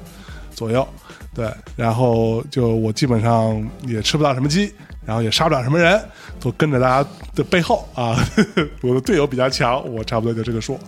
[0.54, 0.86] 左右。
[1.34, 4.72] 对，然后就我基本上也吃不到什么鸡，
[5.06, 5.98] 然后也杀不了什么人，
[6.38, 8.16] 都跟着大家的背后啊。
[8.82, 10.78] 我的队友比较强，我差不多就这个数。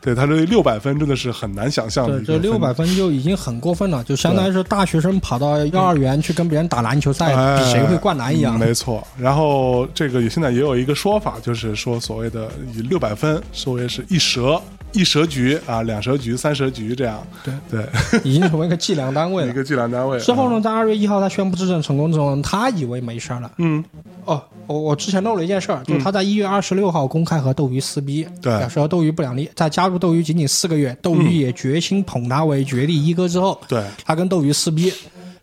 [0.00, 8.58] 对他这六百分真的是很难想象这六百分就已经很过分了，就相当于是大学生跑到幼儿园去跟别人打篮球赛，哎比谁会灌篮一样。
[8.58, 14.60] 嗯没错，然后这个也现在也有一个说法，就是说所谓的以六百分所谓是一蛇
[14.92, 17.24] 一蛇局啊，两蛇局、三蛇局这样。
[17.44, 17.86] 对对，
[18.24, 19.50] 已经成为一个计量单位了。
[19.50, 20.18] 一个计量单位。
[20.20, 23.52] 之后呢，在二月一号他宣布质证成功之后，他以为没事儿了。
[23.58, 23.84] 嗯，
[24.24, 29.48] 哦，我我之前漏了一件事儿，就是他在一月二十六号公开和斗鱼撕逼，对表示和斗鱼不两立。
[29.54, 34.92] 在加入斗鱼仅仅四个月，斗鱼也决心捧他为绝地一哥之后，对，他跟斗鱼撕逼，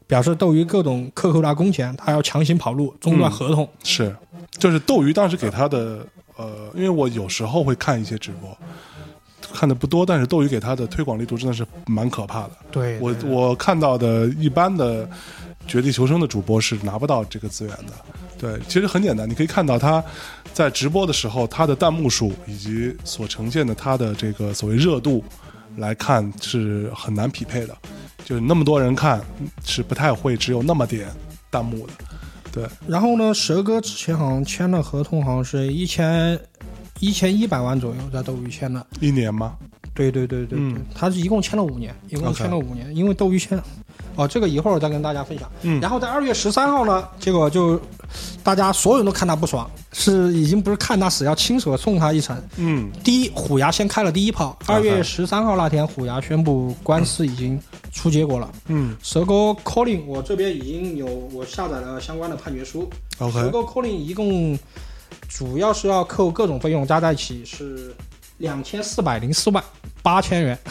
[0.07, 3.67] 表示斗鱼各种克扣他工钱，他要强行跑路，中断合同。
[3.83, 4.13] 是，
[4.57, 6.05] 就是斗鱼当时给他的
[6.35, 8.55] 呃，因为我有时候会看一些直播，
[9.53, 12.51] 看的不多，但是斗鱼给他的推广力度真的是蛮可怕的。
[12.71, 15.09] 对我我看到的一般的
[15.67, 17.93] 绝地求生的主播是拿不到这个资源的。
[18.37, 20.03] 对，其实很简单，你可以看到他
[20.53, 25.23] 在直播的时候，他的弹幕数以及所呈现的他的这个所谓热度
[25.77, 27.75] 来看是很难匹配的。
[28.23, 29.21] 就是那么多人看，
[29.65, 31.07] 是不太会只有那么点
[31.49, 31.93] 弹幕的。
[32.51, 36.39] 对，然后呢，蛇哥之前好像签了合同，好像是一千
[36.99, 38.85] 一千一百万左右，在斗鱼签的。
[38.99, 39.55] 一年吗？
[39.93, 43.59] 对对对对对，嗯他是一共签了五年，一共签了五年，因为斗鱼签，
[44.15, 45.49] 哦，这个一会儿我再跟大家分享。
[45.63, 47.81] 嗯然后在二月十三号呢，结果就
[48.43, 52.39] 大家所有人都看他不爽，是已经不是看他死，要亲手送他一程。
[52.57, 57.59] 嗯，第一，虎牙先开了第一炮，二月十三号那天，虎牙宣布官司已经
[57.91, 58.51] 出结果了。
[58.67, 62.87] 嗯蛇哥 calling 我这边已经有我下载了相关的判决书。
[63.17, 64.55] ，OK，蛇哥 calling 一共
[65.27, 67.95] 主要是要扣各种费用，加在一起是
[68.37, 69.63] 两千四百零四万
[70.01, 70.57] 八千元。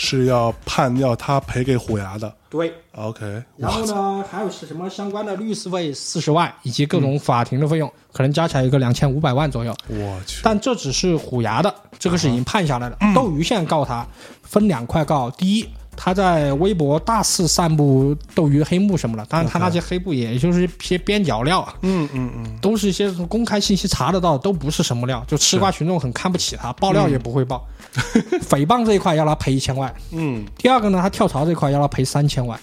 [0.00, 2.32] 是要判要他赔给虎牙的。
[2.48, 9.76] 对，OK，然后，呢，还有是什么相关的律师费四十万，以及各种法庭的费用，可能加起来一个两千五百万左右。
[9.88, 12.96] 我去，但这只是虎牙的，这个是已经判下来了。
[13.12, 14.06] 斗鱼现在告他，
[14.44, 15.28] 分两块告。
[15.32, 15.68] 第一，
[16.00, 25.24] 他在微博大肆散布斗鱼黑幕什么的，当然他那些黑幕也就是一些边角料啊，嗯嗯嗯，都是一些公开信息查得到，都不是什么料。
[25.26, 27.66] 就吃瓜群众很看不起他，爆料也不会爆。
[28.48, 29.92] 诽谤这一块要他赔一千万。
[30.12, 32.56] 嗯，第二个呢，他跳槽这一块要他赔三千万。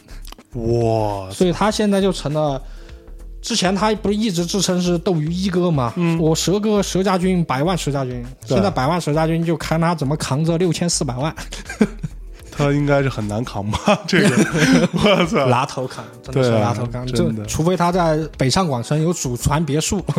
[0.53, 2.61] 哇，所以他现在就成了。
[3.41, 5.93] 之前他不是一直自称是斗鱼一哥吗？
[5.97, 11.35] 嗯我蛇哥蛇家军百万蛇家军，现在百万蛇家军就看他怎么扛着六千四百万。
[12.57, 13.99] 他应该是很难扛吧？
[14.07, 14.29] 这个，
[14.93, 15.45] 我操！
[15.47, 20.03] 拉头扛，真的是对拉头扛，真的除非他在北上广深有祖传别墅，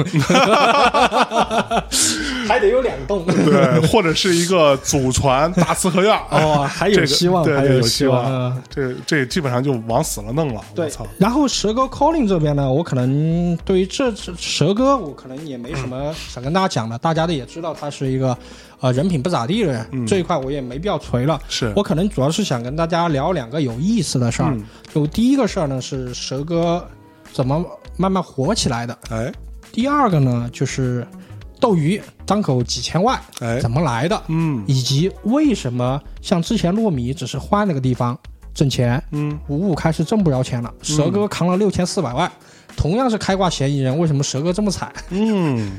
[2.46, 3.24] 还得有两栋。
[3.26, 8.62] 对，或者是一个祖传大四合院哦，还有希望，还有希望。
[8.68, 18.36] 这这基本上就往死了弄了，我对操！，然后蛇哥 Calling 这边呢，我可能对于这这蛇哥，我可能也没什么想跟大家讲的，大家都也知道他是一个
[18.80, 21.40] 呃人品不咋地的人，这一块我也没必要锤了。
[21.48, 21.72] 是。
[21.76, 24.52] 我可能主要是想跟大家聊两个有意思的事儿。
[24.54, 24.64] 嗯。
[24.92, 26.86] 就第一个事儿呢是蛇哥
[27.32, 27.64] 怎么
[27.96, 29.32] 慢慢火起来的，哎。
[29.72, 31.06] 第二个呢就是
[31.60, 34.62] 斗鱼张口几千万哎，怎么来的，嗯。
[34.66, 38.18] 以及为什么像之前糯米只是换了个地方
[38.54, 39.38] 挣钱，嗯。
[39.48, 42.30] 五五开始挣不着钱了，蛇哥扛了六千四百万，
[42.76, 44.92] 同样是开挂嫌疑人，为什么蛇哥这么惨？
[45.10, 45.72] 嗯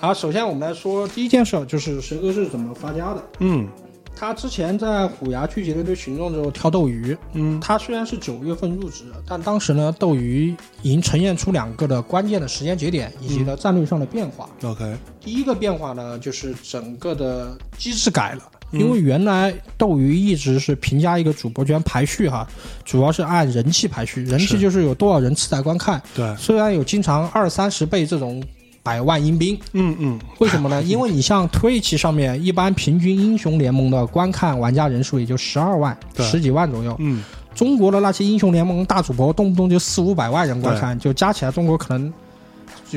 [0.00, 3.22] 啊，首先我们来说第一件事，就是蛇哥是怎么发家的。
[3.40, 3.68] 嗯
[4.16, 14.48] 他之前在虎牙聚集了一堆群众之后挑斗鱼，嗯他虽然是九月份入职，但当时呢，斗鱼已经呈现出两个的关键的时间节点以及呢战略上的变化。
[14.62, 18.42] ，OK，第一个变化呢，就是整个的机制改了。
[18.72, 22.46] 因为原来斗鱼一直是评价一个主播圈排序哈，
[22.84, 26.00] 主要是按人气排序，人气就是有多少人次在观看。
[26.14, 28.40] 对，虽然有经常二三十倍这种
[28.82, 30.18] 百万阴兵，嗯嗯。
[30.38, 30.82] 为什么呢？
[30.86, 36.96] 因为你像 Twitch 上面，一般平均英雄联盟的观看玩家人数也就十二万、十几万左右。
[36.98, 37.22] 嗯，
[37.54, 42.12] 中国的那些英雄联盟大主播，动不动就四五百万人观看，就加起来，中国可能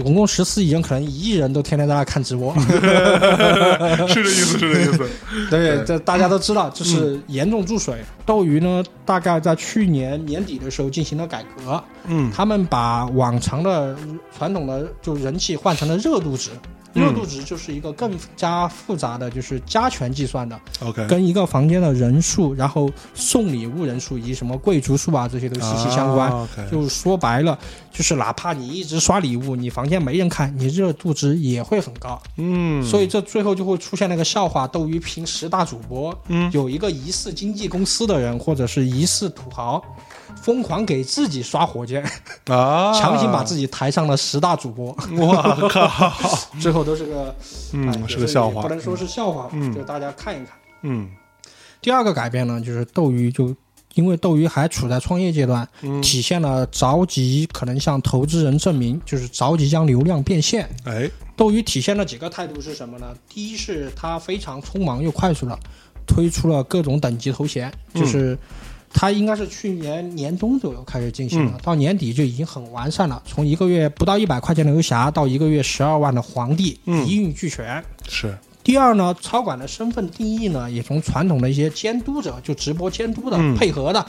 [0.01, 2.53] 总共十四亿人，可能一亿人都天天在那看直播。
[4.07, 5.09] 是这意思，是这意思，
[5.51, 8.03] 对，这大家都知道，就是严重注水。
[8.25, 13.95] 斗鱼呢，大概在去年年底的时候进行了改革，嗯他们把往常的
[14.37, 16.49] 传统的就人气换成了热度值。
[16.93, 26.31] 热度值就是一个更加复杂的，就是加权计算的，，OK，跟一个房间的人数，然后送礼物人数以及什么贵族数啊，这些都息息相关。
[26.71, 27.57] 就说白了，
[27.91, 32.21] 就是哪怕你一直刷礼物，你房间没人看，你热度值也会很高。
[32.37, 39.83] 嗯，所以这最后就会出现那个笑话：斗鱼评十大主播，嗯有一个疑似经纪公司的人或者是疑似土豪，
[40.41, 42.03] 疯狂给自己刷火箭，
[42.47, 46.13] 啊， 强行把自己抬上了十大主播，我靠，
[46.59, 47.35] 最后都是个，哎
[47.73, 48.61] 嗯，也是个笑话。
[48.63, 49.73] 不，能说是笑话吧，嗯。
[49.73, 50.55] 就大家看一看。
[50.83, 51.09] 嗯。
[51.81, 53.53] 第二个改变呢，就是斗鱼就
[53.95, 60.69] 因为斗鱼还处在创业阶段，嗯，体现了着急可能向投资人证明，就是着急将流量变现。
[60.85, 63.13] 哎，斗鱼体现了几个态度是什么呢？
[63.29, 65.57] 第一是它非常匆忙又快速的
[66.07, 68.37] 推出了各种等级头衔，嗯就是
[68.93, 73.21] 它应该是去年年中左右开始进行的，嗯到年底就已经很完善了。
[73.25, 77.83] 从一个月不到一百块钱的游侠到一个月十二万的皇帝，嗯一应俱全。
[78.07, 84.05] 是，第二呢，超管的身份定义呢，也从传统的一些监督者，就直播监督的、嗯配合的，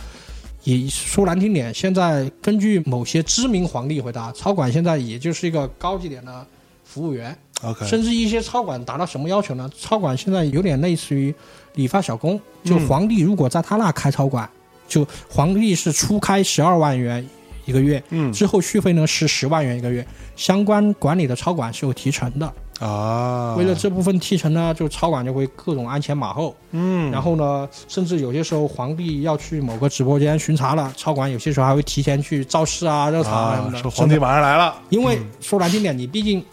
[0.65, 6.47] 也说难听点，现在根据某些知名皇帝回答，超管现在也就是一个高级点的
[6.85, 9.69] 服务员，OK，甚至一些超管达到什么要求呢？
[9.78, 11.35] 超管现在有点类似于
[11.74, 14.48] 理发小工，就嗯皇帝如果在他那开超管，
[14.86, 17.27] 就皇帝是初开十二万元
[17.65, 18.32] 一个月，嗯。
[18.32, 20.06] 之后续费呢是十万元一个月，
[20.36, 22.52] 相关管理的超管是有提成的。
[22.81, 33.90] 啊，为了这部分提成呢，就超管就会各种鞍前马后，嗯，然后呢，甚至有些时候皇帝要去某个直播间巡查了，超管有些时候还会提前去造势啊、热场啊什么，的。
[33.90, 35.27] 皇帝马上来了，因为嗯。
[35.40, 36.44] 说难听点，你毕竟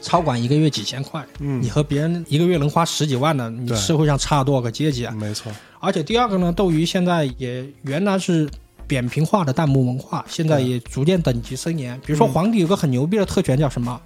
[0.00, 1.60] 超管一个月几千块，嗯。
[1.60, 5.12] 你和别人一个月能花十几万的，你社会上差多少个阶级啊？
[5.18, 5.50] 没错，
[5.80, 8.48] 而且第二个呢，斗鱼现在也原来是
[8.86, 11.98] 扁平化的弹幕文化，现在也逐渐等级森严。
[12.06, 12.32] 比如说嗯。
[12.32, 14.00] 皇帝有个很牛逼的特权叫什么？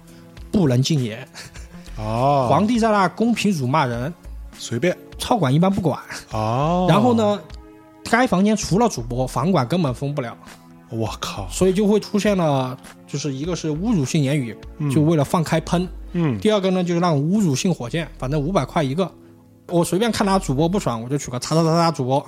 [0.51, 1.27] 不能禁言。
[1.97, 4.13] 哦，皇帝在那公屏辱骂人，
[4.57, 5.99] 随便，超管一般不管。
[6.31, 7.13] 哦，然后？
[7.13, 7.39] 呢，
[8.09, 10.37] 该房间除了主播，房管根本封不了，
[10.89, 12.77] 我靠，所以就会出现了，
[13.07, 14.89] 就是一个是侮辱性言语，嗯。
[14.89, 16.39] 就为了放开喷；嗯。
[16.39, 19.11] 第二个呢，就是那种侮辱性火箭，反正五百块一个，
[19.67, 22.25] 我随便看他主播不爽，我就取个叉叉叉叉主播。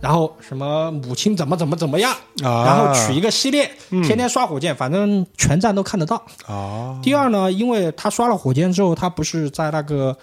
[0.00, 2.12] 然后什么母亲怎么怎么怎么样，
[2.44, 4.00] 啊，然后取一个系列，嗯。
[4.04, 6.22] 天天刷火箭，反正全站都看得到。
[6.46, 10.16] 啊，第二呢，因为他刷了火箭之后，他不是在那个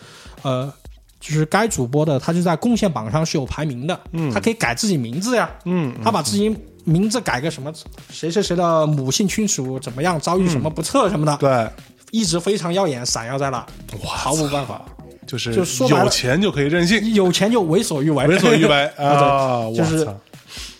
[0.43, 0.73] 呃，
[1.19, 4.31] 就是该主播的，他就在贡献榜上是有排名的，嗯。
[4.31, 6.55] 他可以改自己名字呀，嗯，他把自己
[6.85, 7.69] 名字改个什么
[8.09, 11.69] 谁谁谁的母性亲属怎么样遭遇什么不测什么的，对，
[12.11, 13.57] 一直非常耀眼闪耀在那，
[14.05, 14.81] 哇，毫无办法，
[15.25, 20.07] 就是就说有钱就可以任性，有钱就为所欲为，为所欲为 啊，就是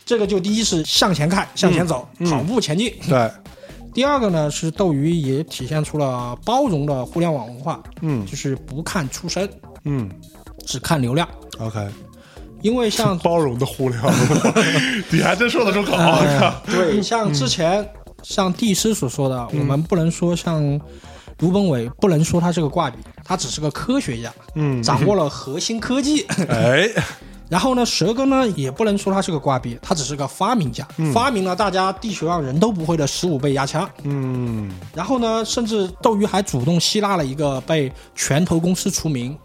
[0.06, 2.30] 这个就第一是向前看，向前走，嗯。
[2.30, 2.94] 跑步前进。
[3.10, 3.30] 对，
[3.94, 8.26] 第二个呢是斗鱼也体现出了包容的互联网文化，嗯。
[8.26, 9.50] 就是不看出身，
[9.86, 10.10] 嗯。
[10.66, 11.28] 只看流量。
[11.60, 11.88] ，OK，
[12.62, 14.14] 因为像 包容的互联网，
[15.10, 15.96] 你还真说得出口。
[16.66, 17.88] 对，像之前
[18.24, 20.62] 像帝师所说的，我们不能说像
[21.40, 26.22] 卢本伟，不能说他是个挂笔，他只是个科学家，嗯，掌握了核心科技。
[26.48, 26.88] 哎，
[27.50, 33.88] 然后呢，蛇哥呢也不能说他是个挂逼，他只是个发明家，发明了大家地球上人都不会的十五倍压枪。
[34.04, 39.38] 嗯，然后呢，甚至斗鱼还主动吸纳了一个被拳头公司除名、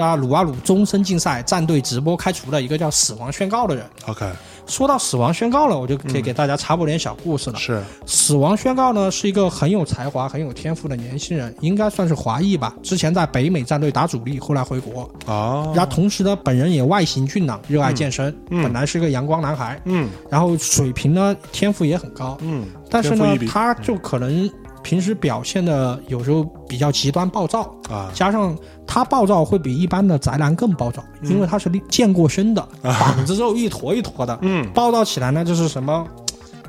[0.00, 3.84] 啊鲁啊鲁终身禁赛、战队直播开除的一个叫死亡宣告的人。
[4.06, 4.30] OK，
[4.68, 7.58] 说到死亡宣告了，我就可以给大家插播点小故事了。
[7.58, 12.74] 是，死亡宣告呢是一个很有才华、很有天赋的年轻人，应该算是华裔吧。
[12.82, 15.10] 之前在北美战队打主力，后来回国。
[15.26, 19.80] 哦，然后同时呢，本人也外形俊朗，热爱健身，嗯本来是个阳光男孩。
[19.86, 22.36] 嗯然后水平呢，天赋也很高。
[22.42, 24.50] 嗯，但是呢他就可能
[24.82, 28.56] 平时表现的有时候比较极端暴躁，啊，加上
[28.86, 34.68] 他暴躁会比一般的宅男更暴躁，因为他是健过身的，膀子肉一坨一坨的，嗯。
[34.72, 36.06] 暴躁起来呢就是什么。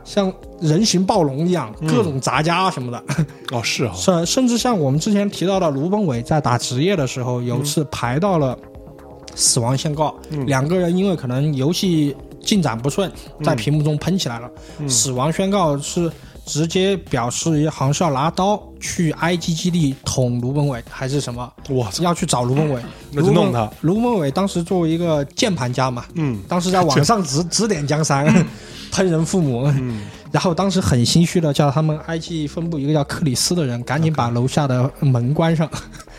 [0.06, 3.04] 像人形暴龙一样，各种杂家什么的，
[3.52, 8.58] 哦是啊， 甚、甚至像我们之前提到的卢本伟在打职业的时候，有次排到了
[9.36, 10.44] 死亡宣告，嗯。
[10.48, 13.12] 两个人因为可能游戏进展不顺，
[13.44, 14.50] 在屏幕中喷起来了。
[14.80, 14.90] 嗯。
[14.90, 16.12] 死亡宣告是
[16.50, 21.52] 直接表示好像是要拿刀去 IG 基地捅卢本伟，还是什么？
[21.70, 22.82] 我操，要去找卢本伟，
[23.14, 23.70] 那就弄他。
[23.82, 26.40] 卢本伟当时作为一个键盘家嘛，嗯。
[26.48, 28.26] 当时在网上指 指点江山，
[28.92, 29.66] 喷人父母。
[29.78, 30.02] 嗯。
[30.32, 35.70] 然后当时很心虚的叫他们 IG 分部一个叫克里斯的人赶紧把楼下的门关上，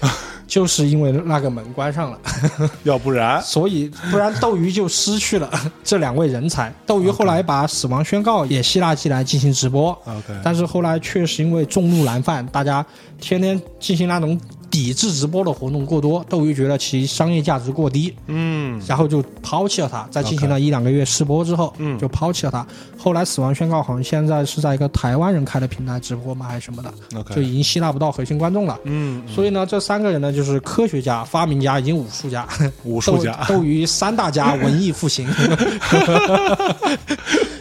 [0.51, 2.19] 就是因为那个门关上了，
[2.83, 5.49] 要不然， 所以不然斗鱼就失去了
[5.85, 6.73] 这两位人才。
[6.85, 9.97] 斗鱼后来把死亡宣告也吸纳进来进行直播。
[10.43, 12.85] 但是后来确实因为众怒难犯，大家
[13.21, 14.39] 天天进行那种
[14.71, 20.07] 抵制直播的活动过多，斗鱼觉得其商业价值过低，嗯然后就抛弃了它。
[20.11, 22.65] 在进行了一两个月试播之后，嗯就抛弃了它。
[22.97, 26.93] 后来死亡宣告好像现在是在一个台湾人开的平台直播吗，还是什么的，
[27.35, 28.79] 就已经吸纳不到核心观众了。
[28.85, 32.47] 嗯，所以呢，这三个人呢，就是科学家、发明家以及武术家，
[32.85, 35.27] 武术家，斗鱼三大家文艺复兴。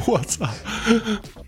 [0.10, 0.48] 我操，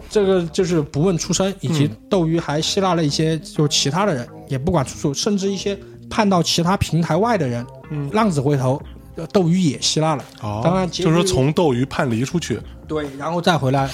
[0.10, 5.78] 这个就是不问出身，以及嗯斗鱼还吸纳了一些就是其他的人，也不管出处，甚至一些
[6.10, 8.82] 判到其他平台外的人，嗯浪子回头，
[9.16, 10.24] 呃斗鱼也吸纳了。
[10.42, 13.90] 哦，当然就是说从斗鱼叛离出去，对，然后再回来。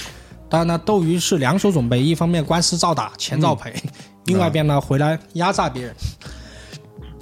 [0.50, 3.74] 当然呢，斗鱼是两手准备，一方面官司照打，钱照赔，
[4.26, 5.94] 另外一边呢回来压榨别人。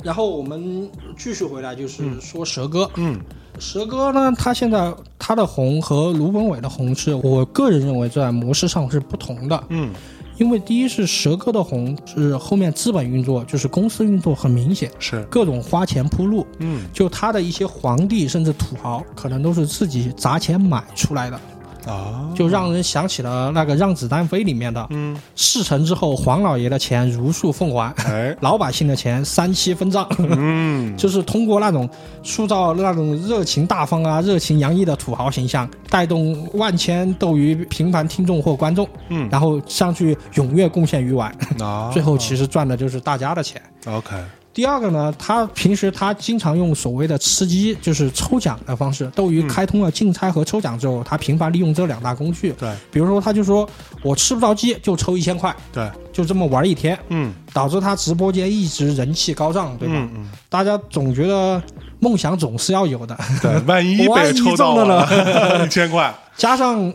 [0.03, 3.19] 然后我们继续回来，就是说蛇哥，嗯
[3.59, 9.91] 蛇哥呢，他现在他的红和卢本伟的红是我个人认为在模式上是不同的，嗯。
[10.37, 16.85] 因为第一是蛇哥的红是后面资本运作，就是公司运作很明显，是，各种花钱铺路，嗯。
[16.91, 21.39] 就他的一些皇帝甚至土豪可能都是自己砸钱买出来的，
[21.85, 30.07] 啊，就让人想起了那个《让子弹飞》里面的嗯，事成之后，黄老爷的钱如数奉还，哎， 老百姓的钱三七分账。
[30.17, 31.89] 嗯， 就是通过那种
[32.23, 39.27] 塑造那种热情大方啊、热情洋溢的土豪形象，带动万千斗鱼平凡听众或观众，嗯。
[39.31, 43.61] 然后上去踊跃贡献鱼丸，啊， 最后其实赚的就是大家的钱。
[43.85, 44.15] OK，
[44.55, 49.05] 第二个呢，他平时他经常用所谓的吃鸡，就是抽奖的方式。
[49.13, 52.53] 斗鱼嗯开通了竞猜和抽奖之后，他频繁利用这两大工具。
[52.53, 53.69] 对比如说，他就说
[54.01, 59.93] 我吃不着鸡就抽一千块，对，就这么玩一天，嗯导致他直播间一直人气高涨，对吧？
[59.97, 61.61] 嗯嗯，大家总觉得
[61.99, 66.93] 梦想总是要有的，对，万一被抽到中了了 一千块，加上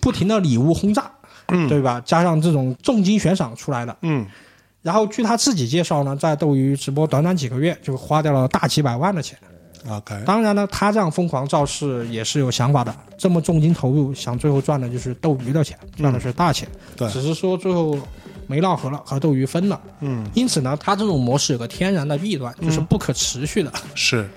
[0.00, 1.10] 不停的礼物轰炸，
[1.48, 2.00] 嗯对吧？
[2.04, 4.24] 加上这种重金悬赏出来的，嗯
[4.82, 9.38] 然后据他自己介绍呢，在斗鱼直播短短几个月就花掉了大几百万的钱。
[9.88, 16.68] ，OK，当然呢，他这样疯狂造势也是有想法的，这么重金投入，想最后赚的就是斗鱼的钱，赚的是大钱。
[16.96, 17.96] 对只是说最后
[18.46, 19.80] 没闹和了，和斗鱼分了。
[20.00, 23.72] 嗯因此呢，他这种模式有个天然的弊端，就是不可持续的。
[23.94, 24.28] 是，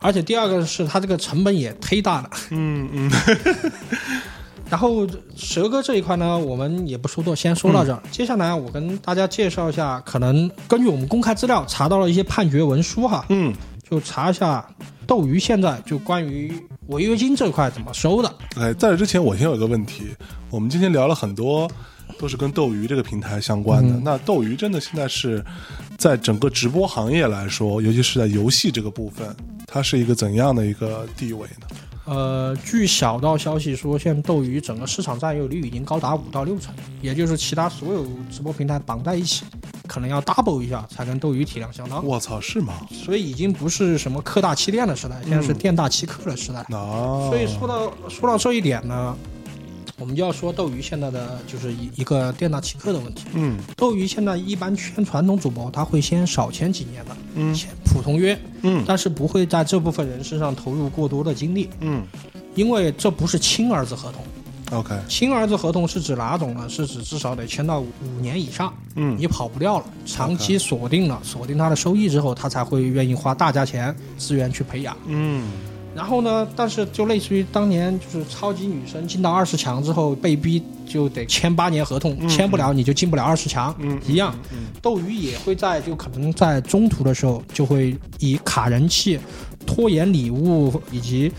[0.00, 2.30] 而且第二个是它这个成本也忒大了。
[2.50, 3.10] 嗯嗯
[4.72, 8.02] 然后蛇哥这一块呢，我们也不说多，先说到这儿。
[8.10, 13.54] 接下来我跟大家介绍一下，可能根据我们公开资料查到了一些判决文书哈，嗯，
[13.90, 14.66] 就查一下
[15.06, 16.50] 斗鱼现在就关于
[16.86, 18.34] 违约金这块怎么收的。
[18.56, 20.04] 哎，在这之前我先有一个问题，
[20.48, 21.70] 我们今天聊了很多。
[22.18, 23.98] 都是跟斗鱼这个平台相关的。
[24.04, 25.44] 那斗鱼真的现在是
[25.98, 29.34] 在整个直播行业来说，尤其是在游戏这个部分，
[29.66, 31.66] 它是一个怎样的一个地位呢？
[32.04, 39.44] 呃，据小道消息说，现在斗鱼整个市场占有率已经高达五到六成，也就是其他所有直播平台绑在一起。
[39.86, 42.04] 可能要 double 一下才跟斗鱼体量相当。
[42.04, 42.72] 我操，是吗？
[42.90, 46.64] 所以已经不是什么客大欺店的时代，现在是店大欺客的时代。
[46.70, 49.14] 嗯，所以说到说到这一点呢，
[50.02, 53.26] 我们就要说斗鱼现在的就是一一个店大欺客的问题。
[53.34, 53.56] 嗯。
[53.76, 57.54] 斗鱼现在一般签传统主播，他会先少签几年的，嗯。
[57.54, 58.82] 签普通约，嗯。
[58.84, 62.02] 但是不会在这部分人身上投入过多的精力，嗯。
[62.56, 64.76] 因为这不是亲儿子合同。
[64.76, 66.68] ，OK，亲儿子合同是指哪种呢？
[66.68, 67.86] 是指至少得签到五
[68.20, 69.16] 年以上，嗯。
[69.16, 74.96] 你跑不掉了，长期锁定了，锁定他的收益之后，他才会愿意花大价钱资源去培养。
[75.06, 75.48] 嗯
[75.94, 84.34] 然后呢，但是就类似于当年就是超级女生进到二十强之后被逼就得签八年合同，嗯签不了你就进不了二十强，嗯一样。
[84.52, 89.18] 嗯斗鱼也会在就可能在中途的时候就会以卡人气、
[89.66, 91.30] 拖延礼物以及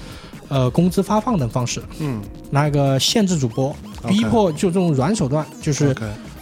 [0.48, 2.22] 呃工资发放等方式，嗯。
[2.50, 3.76] 那个限制主播，
[4.08, 5.96] 逼迫就这种软手段，就是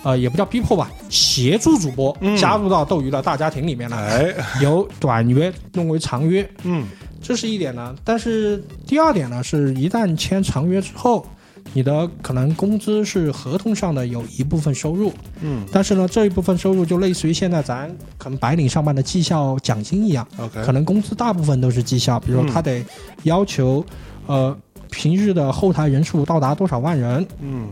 [0.03, 2.37] 呃也不叫逼迫吧，协助主播嗯。
[2.37, 6.47] 加入到斗鱼的大家庭里面来，哎，由短约弄为长约。
[6.63, 6.85] 嗯
[7.21, 7.95] 这是一点呢。
[8.03, 11.25] 但是第二点呢，是一旦签长约之后，
[11.73, 15.65] 你的可能工资是合同上的有一部分收入，嗯。
[15.71, 22.83] 但是呢，这一部分收入就类似于现在咱可能白领上班的绩效奖金一样，，OK，可能工资大部分都是绩效，比如说他得
[23.23, 23.85] 要求，
[24.25, 24.57] 呃，
[24.89, 27.69] 平日的后台人数到达多少万人，嗯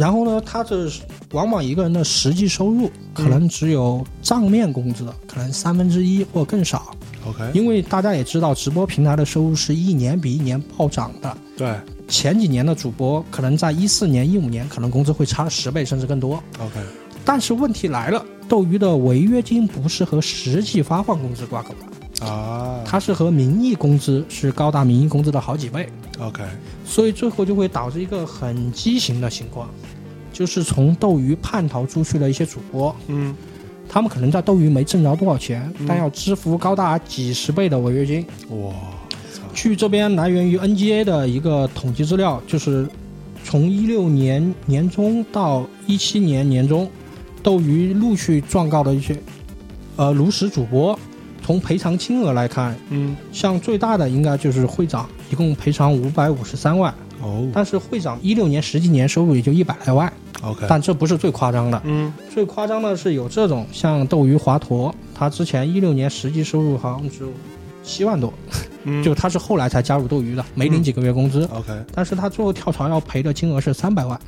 [0.00, 0.90] 然后呢，他这
[1.32, 6.96] 往往一个人的实际收入可能只有账面工资的可能三分之一或更少。
[7.28, 11.36] ，OK，因为大家也知道，直播平台的收入是一年比一年暴涨的。
[11.54, 11.74] 对
[12.08, 16.42] 前几年的主播可能在一四年、一五年，可能工资会差十倍甚至更多。
[16.58, 16.80] ，OK，
[17.22, 25.88] 但是问题来了，斗鱼的违约金不是和实际发放工资挂钩的，啊，它是和名义工资是高达名义工资的好几倍
[26.18, 26.42] ，OK，
[26.84, 29.68] 所以最后就会导致一个很畸形的情况，
[30.32, 33.34] 就是从斗鱼叛逃出去的一些主播，嗯。
[33.92, 35.86] 他们可能在斗鱼没挣着多少钱，嗯。
[35.88, 38.24] 但要支付高达几十倍的违约金。
[38.50, 38.72] 哇，
[39.32, 42.88] 操，据这边来源于 NGA 的一个统计资料，就是
[43.42, 46.88] 从一六年年中到一七年年中，
[47.42, 49.20] 斗鱼陆续状告的一些
[49.96, 50.96] 呃炉石主播，
[51.44, 57.48] 从赔偿金额来看，嗯像最大的应该就是会长，一共赔偿五百五十三万，哦。
[57.52, 60.12] 但是会长一六年实际年收入也就一百来万
[60.42, 62.12] ，，OK，但这不是最夸张的，嗯。
[62.32, 67.32] 最夸张的是有这种像斗鱼华佗，他之前一六年实际收入好像只有
[67.82, 68.32] 七万多，
[68.84, 74.20] 嗯， 就他是后来才加入斗鱼的，没领几个月工资，OK，但是他最后跳槽要赔的金额是三百万。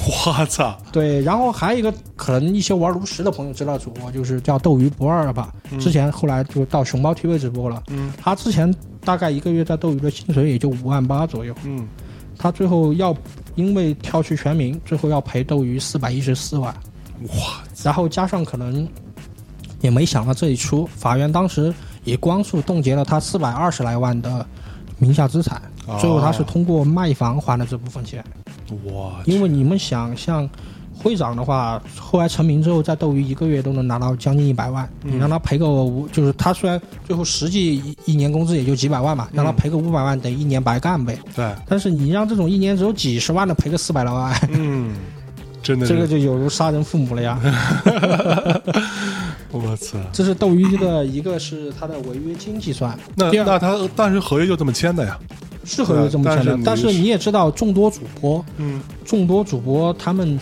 [0.26, 8.12] 我操，对，然后还有一个可能一些玩炉石的朋友知道主播就是叫斗鱼不二吧，之前后来就到熊猫 TV 直播了，嗯。
[8.16, 8.74] 他之前
[9.04, 11.86] 大概一个月在斗鱼的薪水也就五万八左右，嗯。
[12.38, 13.14] 他最后要
[13.54, 16.74] 因为跳去全民，最后要赔斗鱼四百一十四万。
[17.28, 18.88] 哇，然后加上可能
[19.80, 21.72] 也没想到这一出，法院当时
[22.04, 24.46] 以光速冻结了他四百二十来万的
[24.98, 25.98] 名下资产，哦。
[26.00, 28.24] 最后他是通过卖房还了这部分钱。
[28.84, 30.48] 我因为你们想，像
[30.94, 35.12] 会长的话，后来成名之后，在斗鱼一个月都能拿到将近一百万，嗯。
[35.14, 41.18] 你让他赔个五，就是他虽然最后实际一一年工资也就几百万嘛，让他赔个五百万，等于一年白干呗。
[41.34, 44.94] 对，但是你让这种一年只有几十万的赔个四百来万， 嗯，
[45.62, 47.40] 真的，这个就有如杀人父母了呀。
[49.52, 55.18] 我操，这是斗鱼的一个是它的违约金计算，那那他但是合约就这么签的呀，
[55.64, 58.80] 是合约这么签的但是你，也知道，众多主播，嗯。
[59.04, 60.38] 众多主播他们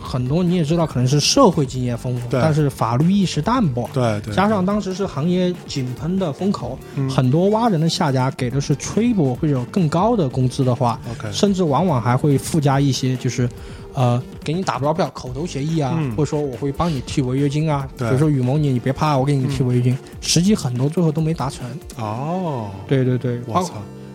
[0.00, 2.40] 很多你也知道，可能是社会经验丰富，对。
[2.40, 3.88] 但是法律意识淡薄。
[3.92, 7.08] 对对，加上当时是行业井喷的风口，嗯。
[7.10, 13.48] 很多挖人的下家给的是吹波或者有更高的工资的话，OK，甚至往往还会附加一些就是，
[13.94, 16.10] 呃，给你打包票口头协议啊，嗯。
[16.16, 21.66] 或者说我会帮你替违约金啊，比如说雨萌你你别怕，我给你替违约金，实际很多最后都没达成。
[21.96, 23.74] 哦，对对对，包我操，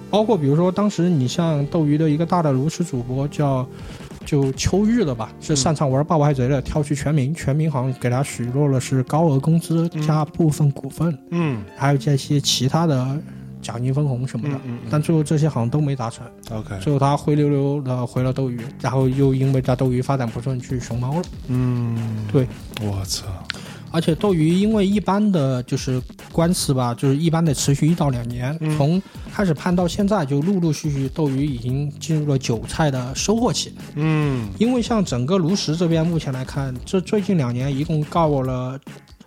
[0.10, 3.68] 包括比如说当时你像斗鱼的一个大的炉石主播叫。
[4.26, 13.18] 就秋日的吧，是擅长玩霸王海贼的，跳去全民，全民好像给他许诺了是高额工资加部分股份，嗯还有这些其他的
[13.60, 16.24] 奖金分红什么的，嗯嗯嗯但最后这些好像都没达成。
[16.52, 21.24] ，OK，最后他灰溜溜的回了斗鱼，然后又因为在斗鱼发展不顺去熊猫了。
[21.48, 21.98] 嗯，
[22.32, 22.48] 对，
[22.84, 23.26] 我操，
[23.92, 26.02] 而且斗鱼因为一般的就是
[26.32, 29.02] 官司吧，就是一般得持续一到两年，嗯从
[29.32, 33.74] 开始判到现在，就陆陆续续斗鱼已经进入了韭菜的收获期。
[33.96, 38.80] 嗯因为像整个炉石这边目前来看，这最近两年一共告了。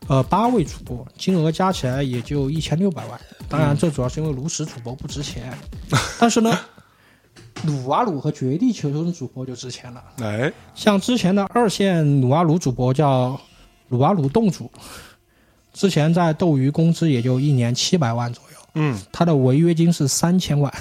[0.09, 3.19] 呃，八位主播，金额加起来也就一千六百万。
[3.49, 5.57] 当然，这主要是因为炉石主播不值钱，
[6.19, 6.59] 但是呢，
[7.63, 10.03] 鲁啊鲁和绝地求生主播就值钱了。
[10.21, 13.41] 哎，像之前的二线鲁啊鲁主播叫
[13.93, 14.71] 撸啊撸洞主，
[15.75, 20.73] 之前在斗鱼工资也就一年七百万左右，嗯，他的违约金是三千万，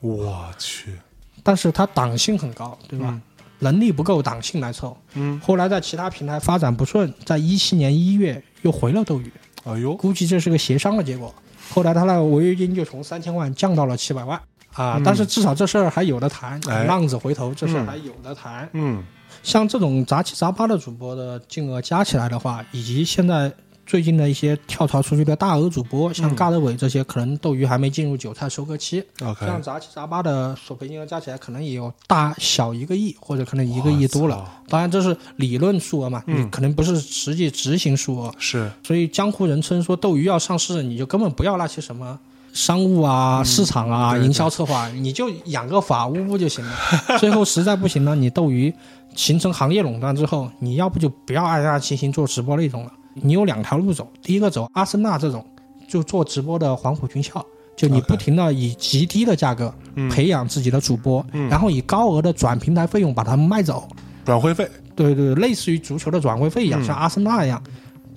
[0.00, 0.94] 我去，
[1.42, 3.18] 但是他党性很高，对吧？
[3.60, 4.96] 能力不够，党性来凑。
[5.14, 9.32] 嗯，后来在其他平台发展不顺，在一七年一月又回了斗鱼，
[9.64, 11.34] 哎呦，估计这是个协商的结果。
[11.70, 14.38] 后来他那个违约金就从三千万降到了七百万。
[14.74, 15.02] 啊，嗯。
[15.02, 16.84] 但是至少这事儿还有的谈，哎。
[16.84, 17.86] 浪子回头这事儿嗯。
[17.86, 18.68] 还有的谈。
[18.74, 19.02] 嗯
[19.48, 23.50] 像这种杂七杂八的主播的金额加起来的话，以及现在
[23.86, 29.02] 最近的一些跳槽出去的大额主播，像嗯尬德伟这些，可能斗鱼还没进入韭菜收割期。
[29.22, 34.46] ，OK，这样杂七杂八的索赔金额加起来，可能也有大小一个亿，或者可能一个亿多了。
[34.68, 38.30] 当然这是理论数额嘛，嗯你可能不是实际执行数额。
[38.38, 42.18] 是，所以江湖人称说斗鱼要上市，你就根本不要那些什么
[42.52, 46.76] 商务啊、市场啊、对对营销策划，你就养个法务部就行了。
[47.18, 48.74] 最后实在不行了，你斗鱼
[49.14, 52.92] 形成行业垄断之后，你要不就不要按下进行做直播内容了。
[53.14, 55.44] 你有两条路走，第一个走阿森纳这种，
[55.88, 57.44] 就做直播的黄埔军校，
[57.76, 63.88] 就你不停的以极低的价格嗯培养自己的主播，嗯然后以高额的转平台费用把他们卖走。
[64.24, 67.60] 转会费，对对，类似于足球的转会费一样，嗯像阿森纳一样。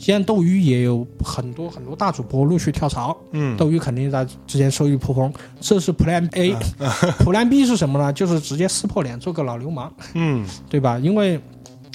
[0.01, 3.55] 现在斗鱼也有很多很多大主播陆续跳槽，嗯。
[3.55, 8.11] 斗鱼肯定在之前收益颇丰，这是 Plan A，Plan B 是什么呢？
[8.11, 10.43] 就是直接撕破脸做个老流氓，嗯。
[10.67, 10.97] 对吧？
[10.97, 11.39] 因为，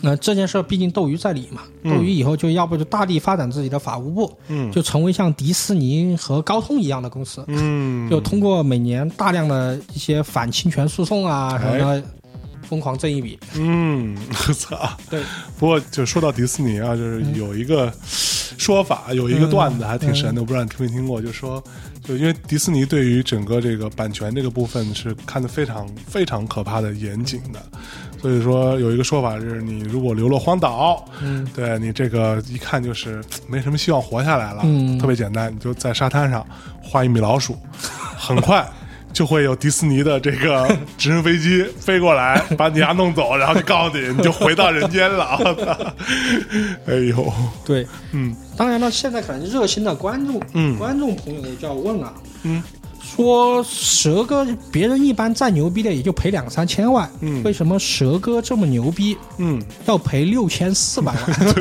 [0.03, 1.97] 呃，这件事儿毕竟斗鱼在理嘛，嗯。
[1.97, 4.71] 斗鱼以后就要不就大力发展自己的法务部，嗯。
[4.71, 12.05] 就成为像迪士尼和高通一样的公司，嗯，就通过每年大量的一些反侵权诉讼啊什么的，
[12.69, 13.39] 疯狂挣一笔。
[13.55, 14.17] 嗯，
[14.49, 14.91] 我操！
[15.09, 15.23] 对，
[15.59, 17.93] 不过就说到迪士尼啊，就是有一个
[18.59, 21.63] 说法，有一个段子还挺神的，我不知道你听没听过，就说
[22.03, 27.63] 就因为迪士尼对于整个这个版权这个部分是看得非常非常可怕的严谨的，
[28.21, 36.47] 所以说有一个说法是，你如果流落荒岛，嗯，对你这个一看就是没什么希望活下来了，嗯特别简单，你就在沙滩上
[36.83, 37.59] 画一米老鼠，
[38.17, 38.67] 很快。
[39.17, 40.69] 就会有迪士尼的这个
[40.99, 45.95] 直升飞机飞过来， 把你丫弄走，然后就告诉你，你就回到人间了。
[46.87, 47.33] 哎呦，
[47.65, 48.37] 对，嗯。
[48.59, 50.77] 当然了，现在可能热心的观众，嗯。
[50.77, 52.13] 观众朋友就要问了，
[52.43, 52.63] 嗯，
[53.01, 57.43] 说蛇哥别人一般再牛逼的也就赔两三千万，嗯。
[57.43, 59.59] 为什么蛇哥这么牛逼嗯。
[59.87, 61.55] 要赔六千四百万？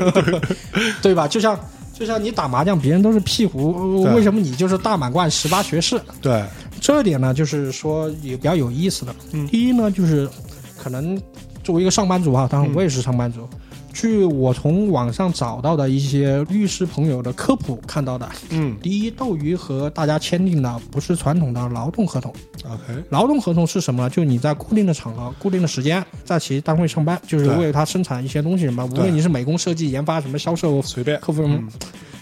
[1.01, 1.25] 对吧？
[1.25, 1.57] 就像
[1.97, 5.97] 就像你打麻将，别人都是屁胡，为什么你就是大满贯十八学士？
[6.21, 6.43] 对，
[6.79, 9.15] 这点呢，就是说也比较有意思的。
[9.33, 10.29] 嗯第一呢，就是
[10.77, 11.19] 可能
[11.63, 13.47] 作为一个上班族哈，当然我也是上班族。
[13.93, 22.33] 据我从网上找到的一些律师朋友的科普看到的，嗯第一，斗鱼和大家签订的不是传统的劳动合同。
[22.65, 24.09] ，OK，劳动合同是什么呢？
[24.09, 31.69] 就你在固定的场合、固定的时间，在其单位上班，就是对为他生产一些东西什么，无论你是美工、设计、研发、什么销售、随便，客服什么，嗯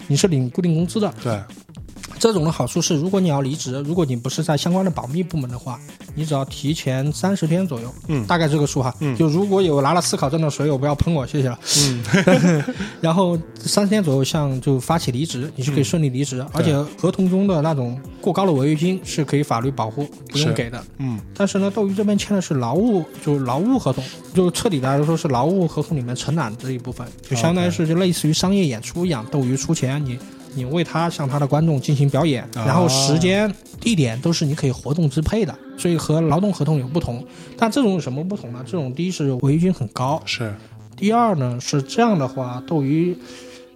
[0.06, 1.12] 你是领固定工资的。
[1.22, 1.40] 对，
[2.24, 5.78] 这种的好处是，如果你要离职，如果你不是在相关的保密部门的话，
[6.14, 8.94] 你只要提前三十天左右，嗯大概这个数哈。
[9.00, 11.58] 嗯就如果有拿了思考证的水友，不要喷我，谢谢了。
[11.76, 12.64] 嗯
[13.02, 20.82] 然后三十天左右，像就发起离职，你是可以顺利离职，而且合同中的那种过高的违约金是可以法律保护，不用给的。
[20.96, 24.02] 嗯但是呢，斗鱼这边签的是劳务，就是劳务合同，
[24.32, 30.18] 就彻底来说是劳务合同里面承揽这一部分，就相当于是就类似于商业演出一样，斗鱼出钱，你
[30.54, 37.24] 你为他向他的观众进行表演，啊然后时间、地点都是你可以活动支配的，所以和劳动合同有不同。
[37.56, 38.62] 但这种有什么不同呢？
[38.64, 40.54] 这种第一是违约金很高，是，
[40.96, 43.16] 第二呢是这样的话，斗鱼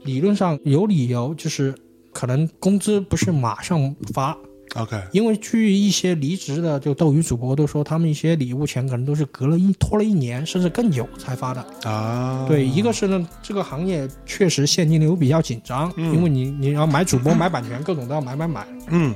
[0.04, 1.74] 理论上有理由就是
[2.12, 4.36] 可能工资不是马上发。
[4.74, 11.64] OK，因为据一些离职的就斗鱼主播都说，他们一些礼物钱可能都是隔了一拖了一年甚至更久才发的。
[11.90, 18.66] 啊，对，一个是呢，这个行业确实现金流比较紧张，嗯因为你你要买主播、买版权，各种都要买买买。
[18.88, 19.14] 嗯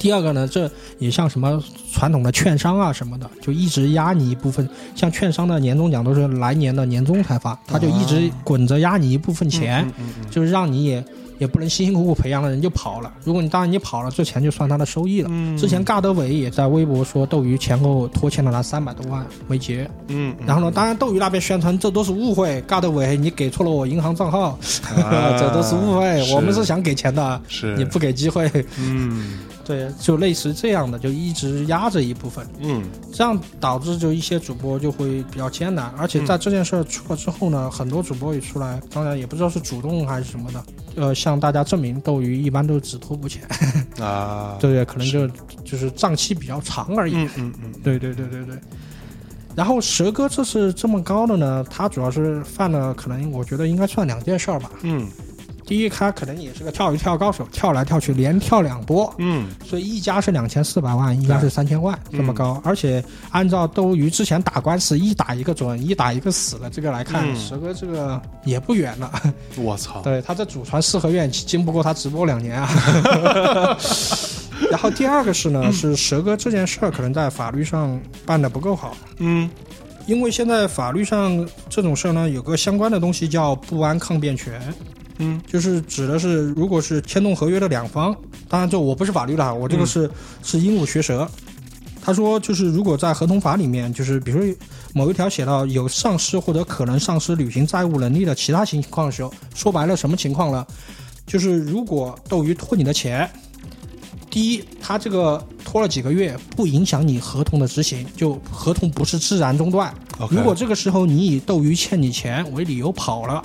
[0.00, 0.70] 第二个呢，这
[1.00, 1.60] 也像什么
[1.92, 4.68] 传统的券商啊什么的，就一直压你一部分。
[4.94, 9.84] 像券商的年终奖都是来年的年终才发，他就一直滚着压你一部分钱。
[9.86, 11.04] 嗯嗯嗯就是让你也
[11.38, 13.12] 也不能辛辛苦苦培养的人就跑了。
[13.24, 15.28] 如果你当然你跑了，这钱就算他的收益了。
[15.32, 19.88] 嗯，之前尬德伟也在微博说，斗鱼前后拖欠了他三百多万没结。
[20.08, 24.58] 嗯，嗯然后呢，当然斗鱼那边宣传这都是误会，尬德伟你给错了我银行账号，
[24.96, 28.50] 啊 这都是误会，我们是想给钱的，是你不给机会。
[28.78, 32.82] 嗯对，就类似这样的，就一直压着一部分，嗯。
[33.12, 40.64] 这样导致就一些主播就会比较艰难，而且在这件事儿出了之后呢，很多主播也出来，当然也不知道是主动还是什么的，
[40.96, 43.42] 呃，向大家证明斗鱼一般都是只拖不前，
[44.00, 45.28] 啊，对对，可能就
[45.64, 47.14] 就是账期比较长而已。
[47.14, 47.30] 嗯。
[47.36, 47.72] 嗯嗯。
[47.84, 48.56] 对对对对对。
[49.54, 54.70] 然后蛇哥这次这么高的呢，他主要是犯了可能我觉得应该算两件事儿吧。
[54.82, 55.06] 嗯
[55.68, 59.50] 第一，他可能也是个跳一跳高手，跳来跳去连跳两波，嗯。
[59.62, 62.58] 所以一家是两千四百万，一家是三千万这么高。
[62.64, 67.36] 而且按照斗鱼之前打官司一打一个准，一打一个死的这个来看，嗯。
[67.36, 69.12] 蛇哥这个也不远了。
[69.56, 73.76] 我操，对，他在祖传四合院经不过他直播两年啊。
[74.72, 79.50] 然后第二个是呢，是蛇哥这件事儿可能在法律上办的不够好，嗯。
[80.06, 84.58] 因为现在法律上这种事儿呢，有个相关的东西叫不安抗辩权，
[85.18, 88.16] 嗯就是指的是如果是签动合约的两方，
[88.48, 90.10] 当然这我不是法律了哈，我这个是、
[90.42, 91.28] 是鹦鹉学舌。
[92.00, 94.56] 他说，就是如果在合同法里面，就是比如说
[94.94, 100.66] 某一条写到有丧失或者可能丧失履行债务能力的其他情况的时候，说白了什么情况呢？
[101.26, 103.30] 就是如果斗鱼拖你的钱，
[104.30, 109.92] 第一，他这个拖了几个月，不影响你合同的执行，就合同不是自然中断。
[110.30, 113.44] 如果这个时候你以斗鱼欠你钱为理由跑了，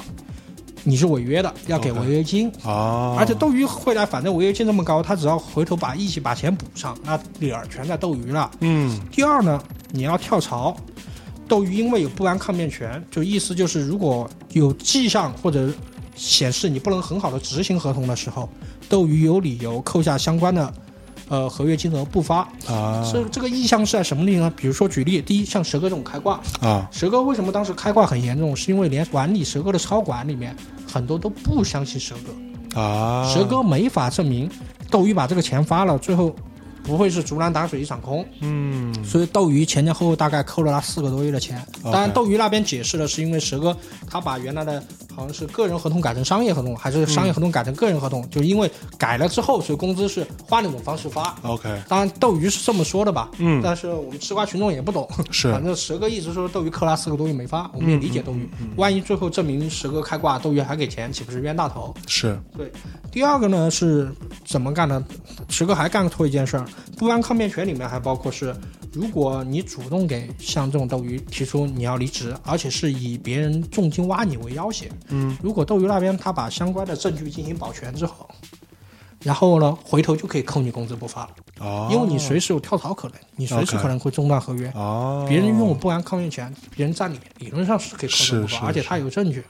[0.84, 2.51] 你是违约的，要给违约金。
[2.64, 8.51] 啊，而且斗鱼会来，反正违约金这么高，他只要回头把一起把钱补上，那理儿全在斗鱼了。
[8.60, 9.61] 嗯第二呢，
[9.91, 10.76] 你要跳槽，
[11.47, 15.69] 斗鱼因为有不安抗辩权，就意思就是如果有迹象或者
[16.15, 18.49] 显示你不能很好的执行合同的时候，
[18.89, 20.73] 斗鱼有理由扣下相关的
[21.34, 22.47] 呃合约金额不发。
[22.68, 24.51] 啊这这个意向是在什么地方？
[24.55, 28.55] 比如说举例，第一，像蛇哥这种开挂，啊蛇哥为什么当时开挂很严重？
[28.55, 30.55] 是因为连管理蛇哥的超管里面
[30.88, 34.47] 很多都不相信蛇哥，啊，蛇哥没法证明
[34.91, 36.35] 斗鱼把这个钱发了，最后
[36.84, 38.26] 不会是竹篮打水一场空。
[38.41, 41.65] 嗯所以斗鱼前前后后大概扣了他四个多月的钱。
[41.84, 43.76] 当然，斗鱼那边解释的是因为蛇哥
[44.10, 44.81] 他把原来的
[45.15, 51.35] 好像是个人合同改成商业合同，还是商业合同改成个人合同，就是因为改了之后，所以工资是换了一种方式发。
[51.43, 53.30] OK，当然，斗鱼是这么说的吧？
[53.38, 58.49] 嗯但是我们吃瓜群众也不懂，是反正蛇哥一直说斗鱼扣他四个多月没发，我们也理解斗鱼。
[58.77, 61.93] 万一最后证明蛇哥开挂，斗鱼还给钱，岂不是冤大头？
[62.07, 62.72] 是对
[63.11, 64.11] 第二个呢是
[64.45, 65.03] 怎么干的？
[65.49, 66.65] 蛇哥还干错一件事儿，
[66.97, 68.55] 不安抗辩权里面还包括是，
[68.91, 78.29] 如果你主动给像这种斗鱼提出你要离职，而且是以别人重金挖你为要挟，嗯，如果斗鱼那边他把相关的证据进行保全之后，
[79.21, 81.29] 然后呢回头就可以扣你工资不发了，
[81.59, 84.71] 哦，因为你随时有跳槽可能，你随时可能会中断合约。
[84.75, 89.43] 哦，别人拥有不安抗辩权，别人占里面，理论上是可以扣工资的不发，而且他有证据，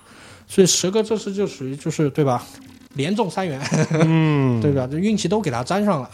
[0.47, 2.45] 所以蛇哥这次就属于就是对吧，
[2.93, 3.59] 连中三元，
[3.91, 4.87] 嗯， 对吧？
[4.89, 6.09] 这运气都给他沾上了，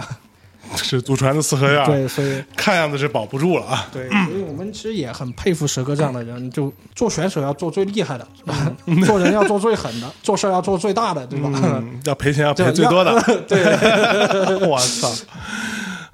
[0.77, 3.87] 是祖传的四合院，对，所以看样子是保不住了啊。
[3.91, 8.71] 对，所以我们其实也很佩服蛇哥这样的人，就做选手要做最厉害的，是吧？
[9.05, 11.49] 做人要做最狠的，做事儿要做最大的，对吧？
[11.63, 13.59] 嗯，要赔钱要 赔最多的，对。
[14.67, 15.09] 我操！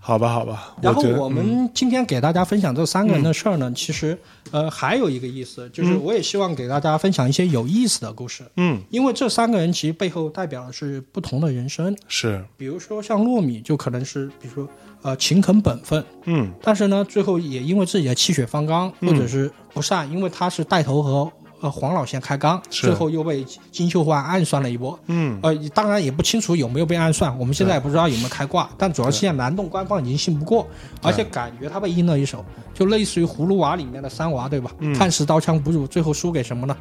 [0.08, 4.16] 好吧，好吧，然后我们今天给大家分享这三个人的事儿呢，其实
[4.52, 8.80] 呃还有一个意思，就是我也希望给大家分享一些有意思的故事，嗯。
[8.92, 11.98] 因为这三个人其实背后代表的是不同的人生。
[12.08, 12.46] 是。
[12.56, 14.70] 比如说像糯米，就可能是比如说
[15.02, 16.52] 呃勤恳本分，嗯。
[16.62, 21.32] 但是呢最后也因为自己的气血方刚或者是不善，因为他是带头和
[21.66, 24.98] 呃黄老先开刚，最后又被金秀焕暗算了一波。
[25.08, 30.68] 嗯呃，当然也不清楚有没有被暗算，我们现在也不知道有没有开挂，但主要是现在南洞官方已经信不过，
[31.02, 34.70] 而且感觉他被阴了一手，就类似于葫芦娃里面的三娃，对吧？
[34.80, 36.78] 嗯看似刀枪不入，最后输给什么呢？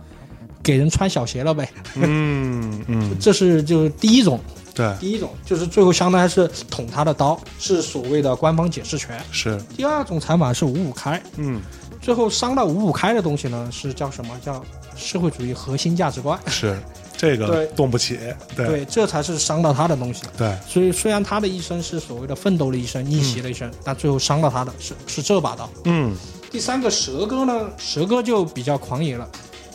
[0.63, 1.69] 给人穿小鞋了呗。
[1.95, 4.41] 嗯 嗯，这是就是第一种，
[4.75, 9.19] 对，第一种就是最后相当于是捅他的刀，是所谓的官方解释权。
[9.31, 11.61] 是第二种采访是五五开，嗯
[12.05, 14.39] 最后伤到五五开的东西呢是叫什么？
[14.45, 14.63] 叫
[14.95, 16.39] 社会主义核心价值观。
[16.47, 16.79] 是
[17.17, 18.19] 这个对动不起，
[18.55, 20.25] 对对，这才是伤到他的东西。
[20.37, 25.67] 对所以虽然他的一生是所谓的奋斗的一生、逆袭的一生，但最后伤到他的是是这把刀。
[25.85, 26.15] 嗯
[26.51, 29.27] 第三个蛇哥呢，蛇哥就比较狂野了。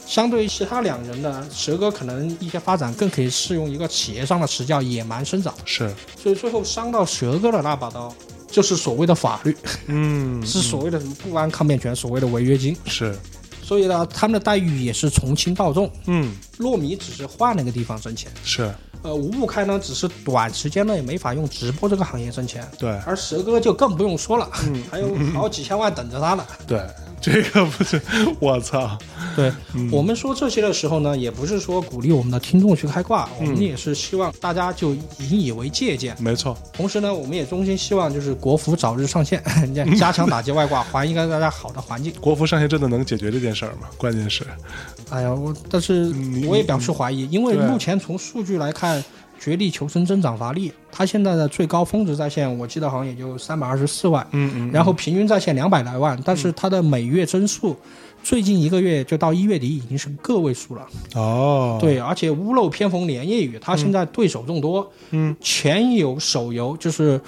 [0.06, 5.52] 相对于其他两人呢，蛇哥可能一些发展更可以适用一个企业上的词叫野蛮生长。
[5.66, 5.92] 是
[6.22, 8.14] 所以最后伤到蛇哥的那把刀，
[8.52, 9.56] 就是所谓的法律，
[9.88, 12.76] 嗯 是所谓的什么不安抗辩权，所谓的违约金。
[12.86, 13.16] 是
[13.62, 15.92] 所以呢，他们的待遇也是从轻到重。
[16.08, 26.46] 嗯糯米只是换了个地方挣钱，是呃，五五开呢只是短时间内没法用直播这个行业挣钱，对而蛇哥就更不用说了，嗯还有好几千万等着他呢。
[26.68, 26.82] 对，
[27.22, 28.02] 这个不是
[28.40, 28.98] 我操，
[29.36, 36.16] 对、嗯我们说这些的时候呢，也不是说鼓励我们的听众去开挂，我们嗯也是希望大家就引以为借鉴。
[36.20, 39.44] 没错，同时呢，我们也衷心希望就是国服早日上线，
[39.98, 42.14] 加强打击外挂，还一个大家好的环境。
[42.22, 43.88] 国服上线真的能解决这件事儿吗？
[43.98, 44.46] 关键是
[45.10, 46.14] 哎呀，我但是
[46.48, 49.04] 我也表示怀疑，因为目前从数据来看，
[49.40, 57.76] 绝地求生增长乏力，它现在的最高峰值在线，我记得好像也就三百二十四万，嗯嗯，然后平均在线两百来万，但是它的每月增速，
[58.22, 60.86] 最近一个月就到一月底已经是个位数了。
[61.16, 67.20] 哦，，对，而且屋漏偏逢连夜雨，它现在对手众多，嗯，前有手游就是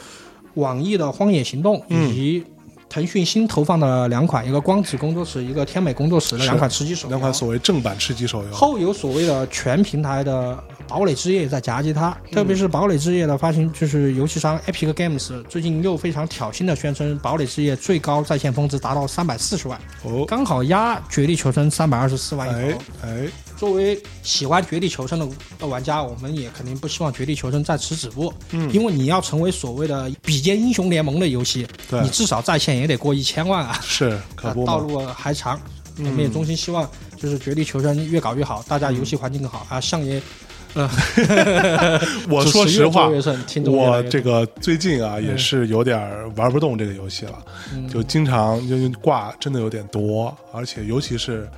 [0.56, 2.44] 网易的《荒野行动》，嗯以及
[2.90, 7.14] 腾讯新投放的两款，一个光子工作室，一个天美工作室的两款吃鸡手游。
[7.14, 10.52] 两款所谓正版吃鸡手游，后有所谓的全平台的
[10.92, 12.32] 《堡垒之夜》在夹击它，嗯。
[12.32, 22.80] 特别是《堡垒之夜》的发行，就是游戏商 Epic Games 最近又非常挑衅的宣称，《堡垒之夜》最高在线峰值达到三百四十万，哦，刚好压《绝地求生》三百二十四万一哎头。
[23.04, 28.70] 哎，作为喜欢《绝地求生》的的玩家，我们也肯定不希望《绝地求生》在此止步，嗯。
[28.74, 32.02] 因为你要成为所谓的比肩英雄联盟的游戏，对。
[32.02, 35.58] 你，至少在线也得过一千万啊，是可不嘛， 道路还长。
[35.98, 39.80] 我们也衷心希望，就是《绝地求生》越搞越好，大家游戏环境更好啊。
[39.80, 40.20] 相爷，
[40.74, 42.00] 呃，
[42.30, 43.10] 我说实话
[43.68, 51.50] 我这个最近啊也是有点儿玩不动这个游戏了，嗯就经常就就挂真的有点多，而且尤其是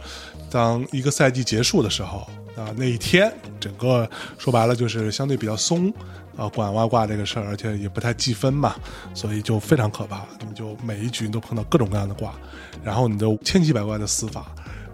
[0.49, 5.93] 当一个赛季结束的时候啊，那一天整个说白了就是相对比较松
[6.35, 8.75] 啊，管外挂这个事儿，而且也不太计分嘛，
[9.13, 12.33] 所以就非常可怕，你就每一局你都碰到各种各样的挂，
[12.83, 14.45] 然后你都千奇百怪的死法。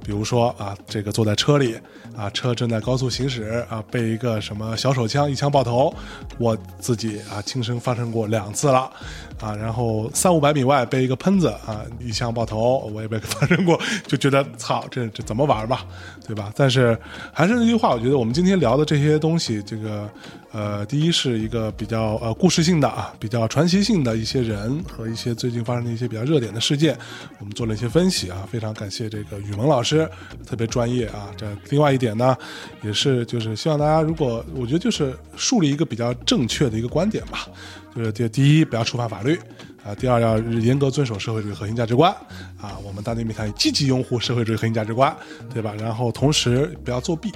[0.10, 1.78] 比如说啊，这个坐在车里
[2.18, 5.94] 啊，车正在高速行驶啊，被一个什么小手枪一枪爆头，
[6.40, 8.92] 我自己啊亲身发生过两次了
[9.40, 15.86] 啊，然后三五百米外被一个喷子啊一枪爆头，我也被发生过， 就觉得操，这这怎么玩吧，
[16.26, 16.52] 对吧？
[16.56, 16.98] 但是
[17.32, 20.10] 还是那句话，我觉得我们今天聊的这些东西，这个
[20.52, 26.98] 呃，第一是一个比较呃故事性的啊，比较传奇性的一些人和一些最近发生的一些比较热点的事件，
[27.38, 30.10] 我们做了一些分析啊，非常感谢这个雨萌老师，
[30.48, 31.30] 特别专业啊。
[31.38, 32.36] 这另外一点呢，
[32.82, 37.48] 也是就是希望大家如果我觉得就是树立一个比较正确的一个观点吧，
[37.96, 39.40] 就是第第一不要触犯法律。
[39.82, 42.12] 啊，第二要严格遵守社会主义核心价值观，
[42.60, 45.16] 啊，我们大内密谈积极拥护社会主义核心价值观，
[45.54, 45.74] 对吧？
[45.80, 47.32] 然后同时不要作弊，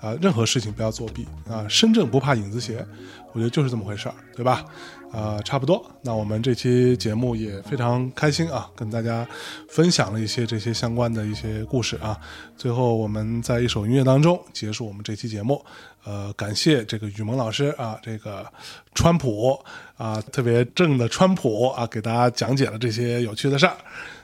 [0.00, 2.84] 啊，任何事情不要作弊，啊，身正不怕影子斜，
[3.32, 4.64] 我觉得就是这么回事儿，对吧？
[5.10, 5.84] 啊，差不多。
[6.02, 9.26] 那我们这期节目也非常开心啊，跟大家
[9.70, 12.18] 分享了一些这些相关的一些故事啊。
[12.56, 15.64] 最后我们在一首音乐当中结束我们这期节目。
[16.04, 18.46] 呃，感谢这个雨萌老师啊，这个
[18.94, 19.58] 川普
[19.96, 23.76] 啊，特别正的川普啊，给大家讲解了这些有趣的事儿。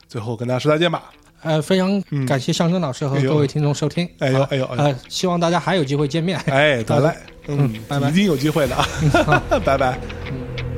[0.06, 1.10] 最后跟大家说再见吧。
[1.44, 4.08] 呃，非常感谢向征老师和各位听众收听。
[4.18, 4.82] 哎呦啊哎呦哎呦。
[4.82, 6.38] 呃，希望大家还有机会见面。
[6.46, 7.14] 哎，得嘞，
[7.48, 8.08] 嗯，拜拜。
[8.10, 8.86] 一定有机会的啊，
[9.64, 9.98] 拜拜。
[10.30, 10.73] 嗯